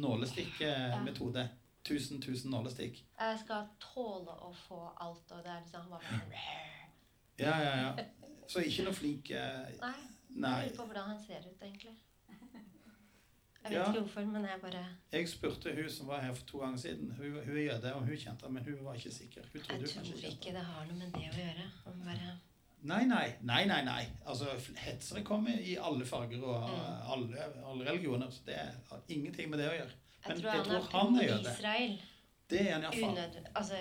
nålestikkmetode. 0.00 1.40
Ja. 1.40 1.56
Tusen, 1.84 2.20
tusen 2.20 2.50
nålestikk. 2.52 2.98
Jeg 3.18 3.38
skal 3.40 3.68
tåle 3.80 4.34
å 4.44 4.50
få 4.66 4.80
alt, 5.00 5.30
og 5.32 5.44
det 5.44 5.52
er 5.52 5.62
liksom 5.62 5.80
Han 5.80 5.90
var 5.90 6.02
bare 6.10 6.40
Ja, 7.40 7.54
ja, 7.62 7.76
ja. 7.80 8.04
Så 8.50 8.60
ikke 8.66 8.84
noe 8.84 8.92
flink 8.92 9.30
eh, 9.30 9.70
Nei. 9.80 9.94
Nei. 10.28 10.50
Jeg 10.60 10.72
lurer 10.72 10.76
på 10.76 10.86
hvordan 10.90 11.08
han 11.08 11.22
ser 11.24 11.46
ut, 11.46 11.62
egentlig. 11.62 11.94
Jeg 13.64 13.70
vet 13.72 13.78
Ja. 13.78 13.86
ikke 13.88 14.00
hvorfor, 14.00 14.24
men 14.32 14.44
jeg 14.44 14.60
bare 14.62 14.86
Jeg 15.12 15.28
spurte 15.28 15.74
hun 15.74 15.90
som 15.90 16.06
var 16.08 16.20
her 16.20 16.32
for 16.34 16.46
to 16.46 16.58
ganger 16.58 16.78
siden. 16.78 17.10
Hun, 17.16 17.32
hun 17.46 17.56
er 17.56 17.62
jøde, 17.72 17.94
og 17.94 18.00
hun 18.06 18.16
kjente 18.16 18.48
men 18.48 18.64
hun 18.64 18.84
var 18.84 18.94
ikke 18.94 19.10
sikker. 19.12 19.42
Jeg 19.54 19.62
tror 19.64 19.86
kjente 19.86 20.26
ikke 20.30 20.52
det 20.56 20.64
har 20.64 20.86
noe 20.86 20.96
med 20.96 21.12
det 21.12 21.26
å 21.28 21.34
gjøre. 21.40 21.66
Bare 22.04 22.38
Nei, 22.82 23.04
nei, 23.04 23.34
nei, 23.42 23.64
nei, 23.68 23.82
nei. 23.84 24.04
Altså, 24.26 24.46
hetsere 24.76 25.20
kommer 25.22 25.52
i 25.60 25.74
alle 25.76 26.04
farger 26.06 26.42
og 26.42 26.70
Mm. 26.70 27.12
alle, 27.12 27.36
alle 27.66 27.90
religioner. 27.90 28.30
Så 28.30 28.40
det 28.46 28.54
har 28.56 29.00
ingenting 29.08 29.50
med 29.50 29.58
det 29.58 29.68
å 29.68 29.74
gjøre. 29.74 29.92
Jeg 30.28 30.36
tror 30.38 30.52
jeg 30.52 30.62
han 30.62 30.70
er 30.76 30.80
tror 30.80 31.00
han 31.00 31.16
er 31.16 31.22
jøde. 31.28 31.42
pro-Israel. 31.44 32.00
Det 32.50 32.60
er 32.60 32.72
han 32.72 32.82
iallfall. 32.82 33.10
Unød... 33.10 33.46
Altså, 33.54 33.74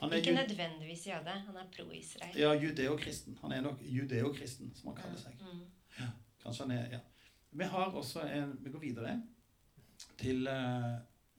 Han 0.00 0.12
ikke 0.12 0.34
nødvendigvis 0.34 1.06
jøde. 1.06 1.30
Han 1.46 1.56
er 1.56 1.64
pro-Israel. 1.76 2.36
ja, 2.36 2.52
judeokristen. 2.52 3.38
Han 3.40 3.52
er 3.52 3.60
nok 3.60 3.78
judeokristen, 3.80 4.74
som 4.74 4.88
han 4.92 4.96
kaller 5.02 5.18
seg. 5.18 5.32
Mm. 5.40 6.10
Kanskje 6.44 6.62
han 6.62 6.70
er, 6.70 6.90
ja. 6.92 6.98
Vi 7.56 7.64
har 7.72 7.94
også 7.96 8.20
en 8.28 8.56
Vi 8.64 8.70
går 8.74 8.82
videre 8.82 9.16
til 10.20 10.46
eh, 10.46 10.94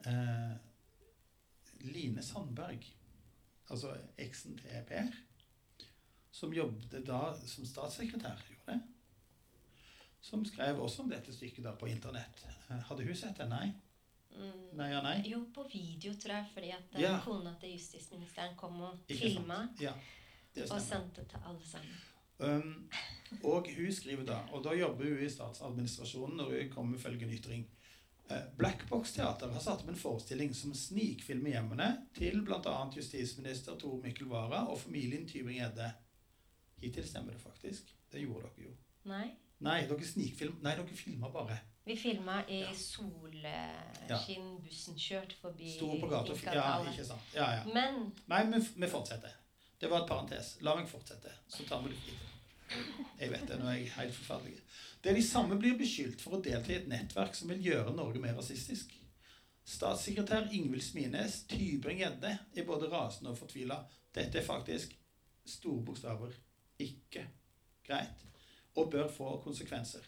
eh, 0.09 0.55
Line 1.85 2.23
Sandberg. 2.23 2.85
Altså 3.69 3.91
eksen 4.17 4.57
til 4.57 4.83
Per. 4.87 5.11
Som 6.31 6.53
jobbet 6.53 7.03
da 7.07 7.33
som 7.45 7.65
statssekretær. 7.65 8.37
gjorde 8.49 8.71
det. 8.71 8.81
Som 10.21 10.45
skrev 10.45 10.79
også 10.83 11.03
om 11.03 11.09
dette 11.11 11.33
stykket 11.33 11.63
da 11.65 11.75
på 11.75 11.89
internett. 11.91 12.45
Eh, 12.69 12.79
Hadde 12.89 13.05
hun 13.05 13.15
sett 13.15 13.37
det? 13.37 13.49
Nei? 13.49 13.67
Mm. 14.37 14.77
Nei, 14.77 14.89
ja, 14.91 15.01
nei? 15.01 15.15
Jo, 15.25 15.39
på 15.53 15.63
video, 15.71 16.13
tror 16.13 16.35
jeg, 16.35 16.49
fordi 16.53 16.69
at 16.75 16.99
Ja. 17.01 17.19
kona 17.25 17.55
til 17.59 17.71
justisministeren 17.73 18.55
kom 18.57 18.81
og 18.81 18.99
filma 19.09 19.67
Ja, 19.81 19.93
og 20.71 20.81
sendte 20.81 21.25
til 21.25 21.39
alle 21.45 21.65
sammen. 21.65 21.95
Um, 22.37 22.89
og 23.43 23.67
hun 23.75 23.91
skriver 23.91 24.23
da, 24.27 24.41
og 24.53 24.63
da 24.63 24.75
jobber 24.77 25.09
hun 25.09 25.23
i 25.25 25.29
statsadministrasjonen 25.29 26.37
når 26.37 26.51
hun 26.53 26.69
kommer 26.73 26.91
med 26.95 26.99
følgende 27.03 27.35
ytring. 27.39 27.65
Blackbox 28.57 29.13
Teater 29.15 29.51
har 29.53 29.61
satt 29.63 29.81
opp 29.85 29.89
en 29.89 29.95
forestilling 29.99 30.51
som 30.55 30.73
snikfilmer 30.75 31.53
hjemmene 31.53 31.87
til 32.17 32.41
bl.a. 32.43 32.73
justisminister 32.95 33.77
Tor 33.79 34.01
Mikkel 34.03 34.27
Wara 34.27 34.65
og 34.67 34.79
familien 34.81 35.23
Tybring-Gjedde. 35.29 35.91
Hittil 36.81 37.07
stemmer 37.07 37.31
det 37.31 37.41
faktisk. 37.41 37.93
Det 38.11 38.21
gjorde 38.25 38.49
dere 38.49 38.67
jo. 38.67 38.73
Nei. 39.07 39.29
Nei, 39.63 39.79
dere 39.89 40.05
snikfilm... 40.05 40.59
Nei, 40.61 40.75
dere 40.77 40.99
filma 40.99 41.31
bare. 41.33 41.57
Vi 41.87 41.95
filma 41.95 42.41
i 42.51 42.59
Ja. 42.65 42.73
solskinn, 42.75 44.49
bussen 44.63 44.99
kjørt 44.99 45.33
forbi 45.41 45.71
Sto 45.77 45.93
på 46.01 46.09
gata 46.11 46.35
Ja, 46.53 46.83
ikke 46.91 47.05
sant. 47.07 47.33
Ja, 47.33 47.47
ja. 47.55 47.63
Men 47.73 48.11
Nei, 48.27 48.43
vi, 48.51 48.59
vi 48.75 48.87
fortsetter. 48.91 49.31
Det 49.79 49.89
var 49.91 50.03
et 50.03 50.09
parentes. 50.09 50.55
La 50.65 50.73
meg 50.77 50.89
fortsette, 50.89 51.31
så 51.47 51.65
tar 51.67 51.83
vi 51.83 51.93
det 51.93 52.01
videre. 52.05 52.33
Jeg 53.19 53.31
vet 53.31 53.47
det, 53.47 53.57
nå 53.59 53.67
er 53.69 53.77
jeg 53.77 53.91
helt 53.95 54.15
forferdelig. 54.17 54.61
Er 55.07 55.15
de 55.15 55.23
samme 55.23 55.55
blir 55.55 55.77
beskyldt 55.79 56.19
for 56.19 56.35
å 56.35 56.41
delta 56.43 56.73
i 56.73 56.79
et 56.81 56.89
nettverk 56.91 57.35
som 57.37 57.51
vil 57.53 57.61
gjøre 57.63 57.93
Norge 57.95 58.19
mer 58.19 58.35
rasistisk. 58.35 58.91
Statssekretær 59.67 60.49
Ingvild 60.55 60.83
Smines 60.83 61.41
Tybring-Gjedde 61.51 62.33
er 62.59 62.67
både 62.67 62.89
rasende 62.91 63.31
og 63.31 63.39
fortvila. 63.39 63.77
Dette 64.15 64.41
er 64.41 64.47
faktisk 64.47 64.95
store 65.47 65.85
bokstaver. 65.87 66.35
Ikke 66.83 67.23
greit. 67.87 68.25
Og 68.75 68.91
bør 68.91 69.07
få 69.11 69.37
konsekvenser. 69.45 70.03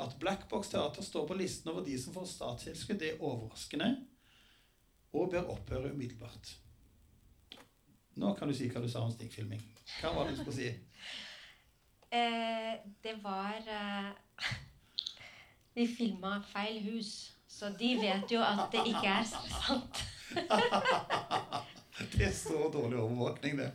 At 0.00 0.16
Black 0.18 0.48
Box 0.50 0.72
Teater 0.72 1.06
står 1.06 1.28
på 1.28 1.38
listen 1.38 1.70
over 1.70 1.86
de 1.86 1.94
som 2.00 2.14
får 2.16 2.26
statstilskudd, 2.32 3.02
er 3.06 3.22
overraskende 3.22 3.92
og 5.12 5.30
bør 5.30 5.52
opphøre 5.54 5.92
umiddelbart. 5.92 6.54
Nå 8.20 8.34
kan 8.36 8.50
du 8.50 8.54
si 8.56 8.68
hva 8.68 8.82
du 8.84 8.88
sa 8.90 9.02
om 9.06 9.12
stikkfilming. 9.14 9.62
Hva 10.00 10.12
var 10.14 10.28
det 10.28 10.36
du 10.36 10.42
skulle 10.42 10.56
si? 10.56 10.70
eh, 12.20 12.72
det 13.04 13.16
var 13.24 13.60
eh, 13.64 14.10
Vi 15.76 15.86
filma 15.88 16.40
feil 16.52 16.80
hus, 16.90 17.32
så 17.48 17.70
de 17.80 17.94
vet 18.00 18.32
jo 18.32 18.42
at 18.44 18.66
det 18.74 18.84
ikke 18.92 19.18
er 19.20 19.28
sant. 19.30 20.04
Det 22.00 22.24
er 22.24 22.32
så 22.32 22.70
dårlig 22.72 22.96
overvåkning, 22.96 23.58
det. 23.58 23.66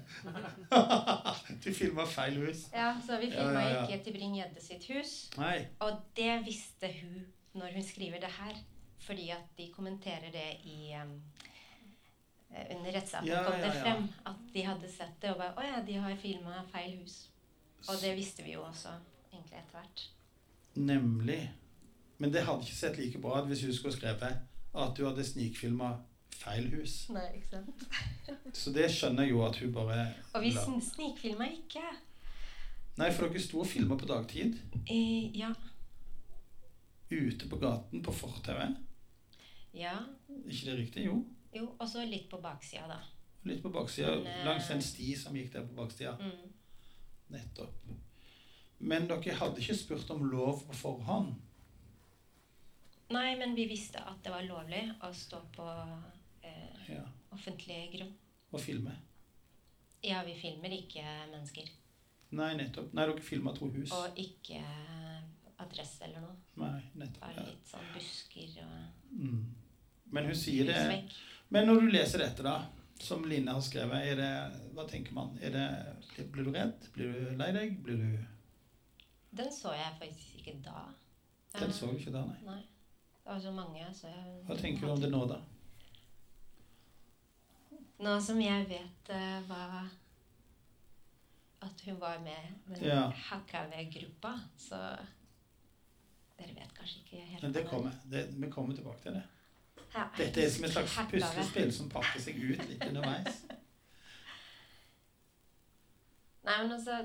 Du 1.61 1.67
filma 1.73 2.07
feil 2.09 2.39
hus. 2.41 2.63
Ja, 2.73 2.95
Så 3.05 3.19
vi 3.21 3.27
Ja, 3.29 3.43
filma 3.43 3.61
ja, 3.61 3.69
ja. 3.69 3.83
ikke 3.85 4.03
Tybring-Gjedde 4.07 4.63
sitt 4.63 4.87
hus. 4.89 5.11
Nei. 5.37 5.67
Og 5.79 5.99
det 6.17 6.39
visste 6.45 6.89
hun 7.01 7.27
når 7.53 7.75
hun 7.77 7.85
skriver 7.85 8.19
det 8.23 8.31
her. 8.39 8.57
Fordi 9.05 9.29
at 9.29 9.45
de 9.57 9.69
kommenterer 9.75 10.31
det 10.33 10.47
i 10.65 10.95
um, 11.03 11.21
Under 12.55 12.91
rettssaken 12.95 13.27
Ja, 13.27 13.43
kom 13.43 13.57
det 13.59 13.67
ja, 13.67 13.73
ja. 13.75 13.81
frem 13.83 14.05
at 14.31 14.43
de 14.53 14.61
hadde 14.63 14.89
sett 14.89 15.17
det 15.21 15.31
og 15.33 15.37
bare 15.41 15.55
Å 15.59 15.65
ja, 15.67 15.81
de 15.83 15.97
har 15.99 16.15
filma 16.21 16.61
feil 16.71 16.97
hus. 17.01 17.17
Og 17.89 17.99
det 18.01 18.13
visste 18.17 18.43
vi 18.45 18.53
jo 18.55 18.63
også 18.65 18.93
egentlig 19.33 19.59
etter 19.59 19.75
hvert. 19.79 20.05
Nemlig. 20.75 21.41
Men 22.17 22.31
det 22.31 22.45
hadde 22.47 22.63
ikke 22.63 22.77
sett 22.79 22.97
like 22.97 23.19
bra 23.21 23.41
ut 23.41 23.49
hvis 23.51 23.65
hun 23.67 23.73
skulle 23.75 23.93
skrevet 23.97 24.39
at 24.75 24.95
du 24.97 25.03
hadde 25.05 25.23
snikfilma 25.27 25.91
feil 26.35 26.65
hus. 26.73 26.95
Nei, 27.15 27.27
ikke 27.37 27.57
sant? 27.59 27.85
Så 28.61 28.71
det 28.75 28.87
skjønner 28.91 29.23
jeg 29.27 29.35
jo 29.35 29.43
at 29.45 29.59
hun 29.61 29.71
bare 29.75 29.99
Og 30.33 30.41
vi 30.43 30.51
la- 30.55 30.63
sn- 30.65 30.81
snikfilma 30.83 31.47
ikke. 31.51 31.83
Nei, 32.99 33.09
for 33.11 33.27
dere 33.27 33.43
sto 33.43 33.59
og 33.59 33.67
filma 33.67 33.97
på 33.99 34.07
dagtid. 34.07 34.55
Eh, 34.87 35.31
ja. 35.35 35.51
Ute 37.11 37.47
på 37.51 37.59
gaten 37.61 38.01
på 38.03 38.11
fortauet. 38.15 38.75
Ja. 39.75 39.97
ikke 40.47 40.65
det 40.71 40.77
riktig? 40.79 41.05
Jo. 41.09 41.19
Jo, 41.55 41.69
og 41.79 41.87
så 41.87 42.03
litt 42.07 42.27
på 42.29 42.39
baksida, 42.43 42.87
da. 42.89 42.99
Litt 43.47 43.61
på 43.63 43.69
baksida. 43.71 44.11
Eh, 44.25 44.41
Langs 44.45 44.69
en 44.73 44.81
sti 44.83 45.13
som 45.15 45.35
gikk 45.37 45.51
der 45.53 45.65
på 45.69 45.77
baksida. 45.77 46.15
Mm. 46.19 46.53
Nettopp. 47.35 47.85
Men 48.79 49.07
dere 49.07 49.33
hadde 49.39 49.61
ikke 49.63 49.75
spurt 49.77 50.09
om 50.13 50.25
lov 50.29 50.65
på 50.67 50.75
forhånd? 50.75 51.35
Nei, 53.13 53.35
men 53.39 53.53
vi 53.55 53.67
visste 53.69 54.01
at 54.01 54.21
det 54.25 54.31
var 54.33 54.43
lovlig 54.47 54.81
å 55.05 55.11
stå 55.13 55.39
på 55.55 55.65
eh, 56.43 56.89
Ja. 56.95 57.03
offentlig 57.31 57.91
grunn. 57.93 58.13
Og 58.51 58.59
filme? 58.61 58.95
Ja, 60.03 60.23
vi 60.25 60.33
filmer 60.37 60.69
ikke 60.73 61.03
mennesker. 61.31 61.69
Nei, 62.35 62.51
nettopp. 62.59 62.91
Nei, 62.93 63.05
dere 63.07 63.21
filma 63.23 63.53
to 63.55 63.69
hus. 63.73 63.91
Og 63.95 64.17
ikke 64.21 64.59
adresse 65.61 66.03
eller 66.03 66.21
noe. 66.25 66.35
Nei, 66.59 66.81
nettopp. 66.99 67.21
Bare 67.21 67.45
litt 67.47 67.69
sånn 67.69 67.93
busker 67.93 68.57
og 68.65 69.13
Mm. 69.15 69.45
Men 70.13 70.25
hun 70.29 70.35
sier 70.35 70.69
det. 70.69 71.09
Men 71.49 71.67
når 71.69 71.81
du 71.81 71.89
leser 71.93 72.21
dette, 72.21 72.43
da, 72.45 72.59
som 73.01 73.25
Line 73.25 73.51
har 73.51 73.61
skrevet, 73.61 74.05
er 74.11 74.19
det, 74.19 74.29
hva 74.75 74.85
tenker 74.89 75.15
man? 75.15 75.33
Er 75.41 75.53
det, 75.55 75.65
blir 76.33 76.47
du 76.47 76.53
redd? 76.55 76.87
Blir 76.95 77.11
du 77.13 77.33
lei 77.39 77.51
deg? 77.55 77.75
Blir 77.83 77.99
du 78.01 78.23
Den 79.35 79.51
så 79.51 79.73
jeg 79.75 79.97
faktisk 79.99 80.39
ikke 80.39 80.55
da. 80.65 80.85
Den 81.59 81.73
så 81.73 81.91
du 81.91 81.99
ikke 81.99 82.13
da, 82.15 82.23
nei. 82.29 82.39
Nei. 82.45 82.61
Det 83.25 83.33
var 83.33 83.39
så 83.41 83.51
mange, 83.51 83.85
så 83.97 84.07
jeg 84.07 84.39
Hva 84.47 84.55
tenker 84.59 84.85
du 84.85 84.93
om 84.93 85.01
det 85.01 85.11
nå, 85.11 85.21
da? 85.29 85.41
Nå 88.05 88.15
som 88.21 88.41
jeg 88.43 88.65
vet 88.69 89.11
uh, 89.11 89.37
hva 89.47 89.85
At 91.65 91.85
hun 91.87 91.99
var 91.99 92.19
med 92.21 92.51
den 92.67 92.83
Ja. 92.85 93.05
HKV-gruppa, 93.29 94.35
så 94.57 94.81
Dere 96.35 96.51
vet 96.57 96.75
kanskje 96.75 96.99
ikke 97.01 97.23
helt 97.23 97.43
Men 97.43 97.55
det 97.55 97.63
kommer. 97.69 97.95
Det, 98.11 98.27
vi 98.35 98.51
kommer 98.51 98.75
tilbake 98.75 99.01
til 99.01 99.15
det. 99.15 99.23
Ja, 99.95 100.09
Dette 100.17 100.43
er 100.43 100.49
som 100.51 100.65
et 100.67 100.73
slags 100.75 100.95
puslespill 101.11 101.69
som 101.71 101.91
pakker 101.91 102.19
seg 102.19 102.39
ut 102.41 102.63
litt 102.67 102.83
underveis. 102.83 103.45
Nei, 106.45 106.57
men 106.61 106.73
altså 106.75 106.97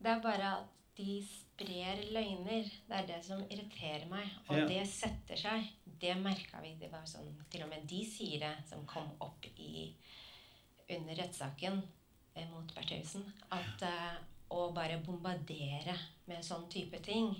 Det 0.00 0.10
er 0.10 0.24
bare 0.24 0.54
at 0.58 0.72
de 0.96 1.18
sprer 1.26 2.02
løgner. 2.14 2.68
Det 2.88 2.96
er 2.98 3.06
det 3.08 3.20
som 3.26 3.40
irriterer 3.50 4.06
meg. 4.10 4.28
Og 4.48 4.58
Ja. 4.58 4.66
det 4.68 4.82
setter 4.88 5.36
seg. 5.36 5.68
Det 6.00 6.16
merka 6.16 6.60
vi. 6.62 6.74
Det 6.80 6.90
var 6.92 7.04
sånn, 7.06 7.30
til 7.50 7.62
og 7.62 7.68
med 7.68 7.86
de 7.88 8.04
sier 8.04 8.38
det, 8.40 8.54
som 8.68 8.86
kom 8.86 9.10
opp 9.20 9.46
i 9.56 9.94
under 10.90 11.14
rettssaken 11.16 11.82
eh, 12.36 12.48
mot 12.50 12.74
Bertheussen, 12.74 13.24
at 13.50 13.82
uh, 13.82 14.16
å 14.50 14.72
bare 14.74 15.00
bombardere 15.00 15.96
med 16.26 16.44
sånn 16.44 16.68
type 16.70 17.00
ting, 17.02 17.34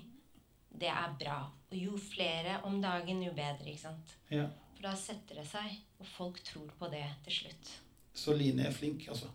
det 0.79 0.91
er 0.91 1.15
bra. 1.19 1.39
Og 1.71 1.77
jo 1.79 1.97
flere 1.99 2.59
om 2.67 2.77
dagen, 2.83 3.23
jo 3.23 3.33
bedre, 3.35 3.67
ikke 3.71 3.83
sant? 3.87 4.15
Ja. 4.31 4.47
For 4.75 4.87
da 4.89 4.93
setter 4.99 5.41
det 5.41 5.47
seg, 5.49 5.79
og 5.99 6.07
folk 6.15 6.41
tror 6.45 6.69
på 6.79 6.89
det 6.91 7.05
til 7.27 7.39
slutt. 7.41 7.73
Så 8.15 8.35
Line 8.37 8.67
er 8.67 8.75
flink, 8.75 9.07
altså. 9.11 9.31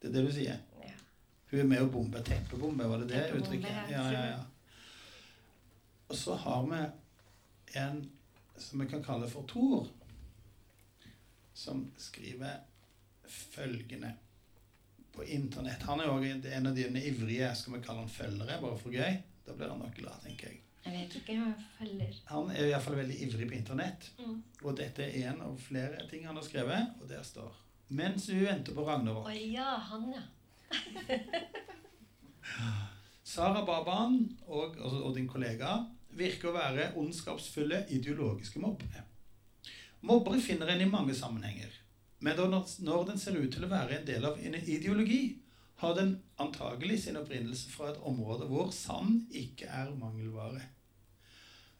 Det 0.00 0.10
er 0.10 0.18
det 0.18 0.26
du 0.26 0.32
sier? 0.34 0.60
Ja. 0.82 0.96
Hun 1.50 1.62
er 1.62 1.70
med 1.70 1.84
å 1.84 1.90
bombe 1.92 2.20
teppebombe, 2.24 2.88
var 2.88 3.02
det 3.02 3.10
det 3.14 3.24
uttrykket? 3.38 3.70
ja. 3.70 3.86
Ja, 3.96 4.04
ja, 4.12 4.24
ja. 4.34 4.44
Og 6.06 6.14
så 6.16 6.36
har 6.38 6.66
vi 6.70 6.82
en 7.80 8.04
som 8.56 8.80
vi 8.80 8.86
kan 8.88 9.02
kalle 9.04 9.28
for 9.28 9.46
Tor, 9.50 9.88
som 11.56 11.82
skriver 11.98 12.60
følgende 13.26 14.12
på 15.12 15.24
internett. 15.24 15.82
Han 15.88 16.00
er 16.00 16.12
òg 16.12 16.26
en 16.28 16.68
av 16.68 16.76
dine 16.76 17.00
ivrige 17.08 17.48
skal 17.56 17.76
vi 17.76 17.82
kalle 17.84 18.04
han 18.04 18.12
følgere, 18.12 18.60
bare 18.62 18.78
for 18.80 18.94
gøy. 18.94 19.16
Da 19.46 19.54
blir 19.54 19.70
han 19.70 19.82
nok 19.82 19.94
glad, 19.96 20.22
tenker 20.24 20.50
jeg. 20.50 20.62
Jeg 20.86 20.94
vet 20.94 21.14
ikke 21.18 21.34
hva 21.40 21.52
følger. 21.78 22.18
Han 22.30 22.50
er 22.54 22.68
iallfall 22.70 22.98
veldig 23.00 23.16
ivrig 23.26 23.48
på 23.50 23.56
internett. 23.58 24.10
Mm. 24.20 24.36
Og 24.62 24.76
dette 24.78 25.06
er 25.06 25.32
en 25.32 25.42
av 25.48 25.56
flere 25.62 26.06
ting 26.10 26.26
han 26.28 26.38
har 26.38 26.46
skrevet, 26.46 26.98
og 27.00 27.08
der 27.10 27.24
står 27.26 27.54
Mens 27.88 28.24
vi 28.26 28.40
venter 28.42 28.74
på 28.74 28.82
Ragnarok. 28.82 29.28
Å 29.30 29.34
ja, 29.34 29.76
han, 29.90 30.08
ja. 30.10 30.24
Sara 33.36 33.62
Baban 33.66 34.16
og, 34.46 34.74
og, 34.78 34.96
og 35.06 35.12
din 35.14 35.28
kollega 35.30 35.76
virker 36.18 36.50
å 36.50 36.56
være 36.56 36.88
ondskapsfulle 36.98 37.84
ideologiske 37.94 38.62
mobbere. 38.62 39.04
Mobbere 40.06 40.42
finner 40.42 40.70
en 40.72 40.82
i 40.82 40.90
mange 40.90 41.14
sammenhenger, 41.14 41.70
men 42.22 42.38
når, 42.38 42.70
når 42.86 43.06
den 43.10 43.18
ser 43.20 43.38
ut 43.38 43.50
til 43.52 43.66
å 43.66 43.70
være 43.70 44.00
en 44.00 44.06
del 44.08 44.26
av 44.26 44.38
en 44.38 44.58
ideologi, 44.62 45.20
har 45.76 45.94
den 45.94 46.22
antagelig 46.36 47.02
sin 47.02 47.16
opprinnelse 47.20 47.70
fra 47.70 47.90
et 47.90 48.00
område 48.00 48.48
hvor 48.48 48.70
sann 48.72 49.26
ikke 49.30 49.68
er 49.68 49.92
mangelvare. 49.98 50.62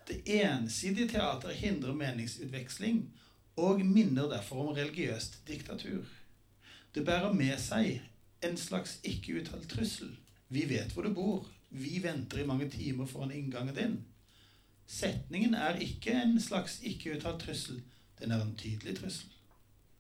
Det 0.09 0.21
ensidige 0.31 1.09
teateret 1.09 1.57
hindrer 1.57 1.97
meningsutveksling 1.97 3.01
og 3.57 3.81
minner 3.87 4.29
derfor 4.31 4.67
om 4.67 4.75
religiøst 4.77 5.41
diktatur. 5.49 6.05
Det 6.95 7.05
bærer 7.05 7.33
med 7.33 7.57
seg 7.61 8.03
en 8.45 8.57
slags 8.61 8.99
ikke-uttalt 9.05 9.69
trussel. 9.73 10.13
Vi 10.49 10.69
vet 10.69 10.93
hvor 10.93 11.03
du 11.09 11.15
bor. 11.15 11.49
Vi 11.71 11.99
venter 12.05 12.43
i 12.43 12.47
mange 12.47 12.69
timer 12.71 13.09
foran 13.11 13.33
inngangen 13.33 13.75
din. 13.75 13.97
Setningen 14.87 15.55
er 15.55 15.81
ikke 15.83 16.15
en 16.15 16.39
slags 16.41 16.79
ikke-uttalt 16.87 17.43
trussel. 17.43 17.81
Den 18.21 18.31
er 18.31 18.45
en 18.45 18.55
tydelig 18.57 18.99
trussel. 19.01 19.33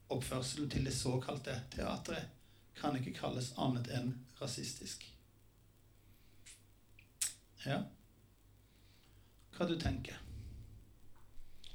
Oppførselen 0.08 0.70
til 0.70 0.84
det 0.86 0.94
såkalte 0.94 1.56
teatret 1.72 2.35
kan 2.80 2.96
ikke 2.98 3.14
kalles 3.18 3.52
annet 3.58 3.88
enn 3.96 4.12
rasistisk. 4.40 5.04
Ja 7.66 7.80
Hva 9.56 9.66
du 9.66 9.74
tenker 9.80 10.18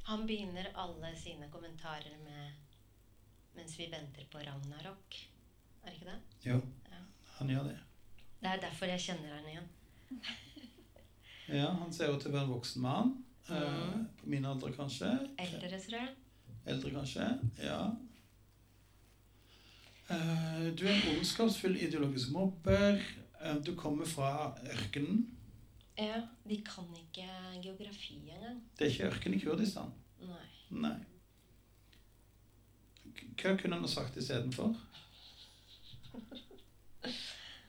Han 0.08 0.26
begynner 0.30 0.70
alle 0.76 1.14
sine 1.20 1.50
kommentarer 1.52 2.18
med 2.26 2.52
'mens 3.56 3.74
vi 3.80 3.88
venter 3.92 4.26
på 4.32 4.38
Ragnarok'. 4.40 5.18
Er 5.84 5.90
det 5.90 5.94
ikke 5.94 6.06
det? 6.12 6.20
Jo, 6.46 6.62
Ja. 6.92 6.98
han 7.38 7.48
gjør 7.50 7.64
det. 7.64 7.80
Det 8.42 8.50
er 8.50 8.62
derfor 8.62 8.86
jeg 8.86 9.00
kjenner 9.00 9.36
han 9.36 9.46
igjen. 9.50 9.70
Ja, 11.50 11.74
Han 11.74 11.94
ser 11.94 12.14
ut 12.14 12.22
til 12.22 12.32
å 12.32 12.34
være 12.34 12.44
en 12.44 12.54
voksen 12.54 12.82
mann. 12.82 13.24
Mm. 13.50 13.56
Mhm. 13.58 14.08
på 14.18 14.28
min 14.30 14.46
alder, 14.46 14.72
kanskje. 14.72 15.10
Eldre, 15.40 15.80
tror 15.80 15.98
jeg. 16.00 16.16
Eldre, 16.66 16.92
kanskje. 16.92 17.40
Ja. 17.60 17.96
Eh, 20.12 20.64
du 20.76 20.86
er 20.88 20.96
en 20.96 21.18
ondskapsfull 21.18 21.78
ideologisk 21.80 22.32
mobber. 22.36 23.00
Eh, 23.42 23.56
du 23.66 23.76
kommer 23.76 24.06
fra 24.06 24.58
ørkenen. 24.74 25.24
Ja, 25.98 26.22
De 26.50 26.58
kan 26.66 26.88
ikke 26.98 27.28
geografi 27.64 28.18
engang. 28.34 28.62
Det 28.78 28.88
er 28.88 28.92
ikke 28.92 29.10
ørken 29.12 29.34
i 29.34 29.40
Kurdistan. 29.40 29.92
Nei. 30.20 30.48
Nei. 30.70 30.98
Hva 33.42 33.56
kunne 33.58 33.78
han 33.78 33.86
ha 33.86 33.90
sagt 33.92 34.18
istedenfor? 34.18 34.74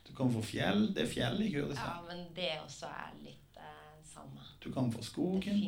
Du 0.06 0.14
kommer 0.14 0.32
fra 0.40 0.46
fjell. 0.46 0.88
Det 0.94 1.04
er 1.06 1.12
fjell 1.12 1.42
i 1.44 1.50
Kurdistan. 1.52 2.00
Ja, 2.00 2.00
men 2.08 2.24
det 2.36 2.48
også 2.64 2.90
er 2.90 3.12
litt 3.22 3.60
eh, 3.60 4.00
samme. 4.06 4.48
Du 4.64 4.72
kommer 4.72 4.92
fra 4.92 5.04
Det 5.04 5.10
skogen. 5.10 5.62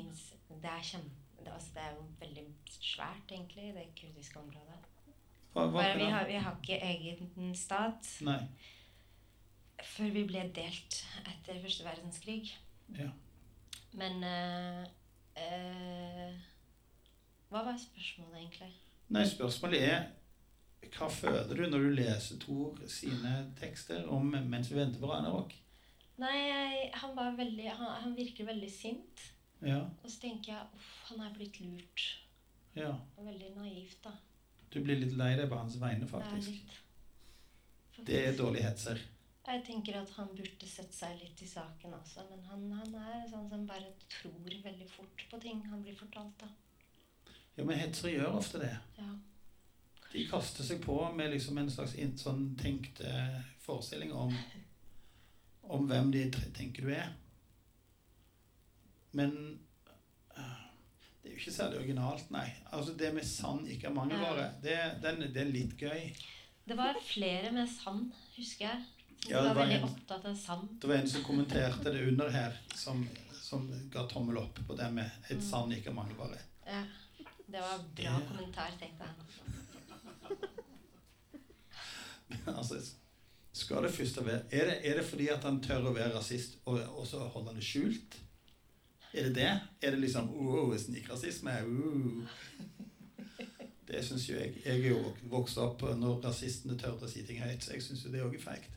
Det 0.48 0.72
er 0.72 0.82
kjempe... 0.82 1.20
Det, 1.44 1.52
altså, 1.52 1.70
det 1.74 1.82
er 1.84 1.96
veldig 2.20 2.44
svært, 2.80 3.32
egentlig, 3.32 3.74
det 3.76 3.90
kurdiske 4.00 4.38
området. 4.40 4.78
Hva, 5.54 5.68
hva 5.70 5.84
vi, 5.94 6.06
har, 6.10 6.24
vi 6.26 6.38
har 6.42 6.56
ikke 6.58 6.80
egen 6.82 7.52
stat 7.54 8.08
Nei. 8.26 8.40
før 9.94 10.10
vi 10.16 10.24
ble 10.26 10.42
delt 10.56 10.96
etter 11.30 11.60
første 11.62 11.86
verdenskrig. 11.86 12.50
Ja. 12.98 13.10
Men 13.94 14.24
eh, 14.26 14.82
eh, 15.38 16.34
Hva 17.52 17.62
var 17.68 17.78
spørsmålet, 17.78 18.40
egentlig? 18.40 18.72
Nei, 19.14 19.22
spørsmålet 19.30 19.86
er 19.86 20.04
hva 20.94 21.06
føler 21.10 21.54
du 21.56 21.62
når 21.70 21.84
du 21.86 21.92
leser 21.96 22.38
Tor 22.42 22.76
sine 22.92 23.30
tekster 23.58 24.04
om 24.12 24.26
'Mens 24.34 24.68
vi 24.70 24.76
venter 24.76 25.00
på 25.00 25.08
Ragnarok'? 25.08 25.54
Nei, 26.20 26.34
jeg, 26.36 26.90
han 26.94 27.16
var 27.16 27.32
veldig 27.38 27.70
han, 27.70 27.88
han 28.02 28.12
virker 28.16 28.46
veldig 28.46 28.70
sint. 28.70 29.22
Ja, 29.64 29.80
Og 30.02 30.10
så 30.10 30.20
tenker 30.20 30.52
jeg 30.52 30.66
uff, 30.76 30.90
han 31.08 31.20
er 31.24 31.32
blitt 31.34 31.60
lurt. 31.60 32.04
ja. 32.76 32.92
Og 33.16 33.26
veldig 33.26 33.54
naivt, 33.56 34.04
da. 34.04 34.12
Du 34.74 34.80
blir 34.82 34.98
litt 34.98 35.14
lei 35.14 35.34
deg 35.38 35.46
på 35.50 35.58
hans 35.58 35.76
vegne, 35.78 36.06
Det 36.06 36.14
er 36.18 36.24
faktisk. 36.30 36.78
litt 37.94 38.06
Det 38.08 38.22
er 38.26 38.36
dårlig 38.38 38.64
hetser. 38.64 39.02
Jeg 39.44 39.60
tenker 39.66 40.00
at 40.00 40.10
han 40.16 40.30
burde 40.32 40.66
sette 40.66 40.96
seg 40.96 41.18
litt 41.20 41.42
i 41.44 41.46
saken 41.46 41.92
også, 41.94 42.24
men 42.30 42.42
han, 42.48 42.64
han 42.80 42.94
er 42.96 43.26
sånn 43.28 43.48
som 43.50 43.66
bare 43.68 43.92
tror 44.08 44.38
veldig 44.64 44.88
fort 44.88 45.24
på 45.30 45.40
ting 45.42 45.60
han 45.68 45.82
blir 45.84 45.96
fortalt, 45.98 46.40
da. 46.40 46.48
Ja, 47.54 47.64
men 47.64 47.78
hetsere 47.78 48.14
gjør 48.16 48.38
ofte 48.40 48.62
det. 48.64 48.72
Ja. 48.98 49.10
De 50.14 50.24
kaster 50.30 50.66
seg 50.66 50.80
på 50.82 50.96
med 51.14 51.30
liksom 51.34 51.58
en 51.58 51.70
slags 51.70 51.94
sånn 52.22 52.54
tenkt 52.58 53.02
forestilling 53.62 54.14
om, 54.16 54.32
om 55.76 55.86
hvem 55.90 56.10
de 56.14 56.24
tenker 56.56 56.88
du 56.88 56.94
er. 56.94 57.12
Men 59.14 59.36
det 61.24 61.30
er 61.30 61.34
jo 61.34 61.40
ikke 61.40 61.52
særlig 61.56 61.78
originalt, 61.80 62.26
nei. 62.34 62.44
Altså 62.76 62.92
Det 63.00 63.08
med 63.16 63.24
sand, 63.24 63.64
ikke 63.72 63.88
er 63.88 63.94
mangelvare, 63.96 64.50
det, 64.62 64.74
den, 65.02 65.22
det 65.32 65.40
er 65.40 65.48
litt 65.54 65.72
gøy. 65.80 66.10
Det 66.68 66.76
var 66.76 66.98
flere 67.04 67.50
med 67.52 67.68
sand, 67.72 68.10
husker 68.36 68.66
jeg. 68.68 68.82
Som 69.24 69.30
Ja, 69.32 69.40
det 69.40 69.48
var 69.48 69.54
var 69.54 69.62
veldig 69.64 69.76
en- 69.78 69.84
opptatt 69.88 70.24
av 70.28 70.34
sand. 70.36 70.68
Det 70.82 70.88
var 70.90 70.96
en 71.00 71.08
som 71.08 71.24
kommenterte 71.24 71.92
det 71.94 72.02
under 72.10 72.28
her, 72.30 72.58
som, 72.76 73.06
som 73.40 73.64
ga 73.92 74.04
tommel 74.10 74.36
opp 74.42 74.60
på 74.68 74.76
det 74.76 74.90
med 74.92 75.10
et 75.32 75.42
sand 75.42 75.72
ikke 75.72 75.88
er 75.94 75.96
mangelvare. 75.96 76.38
Ja. 76.66 76.82
Det 77.48 77.60
var 77.60 77.78
bra 77.78 78.18
Det- 78.18 78.28
kommentar, 78.28 78.76
tenkte 78.80 79.04
jeg. 79.08 79.14
altså, 82.58 82.78
skal 83.52 83.82
det 83.86 83.92
først 83.94 84.20
være 84.26 84.42
er 84.50 84.64
det, 84.70 84.76
er 84.90 84.96
det 85.00 85.04
fordi 85.08 85.28
at 85.32 85.44
han 85.46 85.60
tør 85.62 85.88
å 85.90 85.94
være 85.96 86.14
rasist, 86.16 86.56
og, 86.66 86.80
og 86.98 87.06
så 87.06 87.18
holder 87.32 87.52
han 87.54 87.60
det 87.60 87.64
skjult? 87.68 88.16
Er 89.14 89.28
det 89.28 89.34
det? 89.34 89.50
Er 89.82 89.90
det 89.90 90.00
liksom 90.02 90.30
oh, 90.34 90.76
snikrasisme? 90.78 91.50
Oh. 91.62 92.22
Det 93.86 93.92
Det 93.94 94.04
syns 94.04 94.28
jo 94.28 94.34
jeg. 94.34 94.54
Jeg 94.64 94.80
er 94.80 94.88
jo 94.88 95.12
vokst 95.30 95.58
opp 95.62 95.82
når 95.82 96.24
rasistene 96.24 96.78
tør 96.78 96.96
å 96.98 97.10
si 97.10 97.22
ting 97.26 97.38
høyt, 97.42 97.62
så 97.62 97.76
jeg 97.76 97.84
syns 97.84 98.02
jo 98.04 98.10
det 98.10 98.24
òg 98.24 98.34
er 98.34 98.42
feigt. 98.42 98.70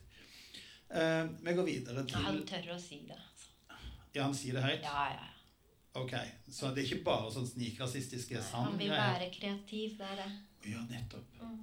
Uh, 0.88 1.26
vi 1.44 1.54
går 1.56 1.66
videre 1.66 2.04
til 2.06 2.22
Han 2.22 2.38
tør 2.46 2.70
å 2.76 2.78
si 2.80 3.00
det. 3.08 3.16
Altså. 3.16 3.50
Ja, 4.14 4.22
han 4.22 4.36
sier 4.36 4.56
det 4.56 4.62
høyt? 4.62 4.86
Ja, 4.86 5.08
ja, 5.10 5.24
ja. 5.24 5.34
Ok, 5.98 6.14
Så 6.50 6.70
det 6.74 6.84
er 6.84 6.92
ikke 6.92 7.04
bare 7.08 7.32
sånn 7.32 7.48
snikrasistiske 7.48 8.40
Han 8.52 8.78
vil 8.78 8.92
være 8.92 9.30
kreativ, 9.34 9.96
det 9.98 10.06
er 10.12 10.20
det. 10.20 10.28
Ja, 10.70 10.84
nettopp. 10.90 11.40
Mm. 11.42 11.58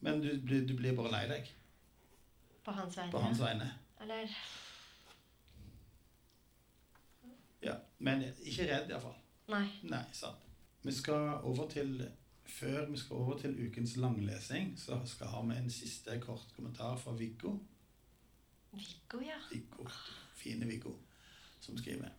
Men 0.00 0.22
du, 0.24 0.30
du 0.64 0.74
blir 0.78 0.96
bare 0.96 1.12
lei 1.12 1.22
deg 1.28 1.52
På 2.64 2.72
hans 2.72 2.96
vegne. 2.96 3.12
på 3.12 3.22
hans 3.26 3.42
vegne? 3.42 3.68
Eller 4.00 4.34
Ja. 7.60 7.76
Men 8.00 8.24
ikke 8.24 8.66
redd, 8.70 8.90
iallfall. 8.90 9.18
Nei. 9.50 9.66
Nei, 9.90 10.04
sant. 10.16 10.46
Vi 10.82 10.92
skal 10.96 11.42
over 11.44 11.68
til 11.68 12.00
Før 12.50 12.88
vi 12.90 12.96
skal 12.98 13.16
over 13.16 13.36
til 13.38 13.52
ukens 13.62 13.92
langlesing, 13.96 14.72
så 14.78 14.96
skal 15.06 15.28
ha 15.30 15.42
vi 15.46 15.54
en 15.54 15.68
siste 15.70 16.16
kort 16.18 16.48
kommentar 16.56 16.96
fra 16.98 17.12
Viggo. 17.14 17.52
Viggo, 18.72 19.20
ja. 19.22 19.36
Viggo. 19.52 19.86
Fine 20.34 20.66
Viggo, 20.66 20.96
som 21.60 21.78
skriver. 21.78 22.10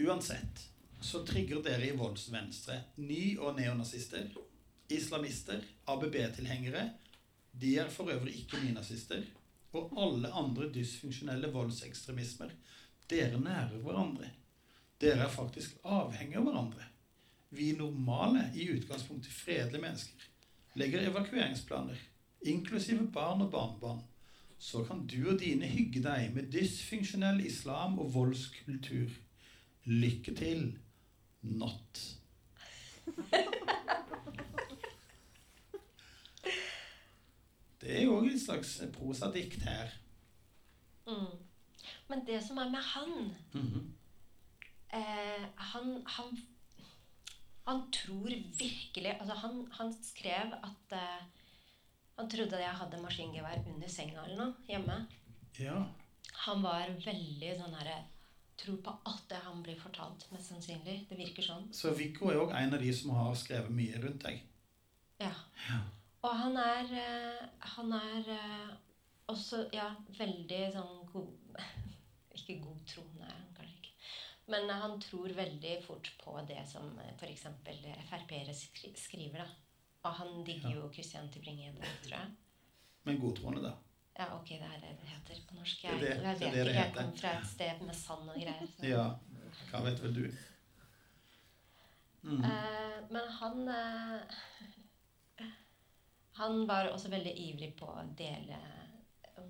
Uansett 0.00 0.62
så 1.04 1.20
trigger 1.26 1.60
dere 1.62 1.90
i 1.90 1.96
voldsvenstre 1.96 2.78
ny- 2.96 3.36
og 3.38 3.58
neonazister, 3.58 4.30
islamister, 4.88 5.60
ABB-tilhengere, 5.86 6.86
de 7.60 7.76
er 7.78 7.90
for 7.92 8.08
øvrig 8.10 8.38
ikke 8.40 8.62
nynazister, 8.64 9.20
og 9.72 9.92
alle 10.00 10.30
andre 10.32 10.70
dysfunksjonelle 10.72 11.52
voldsekstremismer. 11.52 12.56
Dere 13.10 13.40
nærer 13.40 13.76
hverandre. 13.84 14.30
Dere 15.00 15.26
er 15.26 15.32
faktisk 15.32 15.78
avhengig 15.84 16.38
av 16.38 16.46
hverandre. 16.48 16.88
Vi 17.54 17.72
normale, 17.78 18.48
i 18.54 18.68
utgangspunktet 18.74 19.32
fredelige 19.32 19.82
mennesker, 19.82 20.26
legger 20.78 21.06
evakueringsplaner, 21.08 21.98
inklusive 22.46 23.06
barn 23.14 23.42
og 23.42 23.50
barnebarn. 23.50 24.02
Så 24.58 24.84
kan 24.84 25.06
du 25.06 25.18
og 25.30 25.40
dine 25.40 25.66
hygge 25.68 26.02
deg 26.02 26.30
med 26.34 26.50
dysfunksjonell 26.54 27.42
islam 27.46 27.98
og 27.98 28.14
voldskultur. 28.14 29.10
Lykke 29.84 30.34
til. 30.34 30.78
Not. 31.42 32.00
Det 37.80 37.98
er 37.98 38.06
jo 38.06 38.14
òg 38.16 38.30
et 38.30 38.40
slags 38.40 38.78
prosadikt 38.94 39.66
her. 39.66 39.92
Mm. 41.04 41.36
Men 42.08 42.24
det 42.24 42.40
som 42.46 42.56
er 42.62 42.70
med 42.72 42.80
han 42.94 43.12
eh, 44.94 45.46
han, 45.70 45.96
han 46.16 46.34
Han 47.66 47.86
tror 47.92 48.30
virkelig 48.58 49.12
Altså, 49.18 49.34
han, 49.40 49.60
han 49.78 49.92
skrev 50.04 50.54
at 50.60 50.96
eh, 50.96 51.44
han 52.14 52.30
trodde 52.30 52.60
jeg 52.62 52.78
hadde 52.78 53.02
maskingevær 53.02 53.62
under 53.72 53.90
senga 53.90 54.22
eller 54.22 54.38
noe 54.38 54.68
hjemme. 54.68 54.98
Ja. 55.58 55.80
Han 56.46 56.62
var 56.62 56.92
veldig 57.04 57.54
sånn 57.58 57.74
herre 57.78 58.02
Tror 58.60 58.76
på 58.86 58.92
alt 59.10 59.24
det 59.32 59.40
han 59.42 59.64
blir 59.66 59.74
fortalt, 59.74 60.28
mest 60.30 60.52
sannsynlig. 60.52 61.00
Det 61.08 61.16
virker 61.18 61.42
sånn. 61.42 61.64
Så 61.74 61.90
Viggo 61.98 62.28
er 62.30 62.38
òg 62.38 62.52
en 62.54 62.76
av 62.76 62.82
de 62.84 62.92
som 62.94 63.10
har 63.16 63.32
skrevet 63.34 63.72
mye 63.74 63.98
rundt 63.98 64.22
deg. 64.22 64.44
Ja. 65.18 65.32
Ja. 65.66 65.80
Og 66.24 66.36
han 66.38 66.56
er 66.60 66.92
eh, 67.00 67.42
Han 67.74 67.92
er 67.98 68.30
eh, 68.34 68.70
også, 69.30 69.64
ja, 69.74 69.90
veldig 70.18 70.60
sånn 70.74 71.02
god 71.12 71.58
Ikke 72.38 72.60
god 72.62 72.80
tro, 72.90 73.04
nei, 73.18 73.30
han 73.30 73.50
kanskje 73.58 73.80
ikke. 73.80 73.92
Men 74.46 74.68
han 74.70 74.98
tror 75.00 75.28
veldig 75.32 75.82
fort 75.86 76.10
på 76.24 76.34
det 76.48 76.60
som 76.68 76.98
f.eks. 77.18 77.46
Frp-ere 78.10 78.54
skriver, 78.54 79.38
da. 79.38 79.46
Og 80.04 80.12
han 80.18 80.44
digger 80.44 80.74
jo 80.76 80.90
Christian 80.92 81.30
Tybring-Gjedde, 81.32 81.80
tror 82.04 82.12
jeg. 82.18 82.34
Men 83.08 83.20
godtroende, 83.22 83.62
da. 83.64 83.74
Ja, 84.18 84.26
ok, 84.36 84.48
det 84.48 84.66
er 84.68 84.80
det 84.82 84.90
det 85.00 85.08
heter 85.10 85.40
på 85.48 85.56
norsk. 85.56 85.84
Jeg, 85.84 86.00
det- 86.00 86.10
jeg 86.10 86.20
det 86.20 86.28
vet 86.28 86.40
det 86.40 86.50
det 86.52 86.66
ikke, 86.74 86.82
jeg 86.84 86.94
kom 86.94 87.16
fra 87.18 87.30
et 87.38 87.46
sted 87.46 87.80
med 87.86 87.96
sand 87.96 88.28
og 88.30 88.36
greier. 88.36 88.66
så- 88.76 88.84
Ja. 88.94 89.06
Hva 89.70 89.80
vet 89.88 90.02
vel 90.02 90.14
du? 90.14 90.26
Mm. 92.24 92.44
Eh, 92.44 93.00
men 93.10 93.28
han 93.40 93.68
eh, 93.68 94.20
Han 96.36 96.66
var 96.66 96.88
også 96.90 97.08
veldig 97.12 97.32
ivrig 97.38 97.76
på 97.78 97.86
å 97.86 98.04
dele 98.18 98.56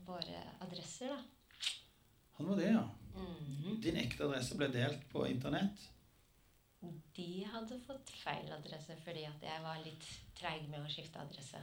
våre 0.04 0.40
adresser, 0.60 1.08
da. 1.08 1.18
Han 2.36 2.46
var 2.50 2.56
det, 2.56 2.66
ja. 2.72 2.82
Mhm. 3.14 3.80
Din 3.82 3.96
ekte 3.96 4.24
adresse 4.26 4.56
ble 4.58 4.68
delt 4.72 5.04
på 5.12 5.26
internett. 5.28 5.88
De 7.16 7.44
hadde 7.48 7.78
fått 7.86 8.10
feil 8.10 8.50
adresse 8.52 8.96
fordi 9.04 9.22
at 9.24 9.40
jeg 9.42 9.62
var 9.62 9.78
litt 9.84 10.04
treig 10.36 10.66
med 10.68 10.80
å 10.84 10.90
skifte 10.92 11.20
adresse. 11.22 11.60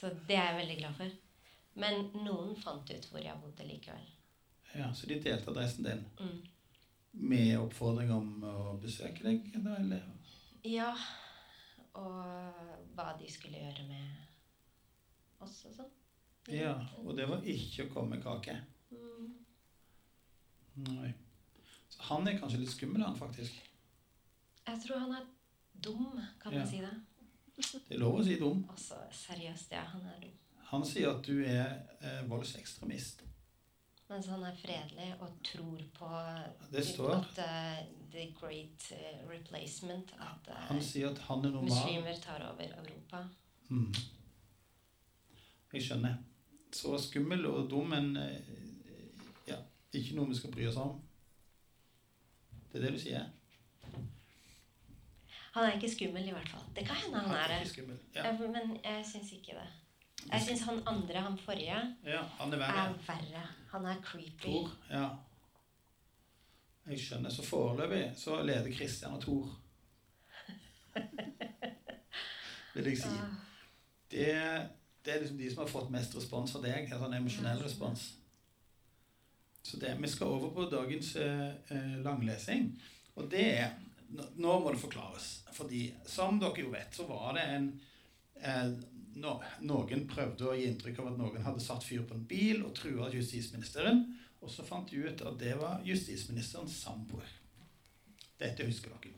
Så 0.00 0.08
det 0.26 0.36
er 0.38 0.46
jeg 0.52 0.60
veldig 0.60 0.78
glad 0.78 0.94
for. 0.96 1.10
Men 1.74 2.06
noen 2.24 2.54
fant 2.56 2.88
ut 2.90 3.10
hvor 3.10 3.20
jeg 3.22 3.36
bodde 3.42 3.66
likevel. 3.68 4.06
Ja, 4.74 4.92
Så 4.94 5.06
de 5.10 5.18
delte 5.20 5.50
adressen 5.50 5.84
din 5.84 6.04
Mm. 6.18 6.46
med 7.12 7.58
oppfordring 7.58 8.10
om 8.12 8.42
å 8.42 8.80
besøke 8.80 9.22
deg? 9.22 9.52
Eller? 9.56 10.02
Ja, 10.64 10.94
og 11.94 12.54
hva 12.94 13.18
de 13.18 13.28
skulle 13.30 13.58
gjøre 13.58 13.88
med 13.88 14.16
oss 15.40 15.64
og 15.66 15.72
sånn. 15.74 15.90
Ja, 16.48 16.74
Og 16.98 17.16
det 17.16 17.28
var 17.28 17.42
ikke 17.42 17.88
å 17.88 17.92
komme 17.92 18.16
med 18.16 18.22
kake? 18.24 18.56
Mm. 18.92 19.39
Nei. 20.88 21.12
Så 21.90 22.02
han 22.10 22.28
er 22.28 22.38
kanskje 22.38 22.60
litt 22.62 22.72
skummel, 22.72 23.02
han 23.02 23.16
faktisk. 23.18 23.56
Jeg 24.66 24.82
tror 24.84 24.98
han 25.02 25.14
er 25.18 25.24
dum, 25.82 26.20
kan 26.42 26.52
Ja. 26.52 26.58
man 26.58 26.68
si 26.68 26.80
det? 26.80 26.94
Det 27.88 27.96
er 27.96 27.98
lov 28.00 28.20
å 28.20 28.24
si 28.24 28.36
dum. 28.40 28.62
Altså, 28.70 28.94
seriøst, 29.12 29.72
ja, 29.72 29.82
han 29.84 30.06
er 30.06 30.20
dum. 30.22 30.36
Han 30.70 30.84
sier 30.86 31.10
at 31.10 31.24
du 31.26 31.42
er 31.44 31.82
eh, 32.00 32.22
voldsekstremist. 32.30 33.24
Mens 34.10 34.26
han 34.26 34.42
er 34.42 34.54
fredelig 34.58 35.08
og 35.22 35.36
tror 35.46 35.82
på 35.94 36.08
Det 36.72 36.82
står. 36.86 37.12
at 37.14 37.38
uh, 37.38 37.76
the 38.10 38.24
great 38.40 38.86
eh, 38.92 39.20
replacement 39.30 40.10
At 40.18 40.48
uh, 40.50 40.54
Han 40.68 40.80
sier 40.82 41.10
at 41.12 41.18
han 41.28 41.44
er 41.44 41.50
normal. 41.54 41.68
muslimer 41.70 42.16
tar 42.22 42.42
over 42.52 42.64
Europa. 42.80 43.20
Mm. 43.68 43.92
Jeg 45.72 45.82
skjønner. 45.82 46.16
Så 46.72 46.98
skummel 46.98 47.46
og 47.46 47.70
dum, 47.70 47.86
men 47.90 48.16
ikke 49.98 50.14
noe 50.16 50.28
vi 50.30 50.36
skal 50.38 50.52
bry 50.54 50.66
oss 50.70 50.76
om. 50.80 50.96
Det 52.70 52.78
er 52.78 52.86
det 52.86 52.92
du 52.94 52.98
sier? 53.02 53.24
Han 55.50 55.64
er 55.66 55.72
ikke 55.74 55.90
skummel, 55.90 56.28
i 56.28 56.34
hvert 56.34 56.48
fall. 56.48 56.62
Det 56.76 56.84
kan 56.86 56.96
hende 56.96 57.18
han 57.24 57.34
er 57.34 57.64
ikke 57.64 57.86
det. 57.88 57.96
Ja. 58.14 58.30
Men 58.38 58.76
jeg 58.84 59.06
syns 59.06 59.32
ikke 59.34 59.56
det. 59.58 59.68
Jeg 60.32 60.42
syns 60.46 60.60
han 60.68 60.82
andre, 60.86 61.20
han 61.24 61.38
forrige, 61.38 61.80
ja, 62.04 62.20
han 62.38 62.52
er 62.52 62.56
er 62.56 62.60
verre. 62.60 62.98
verre. 63.08 63.42
Han 63.72 63.84
er 63.86 64.00
creepy. 64.04 64.42
Tor. 64.42 64.70
Ja. 64.90 65.08
Jeg 66.86 67.00
skjønner. 67.00 67.30
Så 67.30 67.42
foreløpig 67.46 68.12
så 68.16 68.42
leder 68.42 68.70
Kristian 68.76 69.12
og 69.16 69.22
Tor. 69.22 69.50
Vil 72.74 72.84
jeg 72.84 72.98
si. 72.98 73.08
Ah, 73.08 73.34
Det, 74.10 74.26
det 75.04 75.14
er 75.14 75.20
liksom 75.20 75.38
de 75.38 75.50
som 75.50 75.62
har 75.64 75.70
fått 75.70 75.90
mest 75.90 76.14
respons 76.16 76.54
av 76.54 76.62
deg. 76.64 76.86
En 76.92 76.98
sånn 77.02 77.14
emosjonell 77.18 77.62
respons. 77.64 78.08
Så 79.62 79.76
det, 79.76 79.96
Vi 80.00 80.08
skal 80.08 80.26
over 80.26 80.54
på 80.54 80.70
dagens 80.70 81.16
eh, 81.16 81.48
eh, 81.68 81.96
langlesing. 82.04 82.72
Og 83.14 83.30
det 83.30 83.46
er 83.58 83.74
nå, 84.10 84.58
må 84.60 84.72
det 84.72 84.80
forklares. 84.80 85.28
Fordi 85.54 85.90
som 86.08 86.40
dere 86.40 86.64
jo 86.64 86.72
vet, 86.72 86.94
så 86.94 87.06
var 87.08 87.36
det 87.36 87.44
en 87.54 87.68
eh, 88.40 88.72
nå, 89.20 89.36
Noen 89.68 90.06
prøvde 90.10 90.48
å 90.48 90.56
gi 90.56 90.68
inntrykk 90.70 91.02
av 91.02 91.12
at 91.12 91.20
noen 91.20 91.46
hadde 91.46 91.62
satt 91.64 91.84
fyr 91.86 92.06
på 92.06 92.16
en 92.16 92.26
bil 92.26 92.64
og 92.64 92.74
trua 92.78 93.10
justisministeren. 93.12 94.04
Og 94.40 94.50
så 94.52 94.64
fant 94.64 94.88
de 94.88 95.04
ut 95.04 95.24
at 95.26 95.40
det 95.40 95.54
var 95.60 95.82
justisministerens 95.84 96.78
samboer. 96.80 97.38
Dette 98.40 98.64
husker 98.64 98.94
dere. 98.96 99.16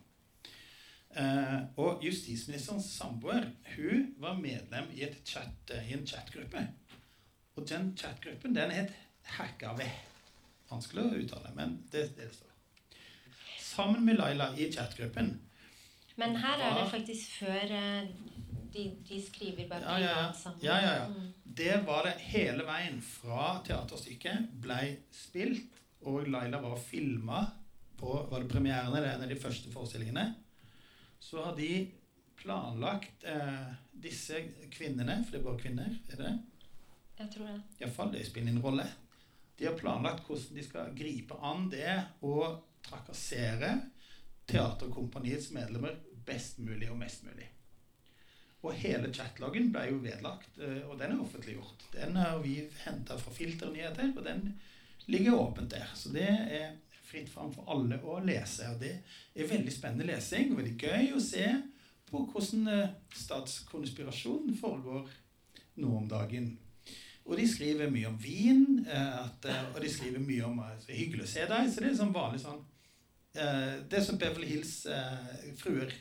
Eh, 1.13 1.59
og 1.77 2.03
justisministerens 2.03 2.89
samboer 2.97 3.51
hun 3.77 4.15
var 4.19 4.41
medlem 4.41 4.89
i, 4.97 5.07
chat, 5.29 5.71
eh, 5.71 5.91
i 5.91 5.99
en 5.99 6.07
chatgruppe. 6.09 6.67
Og 7.55 7.69
den 7.69 7.93
chatgruppen 7.97 8.57
den 8.57 8.73
het 8.73 8.97
Hackave. 9.37 9.87
Vanskelig 10.73 11.05
å 11.05 11.21
uttale, 11.21 11.53
men 11.57 11.77
det, 11.93 12.07
det 12.17 12.29
står. 12.33 12.51
Sammen 13.61 14.05
med 14.05 14.19
Laila 14.19 14.51
i 14.57 14.67
chatgruppen 14.73 15.35
Men 16.21 16.37
her 16.37 16.61
er 16.61 16.75
det 16.77 16.89
faktisk 16.93 17.39
før 17.41 17.71
eh, 17.77 18.11
de, 18.73 18.85
de 19.09 19.21
skriver 19.21 19.69
bare 19.69 19.85
Ja, 19.87 19.99
ja, 20.01 20.13
ja. 20.19 20.27
sammen. 20.37 20.61
Ja, 20.65 20.77
ja, 20.81 20.93
ja. 21.03 21.07
Mm. 21.09 21.31
Det 21.45 21.79
var 21.87 22.09
det 22.09 22.15
hele 22.33 22.65
veien 22.69 23.01
fra 23.05 23.59
teaterstykket 23.67 24.53
ble 24.65 24.81
spilt, 25.13 25.81
og 26.09 26.29
Laila 26.33 26.61
var 26.63 26.81
filma 26.81 27.43
på 28.01 28.15
var 28.31 28.43
det 28.43 28.51
premieren 28.51 28.95
eller 28.97 29.13
en 29.13 29.27
av 29.27 29.31
de 29.31 29.39
første 29.39 29.71
forestillingene. 29.73 30.25
Så 31.23 31.43
har 31.45 31.57
de 31.57 31.75
planlagt 32.41 33.25
eh, 33.29 33.69
disse 33.93 34.41
kvinnene, 34.73 35.21
for 35.23 35.37
det 35.37 35.43
er 35.43 35.47
bare 35.47 35.61
kvinner, 35.61 35.93
er 36.11 36.19
det 36.19 36.25
det? 36.25 36.33
Jeg 37.21 37.31
tror 37.37 37.53
det. 37.53 37.61
Iallfall 37.81 38.13
det 38.17 38.25
spiller 38.27 38.57
en 38.57 38.65
rolle. 38.65 38.89
De 39.59 39.69
har 39.69 39.79
planlagt 39.79 40.27
hvordan 40.27 40.59
de 40.59 40.67
skal 40.67 40.95
gripe 40.97 41.39
an 41.45 41.69
det 41.73 41.97
og 42.27 42.63
trakassere 42.83 43.75
teaterkompaniets 44.51 45.51
medlemmer 45.55 45.99
best 46.27 46.59
mulig 46.63 46.91
og 46.91 46.99
mest 47.01 47.25
mulig. 47.27 47.49
Og 48.63 48.77
hele 48.79 49.11
chatloggen 49.15 49.73
ble 49.75 49.89
jo 49.91 49.99
vedlagt, 50.05 50.59
eh, 50.63 50.83
og 50.87 50.99
den 51.01 51.17
er 51.17 51.23
offentliggjort. 51.23 51.89
Den 51.95 52.17
har 52.17 52.39
vi 52.45 52.61
henta 52.85 53.19
fra 53.19 53.35
Filternyheter, 53.35 54.13
og 54.17 54.25
den 54.25 54.53
ligger 55.11 55.39
åpent 55.41 55.71
der. 55.71 55.89
Så 55.99 56.13
det 56.15 56.29
er 56.31 56.77
fritt 57.13 57.31
fram 57.33 57.51
for 57.55 57.67
alle 57.73 57.99
å 58.07 58.21
lese. 58.23 58.71
Og 58.71 58.79
det 58.83 58.95
er 59.35 59.51
veldig 59.51 59.75
spennende 59.75 60.07
lesing 60.13 60.53
og 60.53 60.63
veldig 60.63 60.77
gøy 60.79 61.11
å 61.17 61.23
se 61.23 61.49
på 62.11 62.23
hvordan 62.31 62.71
eh, 62.71 62.95
statskonspirasjonen 63.19 64.55
foregår 64.61 65.11
nå 65.83 65.97
om 65.99 66.07
dagen. 66.09 66.53
Og 67.23 67.37
de 67.39 67.47
skriver 67.49 67.91
mye 67.93 68.09
om 68.11 68.19
vin, 68.19 68.65
eh, 68.83 69.19
at, 69.23 69.47
og 69.75 69.79
de 69.83 69.91
skriver 69.91 70.23
mye 70.23 70.49
om 70.49 70.59
er 70.65 70.97
hyggelig 70.97 71.27
å 71.27 71.33
se 71.35 71.47
deg. 71.51 71.71
Så 71.71 71.85
det 71.85 71.93
er 71.93 72.01
sånn 72.01 72.15
vanlig 72.15 72.43
sånn 72.43 72.63
Det 73.33 73.97
er 73.97 74.03
som 74.05 74.19
Beverly 74.21 74.51
Hills 74.51 74.75
fruer. 75.57 75.95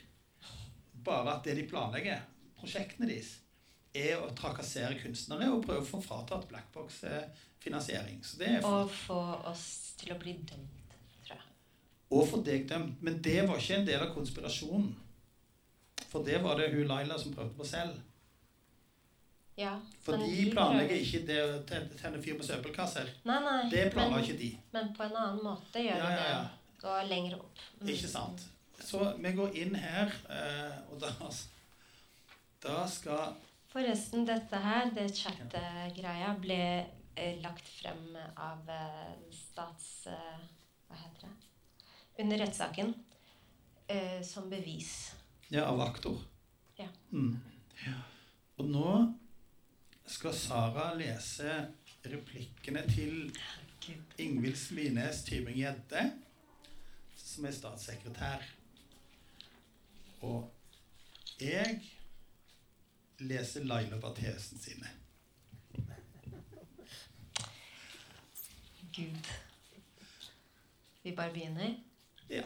Bare 1.05 1.37
at 1.37 1.45
det 1.47 1.55
de 1.61 1.63
planlegger, 1.69 2.25
prosjektene 2.59 3.07
deres 3.07 3.37
er 3.93 4.19
å 4.21 4.31
trakassere 4.35 4.99
kunstnere 5.01 5.49
og 5.51 5.65
prøve 5.65 5.83
å 5.83 5.87
få 5.87 6.01
fratatt 6.03 6.47
Blackbox-finansiering. 6.49 8.21
Og 8.67 8.91
få 8.91 9.19
oss 9.51 9.65
til 9.99 10.13
å 10.15 10.19
bli 10.19 10.35
dømt, 10.39 10.95
tror 11.25 11.35
jeg. 11.35 11.47
Og 12.11 12.27
få 12.29 12.41
deg 12.45 12.67
dømt. 12.69 13.01
Men 13.03 13.19
det 13.23 13.41
var 13.47 13.59
ikke 13.59 13.81
en 13.81 13.89
del 13.89 14.05
av 14.05 14.13
konspirasjonen. 14.15 14.93
For 16.11 16.27
det 16.27 16.41
var 16.43 16.59
det 16.59 16.71
hun 16.73 16.87
Laila 16.87 17.19
som 17.19 17.35
prøvde 17.35 17.55
på 17.57 17.67
selv. 17.67 17.99
Ja, 19.59 19.73
For 20.01 20.17
de 20.17 20.45
planlegger 20.51 20.87
prøver... 20.87 21.01
ikke 21.05 21.19
det 21.27 21.39
å 21.43 21.59
tenne 21.99 22.21
fyr 22.23 22.37
på 22.39 22.45
søppelkasser. 22.47 23.09
Nei, 23.27 23.37
nei, 23.43 23.59
det 23.73 23.89
planla 23.93 24.21
ikke 24.23 24.37
de. 24.39 24.49
Men 24.73 24.93
på 24.95 25.05
en 25.05 25.17
annen 25.19 25.43
måte 25.43 25.83
gjør 25.83 25.99
ja, 25.99 26.09
ja, 26.15 26.25
ja. 26.29 26.39
det. 26.45 26.77
Gå 26.81 26.95
lenger 27.09 27.37
opp. 27.37 27.63
Mm. 27.81 27.91
Ikke 27.93 28.09
sant. 28.09 28.45
Så 28.81 29.03
vi 29.21 29.33
går 29.37 29.57
inn 29.61 29.75
her, 29.77 30.13
eh, 30.33 30.77
og 30.89 31.01
da 31.03 31.11
da 32.61 32.81
skal 32.89 33.35
Forresten, 33.71 34.25
dette 34.27 34.57
her, 34.59 34.89
det 34.91 35.05
chat-greia, 35.15 36.33
ble 36.43 36.57
eh, 37.15 37.37
lagt 37.43 37.67
frem 37.79 38.17
av 38.35 38.67
eh, 38.67 39.13
stats... 39.35 40.09
Hva 40.89 40.97
heter 40.99 41.27
det? 41.29 41.31
Under 42.19 42.43
rettssaken. 42.43 42.91
Som 44.23 44.45
bevis. 44.51 45.11
Ja, 45.51 45.65
av 45.67 45.81
aktor. 45.83 46.19
Ja. 46.77 46.87
Mm. 47.11 47.39
ja. 47.83 47.95
Og 48.59 48.69
nå 48.71 48.91
skal 50.05 50.33
Sara 50.35 50.93
lese 50.97 51.53
replikkene 52.05 52.83
til 52.89 53.37
Ingvild 54.17 54.55
Svines 54.55 55.23
Tybring-Gjedde, 55.27 56.03
som 57.17 57.45
er 57.45 57.55
statssekretær. 57.55 58.43
Og 60.21 60.51
jeg 61.41 61.79
leser 63.19 63.63
Laila 63.65 63.99
Barthesen 63.99 64.59
sine. 64.59 64.89
Gud. 68.95 69.31
Vi 71.03 71.15
bare 71.15 71.33
begynner? 71.33 71.75
Ja. 72.29 72.43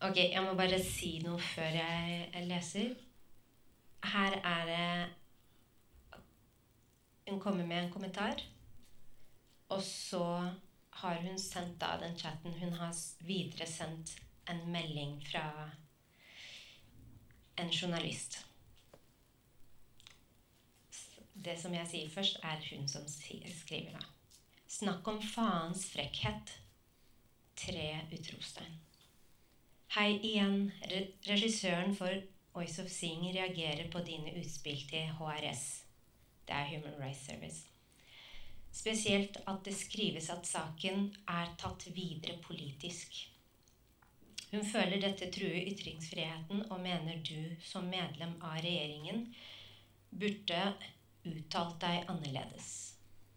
Ok, 0.00 0.16
jeg 0.16 0.42
må 0.42 0.54
bare 0.56 0.78
si 0.82 1.18
noe 1.22 1.38
før 1.44 1.76
jeg 1.76 2.46
leser. 2.48 2.94
Her 4.04 4.36
er 4.40 4.62
det 4.70 5.19
Hun 7.30 7.40
kommer 7.40 7.66
med 7.66 7.84
en 7.84 7.92
kommentar. 7.94 8.42
Og 9.70 9.82
så 9.86 10.24
har 11.00 11.22
hun 11.22 11.38
sendt 11.38 11.82
av 11.86 12.02
den 12.02 12.18
chatten 12.18 12.58
Hun 12.58 12.74
har 12.82 12.92
videre 13.22 13.66
sendt 13.70 14.16
en 14.50 14.64
melding 14.72 15.20
fra 15.30 15.46
en 17.56 17.70
journalist 17.70 18.40
det 21.44 21.56
som 21.60 21.74
jeg 21.74 21.88
sier 21.88 22.10
først, 22.12 22.40
er 22.44 22.60
hun 22.70 22.88
som 22.88 23.06
skriver 23.08 23.94
da. 23.96 24.02
Snakk 24.70 25.08
om 25.08 25.20
faens 25.24 25.86
frekkhet. 25.92 26.54
Tre 27.60 27.86
utropstegn. 28.12 28.76
Hei 29.96 30.10
igjen. 30.16 30.70
regissøren 31.26 31.96
for 31.96 32.22
Voice 32.54 32.82
of 32.82 32.90
Sing 32.92 33.24
reagerer 33.34 33.90
på 33.90 34.02
dine 34.06 34.36
utspill 34.40 34.80
til 34.90 35.10
HRS. 35.18 35.89
Det 36.50 36.56
er 36.58 36.70
Human 36.72 36.96
Rights 36.98 37.26
Service. 37.26 37.66
Spesielt 38.74 39.36
at 39.46 39.60
det 39.64 39.74
skrives 39.78 40.30
at 40.34 40.46
saken 40.46 41.12
er 41.30 41.52
tatt 41.58 41.86
videre 41.94 42.34
politisk. 42.42 43.14
Hun 44.50 44.66
føler 44.66 44.98
dette 44.98 45.28
truer 45.30 45.68
ytringsfriheten 45.70 46.64
og 46.70 46.80
mener 46.82 47.22
du 47.22 47.54
som 47.62 47.86
medlem 47.86 48.34
av 48.42 48.58
regjeringen 48.64 49.28
burde 50.10 50.62
uttalt 51.30 51.78
deg 51.84 52.10
annerledes. 52.10 52.72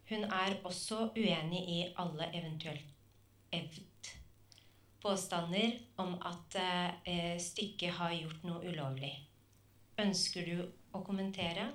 Hun 0.09 0.25
er 0.25 0.57
også 0.65 1.11
uenig 1.13 1.61
i 1.69 1.79
alle 2.01 2.31
eventuelt 2.33 4.09
påstander 5.03 5.77
om 6.01 6.15
at 6.25 6.57
eh, 6.57 7.37
stykket 7.37 7.93
har 7.99 8.17
gjort 8.17 8.45
noe 8.47 8.65
ulovlig. 8.65 9.13
Ønsker 10.01 10.49
du 10.49 10.65
å 10.97 11.05
kommentere? 11.05 11.69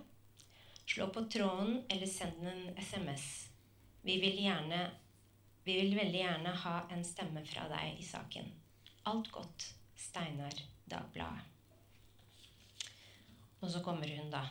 Slå 0.88 1.08
på 1.08 1.24
tråden 1.24 1.82
eller 1.88 2.06
send 2.06 2.46
en 2.46 2.76
SMS. 2.76 3.48
Vi 4.02 4.20
vil, 4.20 4.38
gjerne, 4.44 4.90
vi 5.64 5.74
vil 5.80 5.96
veldig 5.98 6.20
gjerne 6.22 6.54
ha 6.62 6.76
en 6.94 7.04
stemme 7.04 7.42
fra 7.44 7.66
deg 7.68 7.98
i 8.00 8.06
saken. 8.08 8.48
Alt 9.10 9.28
godt. 9.34 9.66
Steinar 9.98 10.54
Dagbladet. 10.88 11.44
Og 13.60 13.68
så 13.74 13.82
kommer 13.84 14.08
hun, 14.08 14.30
da. 14.32 14.46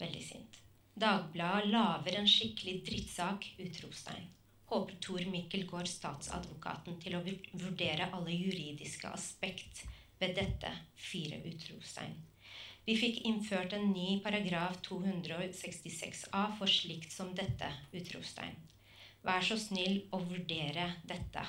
Veldig 0.00 0.24
sint. 0.24 0.56
Dagbladet 0.96 1.68
lager 1.74 2.16
en 2.22 2.30
skikkelig 2.30 2.78
drittsak! 2.88 3.50
utropstegn. 3.58 4.32
Håper 4.72 4.96
Tor 5.04 5.28
Mikkel 5.28 5.68
går 5.68 5.92
statsadvokaten 5.92 6.96
til 7.04 7.18
å 7.18 7.22
vurdere 7.26 8.08
alle 8.16 8.32
juridiske 8.32 9.12
aspekt 9.12 9.84
ved 10.22 10.38
dette. 10.40 10.72
Fire 10.96 11.42
utropstegn. 11.52 12.16
Vi 12.88 12.94
fikk 12.96 13.18
innført 13.28 13.74
en 13.76 13.90
ny 13.92 14.14
paragraf 14.24 14.78
266a 14.86 16.44
for 16.56 16.70
slikt 16.72 17.12
som 17.12 17.34
dette! 17.36 17.68
utropstegn. 17.92 18.54
Vær 19.28 19.44
så 19.44 19.58
snill 19.60 19.98
å 20.08 20.22
vurdere 20.22 20.86
dette. 21.10 21.42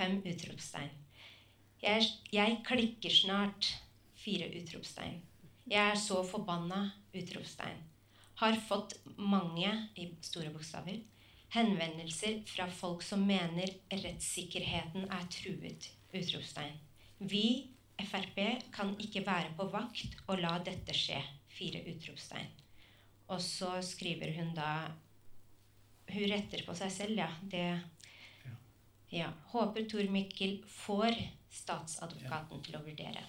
Fem 0.00 0.22
utropstegn. 0.24 0.88
Jeg, 1.84 2.08
jeg 2.32 2.56
klikker 2.64 3.12
snart! 3.12 3.74
Fire 4.16 4.48
utropstegn. 4.62 5.20
Jeg 5.68 5.84
er 5.84 6.00
så 6.00 6.24
forbanna! 6.24 6.80
Utropstegn. 7.12 7.84
Har 8.40 8.56
fått 8.72 8.96
mange, 9.20 9.68
i 10.00 10.08
store 10.24 10.48
bokstaver, 10.54 11.02
henvendelser 11.52 12.40
fra 12.48 12.72
folk 12.72 13.04
som 13.04 13.28
mener 13.28 13.76
rettssikkerheten 13.92 15.10
er 15.12 15.28
truet! 15.28 15.92
Utropstegn. 16.16 16.80
Vi, 17.20 17.74
Frp, 17.98 18.38
kan 18.72 18.94
ikke 19.02 19.24
være 19.26 19.50
på 19.58 19.66
vakt 19.72 20.14
og 20.28 20.38
la 20.42 20.54
dette 20.64 20.94
skje! 20.94 21.18
Fire 21.50 21.80
utropstegn. 21.90 22.50
Og 23.34 23.40
så 23.42 23.80
skriver 23.82 24.30
hun 24.36 24.52
da 24.54 24.88
Hun 26.08 26.30
retter 26.30 26.62
på 26.64 26.76
seg 26.78 26.92
selv, 26.94 27.18
ja. 27.18 27.28
Det 27.42 27.64
ja. 29.10 29.32
Håper 29.50 29.88
Tor 29.90 30.06
Mikkel 30.12 30.60
får 30.68 31.16
statsadvokaten 31.50 32.60
til 32.64 32.76
å 32.76 32.82
vurdere 32.84 33.22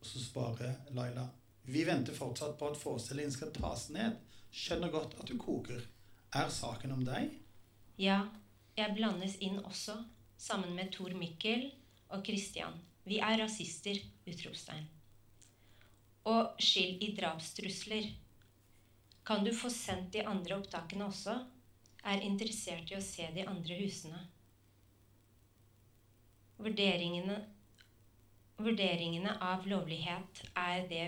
Og 0.00 0.08
så 0.08 0.22
svarer 0.24 0.78
Laila 0.96 1.26
Vi 1.68 1.84
venter 1.84 2.16
fortsatt 2.16 2.56
på 2.58 2.72
at 2.72 2.80
forestillingen 2.80 3.32
skal 3.32 3.52
tas 3.54 3.90
ned. 3.94 4.16
Skjønner 4.50 4.90
godt 4.90 5.14
at 5.20 5.28
du 5.28 5.36
koker. 5.38 5.84
Er 6.34 6.48
saken 6.50 6.96
om 6.96 7.04
deg? 7.06 7.30
Ja. 8.00 8.24
Jeg 8.78 8.96
blandes 8.96 9.36
inn 9.44 9.58
også, 9.60 9.98
sammen 10.40 10.72
med 10.74 10.90
Tor 10.94 11.12
Mikkel 11.18 11.68
og 12.10 12.24
Christian. 12.26 12.74
Vi 13.04 13.20
er 13.22 13.38
rasister! 13.42 14.00
Utropstegn. 14.28 14.88
Og 16.30 16.58
skill 16.62 16.98
i 17.02 17.12
drapstrusler. 17.16 18.10
Kan 19.26 19.46
du 19.46 19.52
få 19.56 19.70
sendt 19.72 20.12
de 20.14 20.24
andre 20.26 20.58
opptakene 20.60 21.08
også? 21.08 21.38
Er 22.04 22.24
interessert 22.24 22.90
i 22.92 22.96
å 22.96 23.04
se 23.04 23.26
de 23.34 23.46
andre 23.48 23.78
husene. 23.80 24.20
Vurderingene 26.60 27.40
vurderingene 28.60 29.34
av 29.40 29.66
lovlighet 29.68 30.42
er 30.58 30.86
det, 30.90 31.04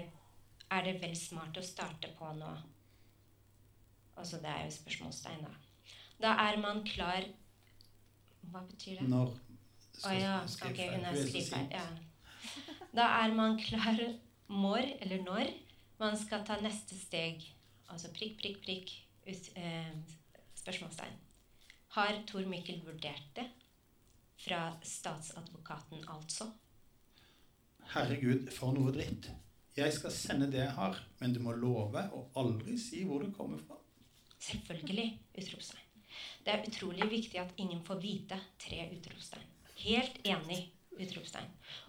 er 0.72 0.86
det 0.86 0.96
vel 1.02 1.14
smart 1.18 1.58
å 1.58 1.64
starte 1.64 2.12
på 2.16 2.30
nå? 2.38 2.50
Altså, 4.16 4.40
det 4.42 4.50
er 4.50 4.66
jo 4.66 4.74
spørsmålstegn, 4.76 5.44
da. 5.44 5.52
Da 6.22 6.34
er 6.46 6.58
man 6.62 6.84
klar 6.86 7.24
Hva 8.52 8.60
betyr 8.68 9.00
det? 9.00 9.08
Når 9.10 9.32
Å 10.02 10.10
oh, 10.10 10.16
ja. 10.18 10.36
Ok, 10.66 10.80
hun 10.92 11.04
er 11.06 11.18
skrivefeil. 11.18 11.68
Ja. 11.70 11.86
Da 12.92 13.08
er 13.22 13.34
man 13.36 13.58
klar 13.60 14.00
når, 14.48 14.88
eller 15.04 15.22
når, 15.24 15.52
man 16.00 16.16
skal 16.18 16.42
ta 16.46 16.58
neste 16.60 16.98
steg. 16.98 17.44
Altså 17.92 18.10
prikk, 18.14 18.38
prikk, 18.40 18.58
prikk, 18.64 18.92
ut, 19.28 19.52
eh, 19.56 19.92
spørsmålstegn. 20.58 21.20
Har 21.94 22.18
Tor 22.26 22.48
Mikkel 22.48 22.80
vurdert 22.86 23.30
det? 23.36 23.46
Fra 24.42 24.72
statsadvokaten, 24.82 26.02
altså. 26.10 26.48
Herregud, 27.92 28.48
for 28.56 28.74
noe 28.74 28.90
dritt. 28.94 29.28
Jeg 29.76 29.92
skal 29.94 30.12
sende 30.12 30.50
det 30.52 30.64
jeg 30.64 30.74
har, 30.76 30.98
men 31.20 31.32
du 31.32 31.40
må 31.44 31.54
love 31.56 32.02
å 32.16 32.26
aldri 32.40 32.74
si 32.80 33.04
hvor 33.08 33.22
det 33.24 33.32
kommer 33.36 33.60
fra. 33.62 33.78
Selvfølgelig! 34.42 35.08
Utropstegn. 35.38 35.88
Det 36.44 36.52
er 36.52 36.66
utrolig 36.66 37.08
viktig 37.08 37.38
at 37.40 37.54
ingen 37.62 37.80
får 37.86 38.00
vite. 38.02 38.40
Tre 38.60 38.88
utropstegn. 38.96 39.52
Helt 39.82 40.26
enig! 40.26 40.68
Utropstegn. 40.92 41.48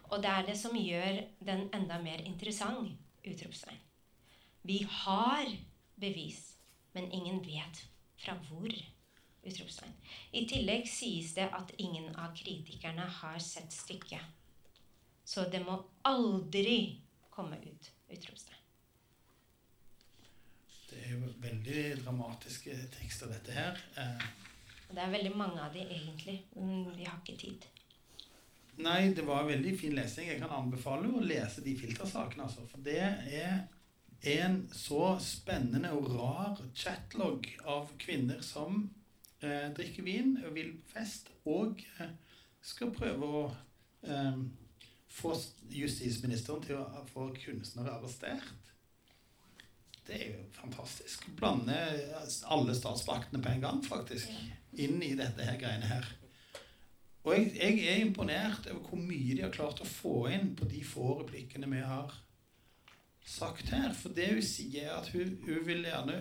Og 0.09 0.21
det 0.23 0.29
er 0.31 0.45
det 0.47 0.55
som 0.57 0.75
gjør 0.77 1.19
den 1.43 1.67
enda 1.75 1.99
mer 2.01 2.21
interessant. 2.25 2.93
Utropstegn. 3.23 3.79
Vi 4.63 4.79
har 4.89 5.49
bevis, 5.99 6.57
men 6.93 7.11
ingen 7.11 7.41
vet 7.45 7.83
fra 8.19 8.35
hvor. 8.47 8.73
Utropstegn. 9.43 9.91
I 10.31 10.45
tillegg 10.47 10.87
sies 10.87 11.33
det 11.35 11.49
at 11.51 11.73
ingen 11.77 12.15
av 12.15 12.31
kritikerne 12.37 13.05
har 13.19 13.39
sett 13.43 13.75
stykket. 13.75 14.23
Så 15.23 15.45
det 15.51 15.61
må 15.65 15.77
aldri 16.07 17.03
komme 17.29 17.59
ut. 17.59 17.91
Utropstegn. 18.07 18.59
Det 20.89 21.01
er 21.01 21.13
jo 21.15 21.29
veldig 21.41 21.83
dramatiske 22.03 22.75
tekster, 22.95 23.31
dette 23.33 23.55
her. 23.55 23.79
Eh, 23.97 24.25
det 24.93 25.01
er 25.01 25.13
veldig 25.15 25.35
mange 25.35 25.61
av 25.61 25.73
de 25.73 25.81
egentlig. 25.81 26.43
men 26.55 26.91
Vi 26.95 27.07
har 27.07 27.17
ikke 27.23 27.39
tid. 27.39 27.65
Nei, 28.82 29.13
det 29.13 29.26
var 29.28 29.47
veldig 29.47 29.76
fin 29.80 29.95
lesing. 29.97 30.30
Jeg 30.32 30.41
kan 30.41 30.53
anbefale 30.55 31.09
å 31.09 31.24
lese 31.24 31.63
de 31.65 31.76
filtersakene, 31.78 32.47
altså. 32.47 32.65
For 32.71 32.84
det 32.86 33.01
er 33.03 33.63
en 34.34 34.61
så 34.71 35.17
spennende 35.19 35.91
og 35.97 36.09
rar 36.15 36.61
chatlog 36.78 37.47
av 37.67 37.91
kvinner 37.99 38.39
som 38.45 38.86
eh, 39.43 39.69
drikker 39.76 40.05
vin 40.07 40.38
og 40.45 40.55
vil 40.55 40.74
på 40.80 40.93
fest, 40.95 41.32
og 41.43 41.84
eh, 41.99 42.13
skal 42.63 42.93
prøve 42.95 43.28
å 43.28 43.45
eh, 44.07 44.43
få 45.13 45.36
justisministeren 45.74 46.63
til 46.63 46.80
å 46.80 47.05
få 47.11 47.30
kunstnere 47.43 47.97
arrestert. 47.97 48.71
Det 50.07 50.17
er 50.17 50.26
jo 50.34 50.41
fantastisk. 50.55 51.30
Blande 51.39 51.76
alle 52.51 52.76
statsmaktene 52.76 53.43
på 53.43 53.53
en 53.53 53.63
gang, 53.63 53.80
faktisk, 53.86 54.32
inn 54.74 54.99
i 55.03 55.13
dette 55.19 55.47
her 55.47 55.59
greiene 55.59 55.88
her. 55.88 56.09
Og 57.24 57.34
jeg, 57.38 57.53
jeg 57.55 57.88
er 57.88 58.01
imponert 58.03 58.67
over 58.67 58.89
hvor 58.89 58.99
mye 58.99 59.36
de 59.36 59.43
har 59.45 59.53
klart 59.53 59.80
å 59.80 59.88
få 59.88 60.28
inn 60.36 60.53
på 60.59 60.67
de 60.67 60.82
få 60.84 61.21
replikkene 61.21 61.69
vi 61.71 61.84
har 61.84 62.11
sagt 63.24 63.71
her. 63.71 63.93
For 63.95 64.11
det 64.15 64.34
hun 64.34 64.43
sier, 64.43 64.89
er 64.89 64.97
at 64.97 65.11
hun, 65.15 65.38
hun 65.45 65.63
vil 65.67 65.86
gjerne 65.88 66.17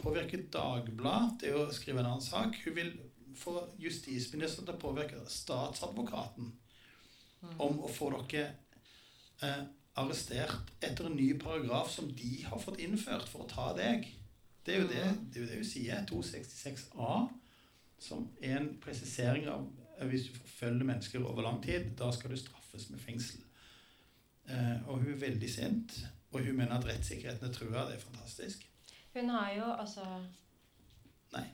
påvirke 0.00 0.46
Dagbladet 0.52 1.44
til 1.44 1.60
å 1.60 1.68
skrive 1.72 2.00
en 2.00 2.14
annen 2.14 2.24
sak. 2.24 2.56
Hun 2.64 2.78
vil 2.78 2.94
få 3.36 3.58
justisministeren 3.82 4.68
til 4.68 4.76
å 4.78 4.82
påvirke 4.82 5.20
statsadvokaten 5.28 6.52
om 7.60 7.80
å 7.84 7.90
få 7.92 8.08
dere 8.14 8.46
eh, 9.44 9.64
arrestert 10.00 10.72
etter 10.80 11.10
en 11.10 11.16
ny 11.18 11.34
paragraf 11.38 11.90
som 11.92 12.08
de 12.16 12.38
har 12.46 12.62
fått 12.62 12.80
innført 12.80 13.28
for 13.28 13.44
å 13.44 13.50
ta 13.50 13.70
deg. 13.76 14.08
Det 14.64 14.74
er 14.74 14.80
jo 14.80 14.88
det, 14.88 15.06
det, 15.28 15.36
er 15.36 15.44
jo 15.44 15.50
det 15.50 15.60
hun 15.60 15.68
sier. 15.68 16.06
266a, 16.08 17.16
som 18.00 18.24
er 18.40 18.62
en 18.62 18.70
presisering 18.80 19.50
av 19.52 19.66
hvis 20.02 20.28
du 20.28 20.38
forfølger 20.38 20.84
mennesker 20.84 21.24
over 21.24 21.42
lang 21.42 21.62
tid, 21.62 21.90
da 21.98 22.10
skal 22.12 22.30
du 22.30 22.36
straffes 22.36 22.90
med 22.90 22.98
fengsel. 22.98 23.42
Eh, 24.48 24.88
og 24.88 24.98
hun 24.98 25.12
er 25.12 25.20
veldig 25.20 25.50
sint, 25.50 25.98
og 26.32 26.44
hun 26.44 26.56
mener 26.56 26.78
at 26.78 26.86
rettssikkerheten 26.88 27.48
er 27.48 27.52
trua. 27.52 27.86
Det 27.88 27.96
er 27.96 28.00
fantastisk. 28.00 28.66
Hun 29.14 29.30
har 29.30 29.52
jo 29.54 29.70
altså 29.72 30.04
Nei. 31.32 31.46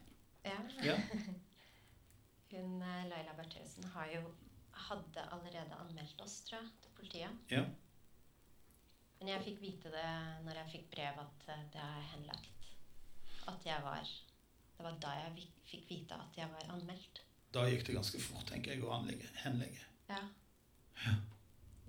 Ja. 0.45 0.59
Ja. 0.84 0.97
Hun 2.51 2.82
eh, 2.82 3.05
Laila 3.07 3.32
Bertheussen 3.36 3.84
har 3.95 4.09
jo 4.11 4.22
hadde 4.88 5.22
allerede 5.32 5.76
anmeldt 5.78 6.20
oss, 6.24 6.41
tror 6.49 6.59
jeg, 6.59 6.70
til 6.82 6.91
politiet. 6.97 7.36
Ja. 7.51 7.62
Men 9.20 9.28
jeg 9.28 9.45
fikk 9.45 9.61
vite 9.62 9.93
det 9.93 10.09
når 10.47 10.62
jeg 10.62 10.72
fikk 10.74 10.91
brev 10.95 11.20
at 11.22 11.49
eh, 11.53 11.64
det 11.74 11.84
er 11.84 12.07
henlagt. 12.14 12.68
At 13.49 13.66
jeg 13.66 13.82
var 13.84 14.03
Det 14.76 14.84
var 14.86 14.97
da 15.03 15.11
jeg 15.20 15.49
fikk 15.68 15.91
vite 15.91 16.16
at 16.16 16.36
jeg 16.36 16.49
var 16.49 16.74
anmeldt. 16.74 17.22
Da 17.55 17.67
gikk 17.67 17.87
det 17.87 17.97
ganske 17.97 18.21
fort, 18.23 18.47
tenker 18.51 18.75
jeg, 18.75 18.85
å 18.87 18.93
anlegge, 18.95 19.27
henlegge. 19.43 19.83
Ja. 20.11 20.21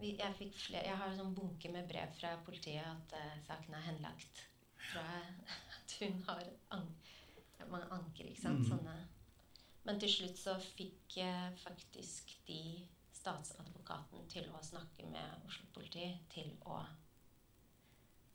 Jeg, 0.01 0.33
fikk 0.39 0.55
flere, 0.57 0.87
jeg 0.87 0.97
har 0.97 1.11
en 1.11 1.19
sånn 1.19 1.35
bunke 1.37 1.69
med 1.69 1.85
brev 1.89 2.13
fra 2.17 2.31
politiet 2.45 2.87
at 2.87 3.13
uh, 3.13 3.35
saken 3.45 3.75
er 3.77 3.83
henlagt. 3.85 4.41
Fra 4.81 5.03
at 5.77 5.97
hun 5.99 6.23
har 6.29 6.47
an, 6.73 6.87
Man 7.69 7.83
anker, 7.93 8.25
ikke 8.25 8.41
sant. 8.41 8.63
Mm. 8.65 8.71
Sånne. 8.71 8.95
Men 9.85 9.99
til 10.01 10.09
slutt 10.09 10.39
så 10.41 10.55
fikk 10.63 11.19
uh, 11.21 11.51
faktisk 11.61 12.33
de 12.47 12.81
statsadvokaten 13.13 14.25
til 14.33 14.49
å 14.49 14.63
snakke 14.65 15.05
med 15.13 15.45
Oslo 15.45 15.69
politi 15.75 16.07
til 16.33 16.49
å 16.65 16.81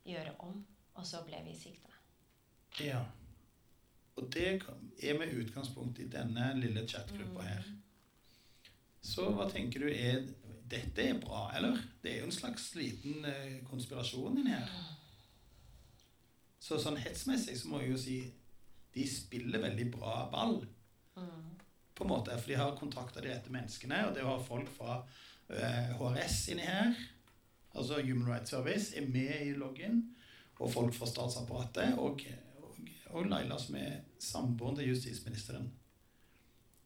gjøre 0.07 0.37
om. 0.47 0.63
Og 0.97 1.05
så 1.05 1.19
ble 1.27 1.43
vi 1.45 1.53
sikta. 1.59 1.91
Ja. 2.79 3.03
Og 4.17 4.29
det 4.33 4.47
er 5.03 5.17
med 5.19 5.33
utgangspunkt 5.37 5.99
i 6.01 6.09
denne 6.09 6.49
lille 6.57 6.87
chatgruppa 6.89 7.45
her. 7.45 7.67
Så 9.01 9.29
hva 9.31 9.47
tenker 9.51 9.85
du 9.85 9.91
er 9.93 10.25
Dette 10.67 10.99
er 10.99 11.19
bra, 11.21 11.45
eller? 11.55 11.77
Det 12.03 12.11
er 12.11 12.17
jo 12.19 12.25
en 12.27 12.33
slags 12.35 12.73
liten 12.75 13.23
eh, 13.23 13.61
konspirasjon 13.69 14.41
inni 14.41 14.51
her. 14.51 14.73
Så 16.59 16.75
sånn 16.83 16.97
hetsmessig 16.99 17.55
så 17.55 17.69
må 17.71 17.79
jeg 17.79 17.93
jo 17.93 17.99
si 18.01 18.17
de 18.97 19.05
spiller 19.07 19.63
veldig 19.63 19.85
bra 19.93 20.25
ball. 20.33 20.57
Mm. 21.15 21.45
På 21.95 22.03
en 22.03 22.11
måte, 22.11 22.35
For 22.35 22.51
de 22.51 22.57
har 22.59 22.75
kontakta 22.75 23.23
de 23.23 23.31
rette 23.31 23.53
menneskene, 23.53 24.01
og 24.09 24.17
det 24.17 24.25
å 24.25 24.33
ha 24.33 24.41
folk 24.43 24.67
fra 24.75 24.97
eh, 25.47 25.95
HRS 25.95 26.41
inni 26.51 26.67
her, 26.67 26.91
altså 27.71 28.01
Human 28.01 28.27
Rights 28.27 28.51
Service, 28.51 28.91
er 28.91 29.07
med 29.07 29.47
i 29.47 29.55
loggen, 29.55 30.03
og 30.59 30.73
folk 30.73 30.93
fra 30.97 31.07
statsapparatet, 31.07 31.95
og, 32.03 32.27
og, 33.11 33.27
Laila 33.29 33.57
som 33.61 33.77
er 33.79 33.99
samboeren 34.19 34.79
til 34.79 34.91
justisministeren. 34.93 35.69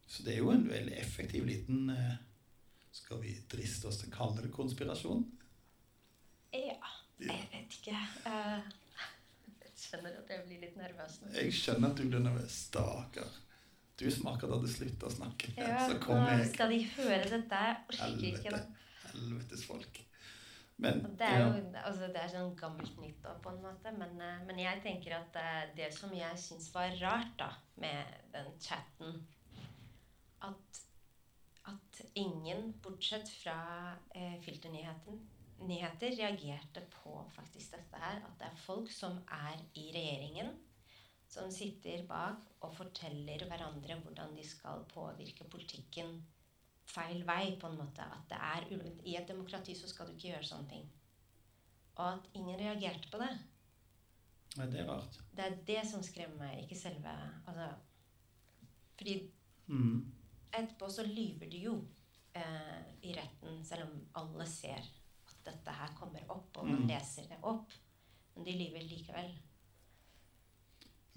Så 0.07 0.26
det 0.26 0.36
er 0.36 0.41
jo 0.41 0.51
en 0.51 0.67
veldig 0.67 0.97
effektiv 0.99 1.45
liten 1.47 1.89
eh, 1.93 2.17
Skal 2.91 3.22
vi 3.22 3.38
driste 3.51 3.88
oss 3.88 4.01
til 4.01 4.09
å 4.09 4.15
kalle 4.17 4.43
det 4.43 4.51
konspirasjon? 4.51 5.22
Ja, 6.51 6.91
jeg 7.22 7.45
vet 7.53 7.78
ikke. 7.78 7.95
Eh, 8.28 8.74
jeg 9.63 9.72
skjønner 9.86 10.19
at 10.19 10.34
jeg 10.36 10.43
blir 10.49 10.65
litt 10.65 10.76
nervøs 10.80 11.22
nå. 11.22 11.32
Jeg 11.38 11.55
skjønner 11.55 11.93
at 11.93 12.01
du 12.01 12.03
blir 12.09 12.26
nervøs. 12.26 12.59
Stakkar. 12.67 13.39
Du 14.01 14.07
som 14.11 14.32
akkurat 14.34 14.57
hadde 14.57 14.74
slutta 14.74 15.07
å 15.07 15.13
snakke. 15.13 15.53
Ja, 15.55 15.86
så 15.88 15.95
nå 16.01 16.22
jeg. 16.34 16.47
skal 16.51 16.74
de 16.74 16.80
høre 16.97 17.26
dette. 17.38 17.65
Jeg 17.69 17.82
orker 17.88 18.30
ikke 18.34 18.55
det. 18.57 18.63
Helvetes 19.11 19.67
folk. 19.69 20.01
Men 20.82 21.01
Det 21.17 21.27
er 21.27 21.43
jo 21.43 21.49
altså 21.84 22.07
det 22.09 22.21
er 22.23 22.32
sånn 22.32 22.55
gammelt 22.57 22.95
nytt 23.01 23.25
òg, 23.29 23.41
på 23.43 23.51
en 23.53 23.59
måte. 23.61 23.91
Men, 23.97 24.15
eh, 24.25 24.39
men 24.47 24.61
jeg 24.63 24.82
tenker 24.86 25.17
at 25.19 25.38
eh, 25.38 25.59
det 25.77 25.91
som 25.93 26.13
jeg 26.15 26.39
syns 26.41 26.71
var 26.73 26.95
rart 27.03 27.36
da, 27.38 27.51
med 27.84 28.15
den 28.34 28.49
chatten 28.61 29.21
At, 30.41 30.79
at 31.69 32.01
ingen, 32.17 32.71
bortsett 32.82 33.29
fra 33.43 33.59
eh, 34.17 34.39
filternyheter, 34.41 35.21
reagerte 36.17 36.82
på 36.95 37.13
faktisk 37.36 37.77
dette 37.77 38.01
her. 38.01 38.23
At 38.25 38.41
det 38.41 38.49
er 38.49 38.63
folk 38.65 38.89
som 38.89 39.19
er 39.29 39.61
i 39.77 39.91
regjeringen, 39.93 40.55
som 41.29 41.53
sitter 41.53 42.01
bak 42.09 42.49
og 42.65 42.73
forteller 42.75 43.45
hverandre 43.47 44.01
hvordan 44.01 44.34
de 44.36 44.43
skal 44.43 44.82
påvirke 44.89 45.45
politikken 45.53 46.17
feil 46.92 47.24
vei, 47.28 47.56
på 47.62 47.68
en 47.70 47.78
måte. 47.80 48.04
At 48.04 48.28
det 48.30 48.38
er 48.38 48.66
I 49.08 49.16
et 49.18 49.28
demokrati 49.30 49.76
så 49.78 49.88
skal 49.89 50.08
du 50.10 50.14
ikke 50.16 50.34
gjøre 50.34 50.48
sånne 50.50 50.70
ting. 50.70 50.89
Og 51.96 52.06
at 52.14 52.30
ingen 52.34 52.60
reagerte 52.60 53.10
på 53.12 53.20
det. 53.22 53.32
Nei, 54.58 54.66
det 54.72 54.82
er 54.82 54.88
rart. 54.89 55.20
Det 55.32 55.46
er 55.46 55.56
det 55.68 55.82
som 55.88 56.04
skremmer 56.04 56.38
meg, 56.46 56.64
ikke 56.66 56.76
selve 56.80 57.14
Altså 57.48 57.70
Fordi 58.98 59.32
Mm. 59.72 60.12
etterpå 60.54 60.89
så 60.92 61.04
lyver 61.08 61.50
du 61.50 61.58
jo 61.58 61.74
eh, 62.36 62.82
i 63.04 63.14
retten, 63.16 63.64
selv 63.66 63.84
om 63.88 64.02
alle 64.16 64.46
ser 64.48 64.80
at 65.28 65.38
dette 65.46 65.72
her 65.72 65.94
kommer 66.00 66.26
opp, 66.30 66.58
og 66.58 66.66
man 66.68 66.82
Mm. 66.82 66.88
leser 66.89 67.28
det 67.30 67.38
opp. 67.44 67.72
Men 68.36 68.44
de 68.46 68.52
lyver 68.52 68.84
likevel. 68.84 69.32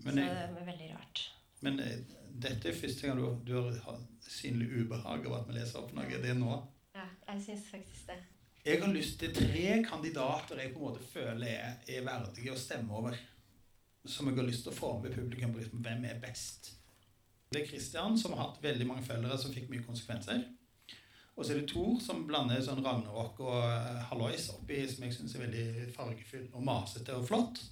Men, 0.04 0.14
så 0.14 0.20
jeg, 0.20 0.54
det 0.54 0.60
er 0.62 0.66
veldig 0.66 0.88
rart. 0.96 1.22
men 1.62 1.80
eh, 1.80 1.98
dette 2.34 2.70
er 2.70 2.76
første 2.76 3.06
gang 3.06 3.18
du, 3.20 3.26
du 3.46 3.80
har 3.84 3.98
synlig 4.26 4.70
ubehag 4.80 5.26
av 5.28 5.36
at 5.38 5.48
vi 5.48 5.58
leser 5.58 5.82
opp 5.82 5.92
noe. 5.94 6.06
Det 6.10 6.32
er 6.32 6.38
nå. 6.38 6.56
Ja, 6.94 7.06
jeg 7.28 7.44
syns 7.46 7.68
faktisk 7.70 8.08
det. 8.10 8.18
Jeg 8.64 8.80
har 8.80 8.92
lyst 8.94 9.18
til 9.20 9.34
tre 9.36 9.66
kandidater 9.84 10.62
jeg 10.62 10.72
på 10.72 10.80
en 10.80 10.86
måte 10.88 11.04
føler 11.04 11.50
er, 11.50 11.76
er 11.84 12.06
verdige 12.06 12.54
å 12.54 12.58
stemme 12.58 12.96
over. 12.96 13.16
Som 14.08 14.28
jeg 14.28 14.38
har 14.38 14.48
lyst 14.48 14.64
til 14.66 14.72
å 14.72 14.76
få 14.76 14.90
med 15.02 15.14
publikum 15.14 15.52
på 15.52 15.60
liksom, 15.60 15.82
hvem 15.84 16.06
er 16.08 16.20
best. 16.20 16.72
Det 17.52 17.62
er 17.62 17.68
Christian, 17.68 18.18
som 18.18 18.34
har 18.34 18.48
hatt 18.48 18.62
veldig 18.64 18.86
mange 18.88 19.06
følgere 19.06 19.38
som 19.40 19.52
fikk 19.54 19.70
mye 19.70 19.84
konsekvenser. 19.84 20.42
Og 21.34 21.44
så 21.44 21.54
er 21.54 21.60
det 21.60 21.68
Thor, 21.70 21.98
som 22.02 22.24
blander 22.28 22.62
sånn 22.62 22.82
Ragnarok 22.82 23.40
og 23.42 23.56
uh, 23.62 24.02
Hallois 24.10 24.48
oppi, 24.54 24.80
som 24.90 25.06
jeg 25.06 25.16
syns 25.16 25.34
er 25.36 25.44
veldig 25.46 25.88
fargefull 25.94 26.48
og 26.52 26.66
masete 26.66 27.14
og 27.16 27.26
flott. 27.28 27.62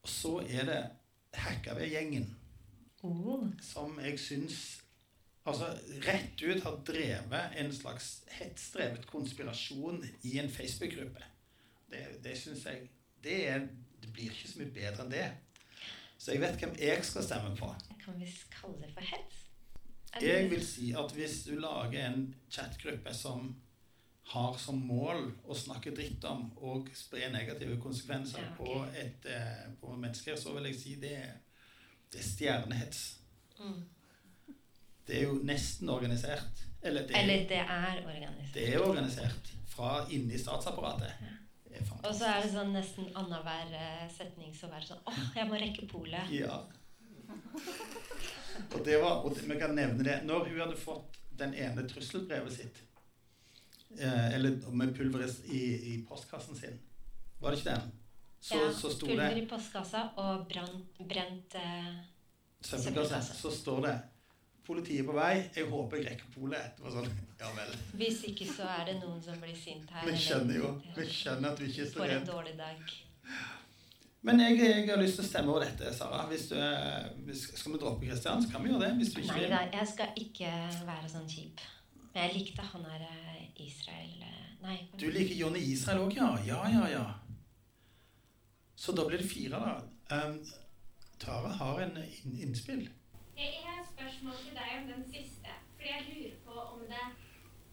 Og 0.00 0.12
så 0.12 0.34
er 0.46 0.68
det 0.68 0.80
Hackaved-gjengen, 1.40 2.26
Oh. 3.02 3.46
som 3.64 3.96
jeg 4.04 4.18
syns 4.20 4.56
altså 5.48 5.70
rett 6.04 6.42
ut 6.42 6.62
har 6.62 6.80
drevet 6.86 7.54
en 7.62 7.70
slags 7.72 8.10
hetsdrevet 8.36 9.06
konspirasjon 9.08 10.02
i 10.28 10.36
en 10.38 10.50
Facebook-gruppe. 10.52 11.24
Det, 11.90 12.02
det 12.24 12.36
syns 12.38 12.66
jeg 12.68 12.90
det, 13.24 13.38
er, 13.48 13.64
det 14.02 14.12
blir 14.12 14.34
ikke 14.34 14.50
så 14.50 14.60
mye 14.60 14.74
bedre 14.74 15.06
enn 15.06 15.14
det. 15.14 15.24
Så 16.20 16.34
jeg 16.34 16.42
vet 16.42 16.60
hvem 16.60 16.76
jeg 16.76 17.04
skal 17.08 17.24
stemme 17.24 17.54
på. 17.56 17.72
Kan 18.04 18.20
vi 18.20 18.28
kalle 18.52 18.76
det 18.82 18.92
for 18.92 19.08
hets? 19.14 19.46
Jeg 20.20 20.50
vil 20.50 20.62
si 20.66 20.90
at 20.98 21.12
hvis 21.14 21.42
du 21.46 21.54
lager 21.62 22.08
en 22.08 22.24
chatgruppe 22.50 23.14
som 23.14 23.54
har 24.30 24.56
som 24.62 24.78
mål 24.86 25.30
å 25.50 25.56
snakke 25.58 25.92
dritt 25.94 26.24
om 26.28 26.48
og 26.62 26.90
spre 26.94 27.30
negative 27.32 27.78
konsekvenser 27.82 28.42
Ja, 28.42 28.50
okay. 28.52 28.58
på, 28.58 28.82
et, 29.02 29.26
eh, 29.26 29.70
på 29.80 29.94
mennesker, 29.96 30.36
så 30.38 30.52
vil 30.54 30.68
jeg 30.70 30.78
si 30.78 30.94
det, 31.02 31.16
det 32.12 32.20
er 32.20 32.26
stjernehets. 32.26 33.02
Mm. 33.60 33.82
Det 35.06 35.18
er 35.18 35.22
jo 35.28 35.38
nesten 35.46 35.88
organisert. 35.92 36.64
Eller 36.82 37.06
det, 37.06 37.16
Eller 37.16 37.46
det 37.48 37.60
er 37.60 38.02
organisert. 38.06 38.54
det 38.54 38.66
er 38.74 38.82
organisert 38.82 39.52
fra 39.68 40.06
inni 40.10 40.38
statsapparatet. 40.38 41.12
Er 41.70 41.86
Og 42.02 42.14
så 42.14 42.26
er 42.26 42.42
det 42.42 42.50
sånn 42.52 42.72
nesten 42.74 43.10
annenhver 43.14 43.74
eh, 43.78 44.06
setning 44.10 44.50
så 44.56 44.66
være 44.72 44.88
sånn 44.88 45.04
Åh, 45.06 45.20
jeg 45.36 45.46
må 45.48 45.58
rekke 45.60 45.86
polet. 45.88 46.32
Ja. 46.34 46.56
Og 48.74 48.80
det 48.84 48.96
var, 49.02 49.22
og 49.24 49.36
vi 49.38 49.58
kan 49.58 49.74
nevne 49.76 50.02
det 50.04 50.16
Når 50.26 50.48
hun 50.48 50.58
hadde 50.64 50.76
fått 50.76 51.20
den 51.38 51.54
ene 51.54 51.84
trusselbrevet 51.88 52.52
sitt 52.52 52.80
eh, 53.98 54.34
Eller 54.34 54.58
med 54.74 54.96
pulveris 54.96 55.38
i, 55.46 55.62
i 55.92 55.94
postkassen 56.08 56.58
sin 56.58 56.80
Var 57.40 57.54
det 57.54 57.60
ikke 57.60 57.76
den? 57.76 57.92
Så, 58.40 58.56
ja, 58.56 58.70
så 58.72 58.88
sto 58.92 59.06
det 59.06 59.26
i 59.36 59.44
postkassa 59.48 60.06
og 60.20 60.46
brant, 60.48 61.02
brent 61.08 61.56
eh, 61.60 61.90
søppelkasse. 62.64 63.36
Så 63.36 63.52
står 63.52 63.84
det 63.86 63.98
'Politiet 64.64 65.06
på 65.06 65.12
vei. 65.16 65.50
Jeg 65.56 65.66
håper 65.66 65.96
jeg 65.96 66.06
rekker 66.06 66.26
polet'. 66.34 66.76
Det 66.76 66.84
var 66.84 66.92
sånn, 66.94 67.08
ja 67.42 67.48
vel. 67.56 67.72
Hvis 68.00 68.20
ikke 68.28 68.46
så 68.46 68.68
er 68.70 68.84
det 68.86 68.98
noen 69.00 69.22
som 69.22 69.40
blir 69.42 69.56
sint 69.56 69.90
her. 69.90 70.04
Vi 70.06 70.16
skjønner 70.16 70.60
jo 70.60 70.74
vi 70.96 71.06
skjønner 71.10 71.50
at 71.50 71.58
du 71.58 71.64
ikke 71.66 71.82
er 71.84 71.90
så 71.90 72.02
For 72.02 72.14
en 72.16 72.28
dårlig 72.28 72.54
dag. 72.58 72.92
Men 74.22 74.40
jeg, 74.44 74.58
jeg 74.60 74.88
har 74.88 75.00
lyst 75.00 75.16
til 75.16 75.24
å 75.24 75.28
stemme 75.30 75.52
over 75.52 75.64
dette, 75.64 75.92
Sara. 75.96 76.26
Hvis 76.28 76.50
du, 76.52 76.56
hvis, 77.24 77.46
skal 77.56 77.72
vi 77.72 77.80
droppe 77.80 78.06
Kristian, 78.06 78.42
så 78.44 78.52
kan 78.52 78.64
vi 78.64 78.72
gjøre 78.72 78.84
det. 78.84 78.90
Hvis 79.00 79.14
du 79.14 79.20
ikke 79.22 79.36
Nei 79.38 79.48
da, 79.48 79.62
jeg 79.80 79.88
skal 79.94 80.20
ikke 80.24 80.50
være 80.88 81.12
sånn 81.12 81.28
kjip. 81.30 81.64
Men 82.12 82.26
jeg 82.26 82.36
likte 82.36 82.66
han 82.72 82.84
der 82.84 83.06
eh, 83.08 83.64
Israel 83.64 84.26
eh, 84.26 84.46
Nei. 84.60 84.76
Du 85.00 85.06
liker 85.08 85.34
Jonny 85.38 85.62
Israel 85.72 86.04
òg, 86.04 86.12
ja? 86.18 86.28
Ja, 86.44 86.60
ja, 86.68 86.84
ja. 86.92 87.04
Så 88.80 88.92
da 88.92 89.04
blir 89.04 89.18
det 89.18 89.28
fire, 89.28 89.58
da. 89.60 89.82
Um, 90.16 90.44
Tara 91.18 91.48
har 91.48 91.80
en 91.80 91.98
inn 92.00 92.36
innspill. 92.46 92.86
Jeg 93.36 93.58
har 93.64 93.82
et 93.82 93.88
spørsmål 93.90 94.38
til 94.40 94.54
deg 94.56 94.70
om 94.78 94.86
den 94.88 95.02
siste. 95.12 95.56
Fordi 95.74 95.90
jeg 95.90 96.06
lurer 96.06 96.38
på 96.46 96.54
om 96.62 96.86
det 96.88 97.02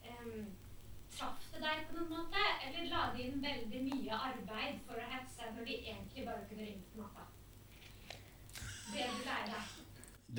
um, 0.10 0.50
traff 1.14 1.46
det 1.54 1.62
deg 1.64 1.86
på 1.88 1.96
noen 1.96 2.12
måte, 2.12 2.44
eller 2.66 2.90
la 2.92 3.06
det 3.14 3.24
inn 3.24 3.40
veldig 3.46 3.84
mye 3.86 4.20
arbeid 4.32 4.82
for 4.90 5.00
å 5.00 5.06
hetse 5.14 5.48
når 5.56 5.70
de 5.70 5.78
egentlig 5.78 6.26
bare 6.26 6.44
kunne 6.50 6.68
ringt 6.68 6.90
på 6.92 7.06
natta? 7.06 7.24
Det 8.92 9.08
du 9.08 9.24
lærer 9.30 9.54
deg. 9.54 9.72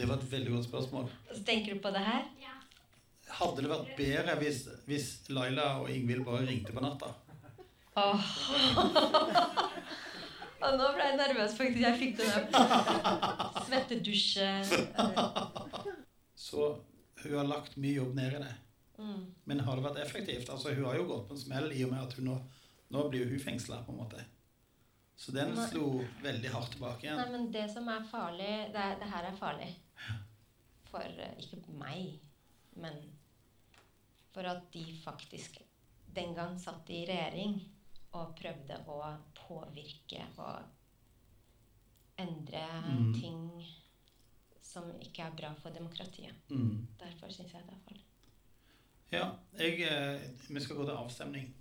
Det 0.03 0.09
var 0.11 0.21
et 0.21 0.33
veldig 0.35 0.53
godt 0.53 0.69
spørsmål. 0.69 1.09
Så 1.31 1.47
tenker 1.49 1.79
du 1.79 1.81
på 1.87 1.95
det 1.97 2.05
her? 2.11 2.29
Ja. 2.43 2.59
Hadde 3.39 3.65
det 3.65 3.73
vært 3.73 3.97
bedre 3.97 4.37
hvis, 4.45 4.61
hvis 4.85 5.09
Laila 5.33 5.71
og 5.81 5.89
Ingvild 5.97 6.29
bare 6.29 6.45
ringte 6.45 6.77
på 6.77 6.85
natta? 6.85 7.15
Åh. 7.97 8.29
Og 10.59 10.79
nå 10.79 10.87
ble 10.95 11.05
jeg 11.07 11.19
nervøs, 11.19 11.55
faktisk. 11.59 11.83
Jeg 11.85 11.99
fikk 12.01 12.17
den 12.19 12.31
der 12.35 13.61
svettedusje... 13.67 14.49
Så 16.39 16.71
hun 17.23 17.35
har 17.35 17.47
lagt 17.47 17.77
mye 17.79 17.99
jobb 17.99 18.15
ned 18.17 18.39
i 18.39 18.41
det. 18.43 18.55
Mm. 18.99 19.23
Men 19.51 19.61
har 19.67 19.79
det 19.79 19.85
vært 19.85 20.01
effektivt? 20.03 20.51
Altså, 20.51 20.73
hun 20.75 20.87
har 20.89 20.99
jo 20.99 21.07
gått 21.11 21.29
på 21.29 21.37
en 21.37 21.41
smell 21.41 21.71
i 21.75 21.85
og 21.87 21.93
med 21.93 22.03
at 22.03 22.17
hun 22.19 22.29
nå, 22.31 22.37
nå 22.95 23.05
blir 23.13 23.31
hun 23.31 23.43
fengsla, 23.43 23.83
på 23.87 23.95
en 23.95 24.01
måte. 24.01 24.25
Så 25.19 25.35
den 25.35 25.55
slo 25.69 26.01
veldig 26.23 26.51
hardt 26.55 26.75
tilbake 26.77 27.07
igjen. 27.07 27.19
Nei, 27.19 27.31
men 27.35 27.49
det 27.55 27.65
som 27.73 27.89
er 27.91 28.05
farlig 28.07 28.51
Det, 28.75 28.83
er, 28.83 28.99
det 29.01 29.09
her 29.11 29.27
er 29.27 29.39
farlig. 29.39 29.71
For 30.89 31.03
eh, 31.03 31.41
ikke 31.43 31.75
meg, 31.79 32.13
men 32.79 33.01
for 34.35 34.47
at 34.47 34.69
de 34.73 34.85
faktisk 35.03 35.59
den 36.15 36.35
gang 36.37 36.55
satt 36.63 36.87
i 36.95 37.03
regjering 37.09 37.59
og 38.19 38.35
prøvde 38.39 38.79
å 38.91 38.99
påvirke 39.39 40.25
og 40.39 40.63
endre 42.19 42.65
Mm. 42.83 43.13
ting 43.15 43.67
som 44.63 44.91
ikke 45.01 45.23
er 45.23 45.37
bra 45.37 45.55
for 45.63 45.71
demokratiet. 45.71 46.35
Mm. 46.51 46.87
Derfor 46.99 47.31
syns 47.33 47.53
jeg 47.55 47.63
det 47.67 47.75
er 47.75 47.85
farlig. 47.87 48.05
Ja, 49.13 49.31
jeg, 49.59 49.81
eh, 49.81 50.21
vi 50.49 50.61
skal 50.61 50.77
gå 50.77 50.85
til 50.85 50.97
avstemning. 50.97 51.55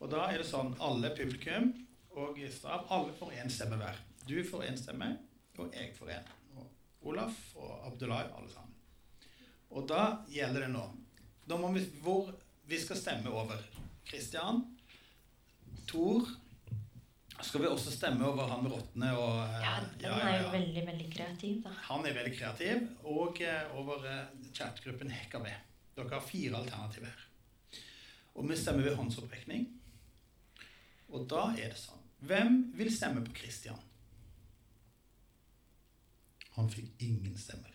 Og 0.00 0.10
da 0.10 0.26
er 0.28 0.38
det 0.38 0.46
sånn 0.48 0.74
alle 0.80 1.10
publikum 1.16 1.70
og 2.16 2.38
Stav, 2.52 2.86
alle 2.90 3.12
får 3.12 3.32
én 3.32 3.50
stemme 3.50 3.76
hver. 3.80 3.96
Du 4.26 4.42
får 4.44 4.66
én 4.68 4.76
stemme, 4.78 5.18
og 5.58 5.72
jeg 5.74 5.94
får 5.96 6.06
én. 6.16 6.28
Og 6.56 6.66
Olaf 7.12 7.56
og 7.56 7.86
Abdullah, 7.86 8.26
alle 8.36 8.50
sammen. 8.50 8.74
Og 9.70 9.86
da 9.88 10.24
gjelder 10.28 10.60
det 10.66 10.70
nå 10.72 10.90
Da 11.48 11.56
må 11.56 11.72
vi 11.72 11.80
hvor 12.02 12.34
vi 12.66 12.78
skal 12.78 12.96
stemme 12.96 13.30
over 13.30 13.56
Kristian, 14.06 14.76
Tor 15.90 16.28
Skal 17.40 17.64
vi 17.64 17.70
også 17.70 17.90
stemme 17.94 18.26
over 18.28 18.50
han 18.52 18.62
med 18.64 18.74
rottene 18.74 19.10
og 19.16 19.40
eh, 19.42 19.56
Ja, 19.64 19.74
den 20.02 20.28
er 20.28 20.42
jo 20.42 20.52
veldig, 20.52 20.84
veldig 20.86 21.08
kreativ, 21.14 21.62
da. 21.64 21.72
han 21.88 22.06
er 22.06 22.16
veldig 22.18 22.34
kreativ. 22.36 22.82
Og 23.08 23.40
eh, 23.42 23.76
over 23.80 24.04
eh, 24.10 24.50
chatgruppen 24.54 25.10
HKB. 25.10 25.46
Dere 25.96 26.12
har 26.12 26.24
fire 26.24 26.60
alternativer. 26.60 27.24
Og 28.36 28.46
vi 28.48 28.58
stemmer 28.60 28.86
ved 28.86 28.98
håndsopprekning. 29.00 29.66
Og 31.10 31.24
da 31.30 31.48
er 31.56 31.72
det 31.72 31.80
sånn 31.80 31.98
Hvem 32.28 32.58
vil 32.76 32.92
stemme 32.92 33.24
på 33.24 33.32
Christian? 33.40 33.80
Han 36.58 36.68
fikk 36.70 37.00
ingen 37.06 37.36
stemmer. 37.40 37.72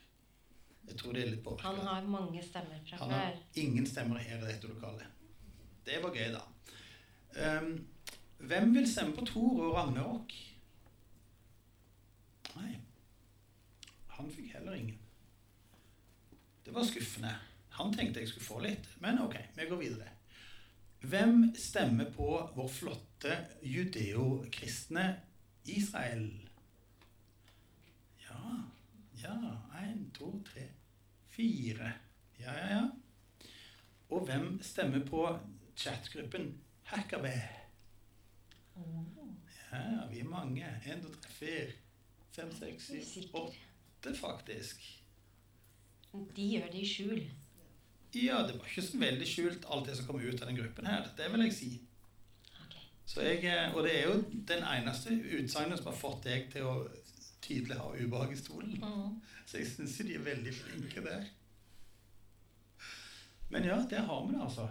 Jeg 0.86 1.00
tror 1.02 1.16
det 1.18 1.24
er 1.24 1.32
litt 1.34 1.48
Han 1.66 1.80
har 1.88 2.06
mange 2.06 2.44
stemmer 2.46 2.82
fra 2.86 3.00
Han 3.02 3.12
har 3.16 3.32
før. 3.34 3.40
ingen 3.64 3.88
stemmer 3.90 4.22
her 4.22 4.38
i 4.38 4.52
dette 4.52 4.70
lokalet. 4.70 5.08
Det 5.86 5.98
var 6.04 6.14
gøy, 6.14 6.30
da. 6.34 6.44
Ehm, 7.42 7.72
hvem 8.38 8.74
vil 8.76 8.88
stemme 8.92 9.16
på 9.16 9.26
Thor 9.26 9.62
og 9.64 9.74
Ragnarok? 9.76 10.34
Nei. 12.56 12.76
Han 14.18 14.32
fikk 14.32 14.54
heller 14.54 14.74
ingen. 14.78 15.00
Det 16.66 16.74
var 16.74 16.84
skuffende. 16.88 17.34
Han 17.76 17.94
tenkte 17.94 18.20
jeg 18.20 18.32
skulle 18.32 18.48
få 18.48 18.60
litt, 18.64 18.88
men 19.04 19.20
ok, 19.22 19.36
vi 19.56 19.68
går 19.70 19.82
videre. 19.82 20.12
Hvem 21.06 21.52
stemmer 21.60 22.08
på 22.16 22.30
vår 22.56 22.70
flotte 22.72 23.36
judeo-kristne 23.62 25.04
Israel? 25.70 26.30
Ja, 28.24 28.56
ja, 29.22 29.36
én, 29.82 30.08
to, 30.16 30.32
tre, 30.48 30.70
fire. 31.36 31.92
Ja, 32.40 32.56
ja, 32.58 32.72
ja. 32.78 32.86
Og 34.10 34.26
hvem 34.26 34.58
stemmer 34.64 35.06
på 35.06 35.28
chatgruppen 35.76 36.54
Hackabe? 36.84 37.65
Ja, 38.76 40.06
vi 40.12 40.20
er 40.20 40.30
mange. 40.30 40.68
Én, 40.86 41.02
to, 41.04 41.12
tre, 41.22 41.32
fire, 41.40 41.72
fem, 42.36 42.52
seks, 42.56 42.92
syv, 43.08 43.36
åtte, 43.42 44.16
faktisk. 44.16 44.84
De 46.36 46.48
gjør 46.54 46.70
det 46.72 46.82
i 46.82 46.88
skjul. 46.88 47.24
Ja, 48.16 48.38
det 48.48 48.56
var 48.56 48.68
ikke 48.70 48.84
så 48.86 49.00
veldig 49.00 49.26
skjult 49.28 49.66
alt 49.72 49.90
det 49.90 49.98
som 49.98 50.08
kom 50.08 50.22
ut 50.22 50.42
av 50.42 50.48
den 50.48 50.60
gruppen 50.60 50.88
her. 50.88 51.08
Det 51.18 51.28
vil 51.32 51.44
jeg 51.44 51.56
si. 51.56 51.72
Ok. 52.64 52.78
Så 53.06 53.26
jeg, 53.26 53.42
eh, 53.52 53.76
og 53.76 53.84
det 53.84 53.96
er 53.98 54.06
jo 54.08 54.22
den 54.52 54.64
eneste 54.64 55.18
utsagnet 55.40 55.82
som 55.82 55.90
har 55.92 55.98
fått 56.00 56.24
deg 56.30 56.48
til 56.54 56.70
å 56.70 56.76
tydelig 57.44 57.80
ha 57.82 57.90
ubehag 57.92 58.32
i 58.32 58.40
stolen. 58.40 58.78
Mm. 58.80 59.18
Så 59.46 59.60
jeg 59.60 59.68
syns 59.74 59.98
de 60.00 60.16
er 60.16 60.24
veldig 60.24 60.54
flinke 60.56 61.04
der. 61.06 61.28
Men 63.52 63.68
ja, 63.68 63.82
der 63.90 64.08
har 64.08 64.24
vi 64.26 64.34
det, 64.34 64.42
altså. 64.42 64.70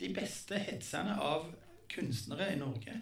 De 0.00 0.10
beste 0.14 0.58
hetserne 0.60 1.14
av 1.22 1.46
kunstnere 1.92 2.46
i 2.54 2.58
Norge 2.60 2.94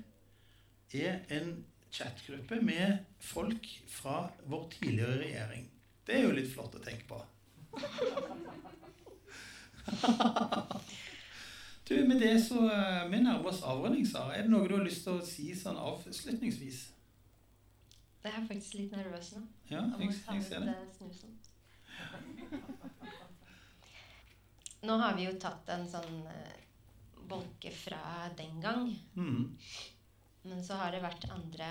er 0.94 1.14
en 1.34 1.48
chatgruppe 1.94 2.56
med 2.62 2.98
folk 3.22 3.66
fra 3.90 4.28
vår 4.50 4.64
tidligere 4.78 5.18
regjering. 5.22 5.64
Det 6.06 6.14
er 6.18 6.22
jo 6.26 6.34
litt 6.36 6.50
flott 6.52 6.74
å 6.78 6.82
tenke 6.84 7.06
på. 7.08 7.18
Du, 11.88 11.94
Med 12.08 12.16
det 12.20 12.40
så 12.40 12.56
eh, 12.72 13.10
vi 13.12 13.18
nærmer 13.20 13.46
oss 13.50 13.58
avrunding, 13.62 14.06
Sara. 14.08 14.32
Er 14.38 14.42
det 14.46 14.50
noe 14.54 14.68
du 14.68 14.72
har 14.78 14.84
lyst 14.86 15.02
til 15.04 15.12
å 15.18 15.26
si 15.26 15.50
sånn 15.58 15.76
avslutningsvis? 15.76 16.78
Det 18.24 18.30
er 18.32 18.46
faktisk 18.48 18.74
litt 18.78 18.92
nervøs 18.96 19.28
nå. 19.36 19.42
Ja, 19.68 19.82
Jeg 20.00 20.08
jeg, 20.08 20.14
jeg 20.30 20.42
ser 20.46 20.60
det. 20.64 20.72
eh, 20.72 20.76
snusen. 20.96 21.30
Nå 24.88 24.92
har 25.00 25.12
vi 25.16 25.22
jo 25.28 25.34
tatt 25.40 25.68
en 25.76 25.84
sånn 25.88 26.16
eh, 26.32 26.56
bolke 27.28 27.70
fra 27.74 28.28
den 28.38 28.60
gang. 28.62 28.88
Mm. 29.14 29.56
Men 30.44 30.64
så 30.64 30.76
har 30.80 30.92
det 30.92 31.02
vært 31.04 31.26
andre 31.32 31.70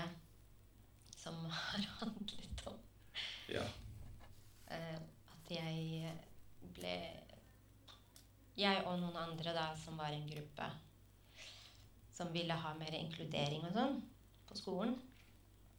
som 1.16 1.36
har 1.58 1.86
handlet 2.00 2.66
om 2.66 2.80
Ja. 3.48 3.62
uh, 4.70 4.98
at 5.34 5.50
jeg 5.50 6.12
ble 6.74 6.94
Jeg 8.56 8.82
og 8.86 9.00
noen 9.00 9.16
andre 9.18 9.52
da, 9.54 9.68
som 9.76 9.96
var 9.98 10.12
en 10.14 10.28
gruppe 10.30 10.66
som 12.14 12.30
ville 12.32 12.54
ha 12.54 12.70
mer 12.78 12.94
inkludering 12.94 13.64
og 13.66 13.72
sånn 13.74 13.96
på 14.46 14.54
skolen. 14.58 14.92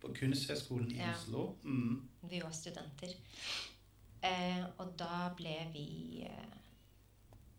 På 0.02 0.10
Kunsthøgskolen 0.14 0.90
i 0.92 0.98
Ja. 1.00 1.14
Oslo. 1.14 1.46
Mm. 1.64 2.02
Vi 2.28 2.42
var 2.44 2.52
studenter. 2.52 3.14
Uh, 4.26 4.66
og 4.82 4.92
da 5.00 5.30
ble 5.38 5.54
vi 5.72 5.86
eh, 6.28 6.56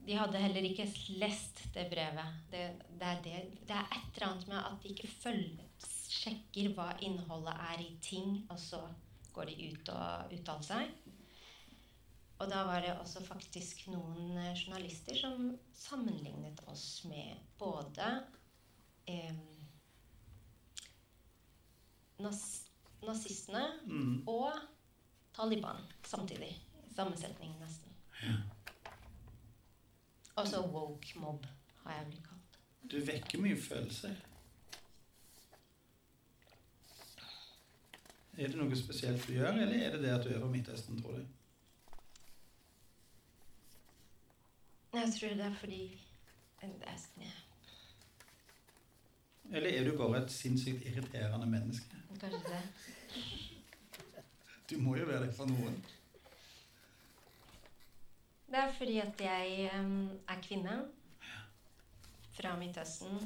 De 0.07 0.15
hadde 0.15 0.39
heller 0.39 0.63
ikke 0.69 0.87
lest 1.19 1.65
det 1.75 1.89
brevet. 1.91 2.37
Det, 2.53 2.63
det, 3.01 3.07
er 3.09 3.23
det, 3.25 3.39
det 3.67 3.75
er 3.75 3.89
et 3.91 4.13
eller 4.15 4.29
annet 4.29 4.49
med 4.53 4.61
at 4.61 4.79
de 4.85 4.93
ikke 4.93 5.11
følger, 5.11 5.89
sjekker 6.07 6.71
hva 6.77 6.93
innholdet 7.05 7.57
er 7.73 7.83
i 7.83 7.91
ting, 8.05 8.37
og 8.51 8.61
så 8.63 8.81
går 9.35 9.51
de 9.51 9.73
ut 9.73 9.91
og 9.93 10.33
uttaler 10.37 10.67
seg. 10.69 10.95
Og 12.37 12.51
da 12.53 12.63
var 12.69 12.83
det 12.85 12.93
også 13.01 13.23
faktisk 13.25 13.87
noen 13.89 14.37
eh, 14.37 14.53
journalister 14.61 15.17
som 15.17 15.55
sammenlignet 15.75 16.61
oss 16.69 17.01
med 17.09 17.41
både 17.59 18.11
eh, 19.09 19.39
naz 22.21 22.43
nazistene 23.07 23.63
Mm. 23.87 24.23
og 24.29 24.53
Taliban 25.37 25.83
samtidig. 26.05 26.53
Samme 26.97 27.17
setning, 27.17 27.53
nesten. 27.61 27.93
Og 30.37 30.49
så 30.49 30.61
woke 30.61 31.19
mob, 31.19 31.47
har 31.83 31.93
jeg 31.99 32.07
blitt 32.07 32.25
kalt. 32.29 32.59
Du 32.91 32.97
vekker 33.01 33.41
mye 33.41 33.57
følelser. 33.61 34.15
Er 38.37 38.53
det 38.53 38.59
noe 38.61 38.77
spesielt 38.77 39.25
du 39.25 39.33
gjør, 39.33 39.57
eller 39.65 39.79
er 39.81 39.97
det 39.97 40.03
det 40.03 40.13
at 40.13 40.25
du 40.25 40.29
er 40.35 40.41
fra 40.43 40.51
Midtøsten, 40.53 41.01
tror 41.03 41.17
du? 41.17 41.25
Jeg 44.97 45.13
tror 45.19 45.29
det 45.41 45.45
er 45.45 45.55
fordi 45.55 46.03
ja, 46.63 46.69
Eller 49.53 49.71
er 49.71 49.85
du 49.85 49.97
bare 49.99 50.25
et 50.25 50.31
sinnssykt 50.31 50.85
irriterende 50.87 51.47
menneske? 51.47 51.97
Kanskje 52.21 52.41
det. 52.49 52.63
Du 54.71 54.79
må 54.79 54.97
jo 54.97 55.07
være 55.07 55.27
det 55.27 55.35
for 55.35 55.47
noen. 55.47 55.85
Det 58.47 58.59
er 58.63 58.73
fordi 58.79 58.99
at 59.03 59.21
jeg 59.21 59.71
um, 59.81 60.11
er 60.29 60.41
kvinne 60.43 60.77
fra 62.37 62.53
Midtøsten 62.61 63.17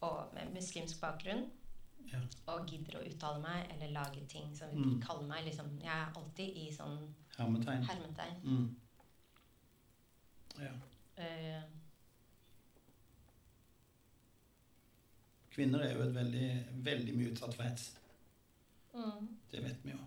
og 0.00 0.30
med 0.34 0.52
muslimsk 0.54 1.00
bakgrunn. 1.02 1.44
Ja. 2.12 2.18
Og 2.52 2.66
gidder 2.68 2.98
å 2.98 3.04
uttale 3.08 3.40
meg 3.42 3.70
eller 3.74 3.92
lage 3.94 4.24
ting 4.28 4.48
som 4.56 4.68
Mm. 4.74 5.00
kaller 5.02 5.26
meg 5.28 5.44
liksom 5.44 5.68
Jeg 5.80 5.92
er 5.92 6.12
alltid 6.16 6.56
i 6.56 6.70
sånn 6.72 6.98
Hermetegn. 7.38 7.84
hermetegn. 7.88 8.40
Mm. 8.44 8.76
Ja. 10.60 10.72
Uh, 11.18 11.62
Kvinner 15.52 15.80
er 15.84 15.92
jo 15.96 16.02
et 16.06 16.14
veldig, 16.14 16.46
veldig 16.84 17.14
mye 17.16 17.30
utsatt 17.32 17.54
for 17.54 17.62
hets. 17.68 17.90
mm. 18.94 19.28
Det 19.52 19.62
vet 19.64 19.84
vi 19.84 19.90
jo. 19.92 19.98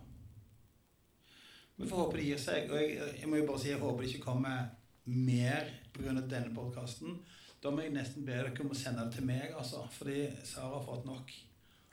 Vi 1.76 1.88
får 1.88 2.02
håpe 2.02 2.18
det 2.18 2.28
gir 2.28 2.40
seg. 2.40 2.70
Og 2.70 2.80
jeg, 2.80 3.10
jeg 3.20 3.30
må 3.30 3.40
jo 3.40 3.48
bare 3.48 3.62
si 3.62 3.72
jeg 3.72 3.82
håper 3.82 4.04
det 4.04 4.12
ikke 4.12 4.28
kommer 4.30 4.70
mer 5.06 5.68
pga. 5.92 6.14
denne 6.20 6.54
podkasten. 6.54 7.18
Da 7.62 7.72
må 7.72 7.84
jeg 7.84 7.94
nesten 7.94 8.24
be 8.26 8.36
dere 8.36 8.52
om 8.64 8.72
å 8.72 8.78
sende 8.78 9.04
det 9.06 9.18
til 9.18 9.28
meg, 9.28 9.52
altså. 9.58 9.84
Fordi 9.96 10.26
Sara 10.44 10.72
har 10.76 10.84
fått 10.86 11.06
nok. 11.08 11.32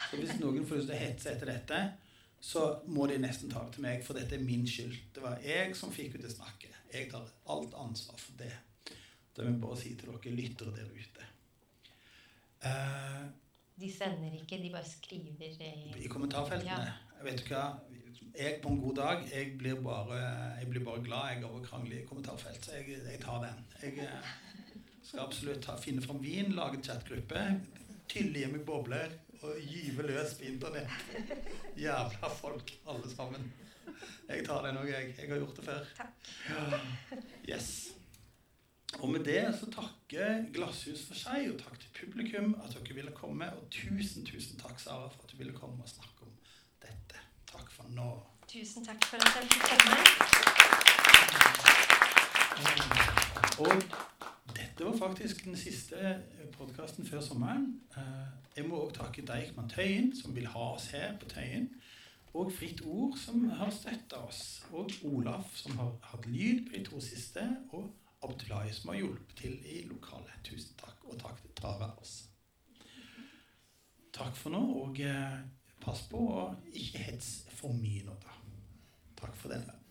Så 0.04 0.20
hvis 0.20 0.40
noen 0.42 0.66
får 0.68 0.80
lyst 0.82 0.90
til 0.90 0.96
å 0.98 1.04
hetse 1.04 1.32
etter 1.32 1.52
dette, 1.54 1.80
så 2.44 2.64
må 2.92 3.08
de 3.08 3.18
nesten 3.24 3.52
ta 3.52 3.62
det 3.64 3.78
til 3.78 3.86
meg, 3.86 4.02
for 4.04 4.20
dette 4.20 4.36
er 4.36 4.44
min 4.44 4.66
skyld. 4.68 4.98
Det 5.16 5.24
var 5.24 5.40
jeg 5.44 5.76
som 5.80 5.94
fikk 5.96 6.18
henne 6.18 6.26
til 6.26 6.34
å 6.34 6.36
snakke. 6.36 6.72
Jeg 6.94 7.08
tar 7.14 7.30
alt 7.54 7.78
ansvar 7.80 8.20
for 8.20 8.36
det. 8.42 8.52
Det 9.34 9.46
vil 9.46 9.54
jeg 9.54 9.62
bare 9.64 9.80
si 9.80 9.94
til 9.98 10.12
dere 10.12 10.36
lyttere 10.38 10.76
der 10.76 10.92
ute. 10.92 11.30
Uh, 12.64 13.24
De 13.80 13.90
sender 13.92 14.36
ikke, 14.38 14.60
de 14.62 14.70
bare 14.72 14.88
skriver 14.88 15.48
i 15.48 16.04
i 16.04 16.12
kommentarfeltene. 16.12 16.92
Ja. 16.92 17.24
Vet 17.24 17.42
du 17.42 17.54
hva? 17.56 17.64
Jeg 18.34 18.60
på 18.64 18.70
en 18.70 18.80
god 18.82 18.96
dag 18.98 19.28
jeg 19.30 19.52
blir 19.60 19.82
bare, 19.86 20.20
jeg 20.60 20.70
blir 20.70 20.84
bare 20.86 21.04
glad 21.06 21.34
jeg 21.34 21.44
over 21.46 21.60
å 21.60 21.66
krangle 21.68 22.00
i 22.00 22.06
kommentarfelt. 22.08 22.66
Så 22.66 22.80
jeg, 22.80 22.98
jeg 23.06 23.20
tar 23.22 23.44
den. 23.44 23.60
Jeg 23.84 24.08
eh, 24.08 24.32
skal 25.06 25.26
absolutt 25.28 25.62
ta, 25.66 25.76
finne 25.78 26.02
fram 26.02 26.22
vin, 26.24 26.56
lage 26.58 26.82
chatgruppe, 26.82 27.44
tylle 28.10 28.42
i 28.42 28.50
meg 28.50 28.64
bobler 28.66 29.14
og 29.44 29.60
gyve 29.60 30.08
løs 30.08 30.34
på 30.40 30.48
internett. 30.50 30.90
Jævla 31.78 32.32
folk, 32.40 32.74
alle 32.90 33.12
sammen. 33.12 33.52
Jeg 34.30 34.46
tar 34.48 34.66
den 34.66 34.80
òg, 34.82 34.90
jeg. 34.90 35.14
Jeg 35.20 35.30
har 35.30 35.44
gjort 35.44 35.60
det 35.60 35.66
før. 35.68 35.92
Takk. 35.98 36.32
Yes. 37.50 37.70
Og 39.02 39.10
med 39.10 39.26
det 39.26 39.42
så 39.60 39.68
takker 39.74 40.48
Glasshus 40.54 41.06
for 41.10 41.18
seg, 41.18 41.52
og 41.52 41.62
takk 41.62 41.78
til 41.82 41.94
publikum 41.98 42.54
at 42.64 42.74
dere 42.78 42.98
ville 42.98 43.14
komme. 43.18 43.50
Og 43.58 43.70
tusen, 43.74 44.26
tusen 44.26 44.58
takk, 44.62 44.80
Sara, 44.82 45.10
for 45.12 45.26
at 45.26 45.34
du 45.34 45.38
ville 45.42 45.56
komme 45.58 45.82
og 45.84 45.90
snakke 45.90 46.13
for 47.84 47.92
nå. 47.98 48.10
Tusen 48.48 48.86
takk 48.86 49.06
for 49.10 49.18
at 49.18 49.36
jeg 49.38 49.46
fikk 49.52 49.64
komme. 49.72 49.98
Og 53.64 53.76
dette 54.58 54.86
var 54.86 54.98
faktisk 54.98 55.44
den 55.46 55.58
siste 55.58 56.24
podkasten 56.58 57.06
før 57.08 57.22
sommeren. 57.22 57.68
Eh, 57.98 58.28
Jeg 58.56 58.68
må 58.70 58.78
òg 58.86 58.92
takke 58.94 59.24
Deichman 59.26 59.70
Tøyen, 59.70 60.12
som 60.22 60.36
vil 60.36 60.46
ha 60.48 60.60
oss 60.76 60.92
her 60.94 61.16
på 61.18 61.26
Tøyen. 61.32 61.70
Og 62.34 62.52
Fritt 62.54 62.82
Ord, 62.86 63.18
som 63.18 63.48
har 63.50 63.70
støtta 63.74 64.16
oss. 64.28 64.66
Og 64.72 64.90
Olaf, 65.10 65.56
som 65.58 65.78
har 65.78 65.92
hatt 66.12 66.26
lyd 66.30 66.68
på 66.68 66.78
de 66.78 66.84
to 66.86 67.00
siste. 67.02 67.42
Og 67.72 67.90
Abdullahi, 68.24 68.70
som 68.74 68.90
har 68.92 68.98
hjulpet 69.00 69.36
til 69.38 69.58
i 69.66 69.82
lokalet. 69.90 70.38
Tusen 70.44 70.76
takk. 70.78 71.02
Og 71.10 71.18
takk 71.20 71.42
til 71.42 71.50
Tara 71.58 71.90
også. 71.98 72.24
Takk 74.14 74.36
for 74.38 74.54
nå, 74.54 74.62
og 74.84 75.00
eh, 75.02 75.40
pass 75.84 76.04
på 76.10 76.20
å 76.20 76.50
ikke 76.74 77.04
hets 77.10 77.32
for 77.60 77.76
mye 77.76 78.04
nå, 78.08 78.16
da. 78.24 78.36
Takk 79.20 79.36
for 79.40 79.54
denne. 79.56 79.83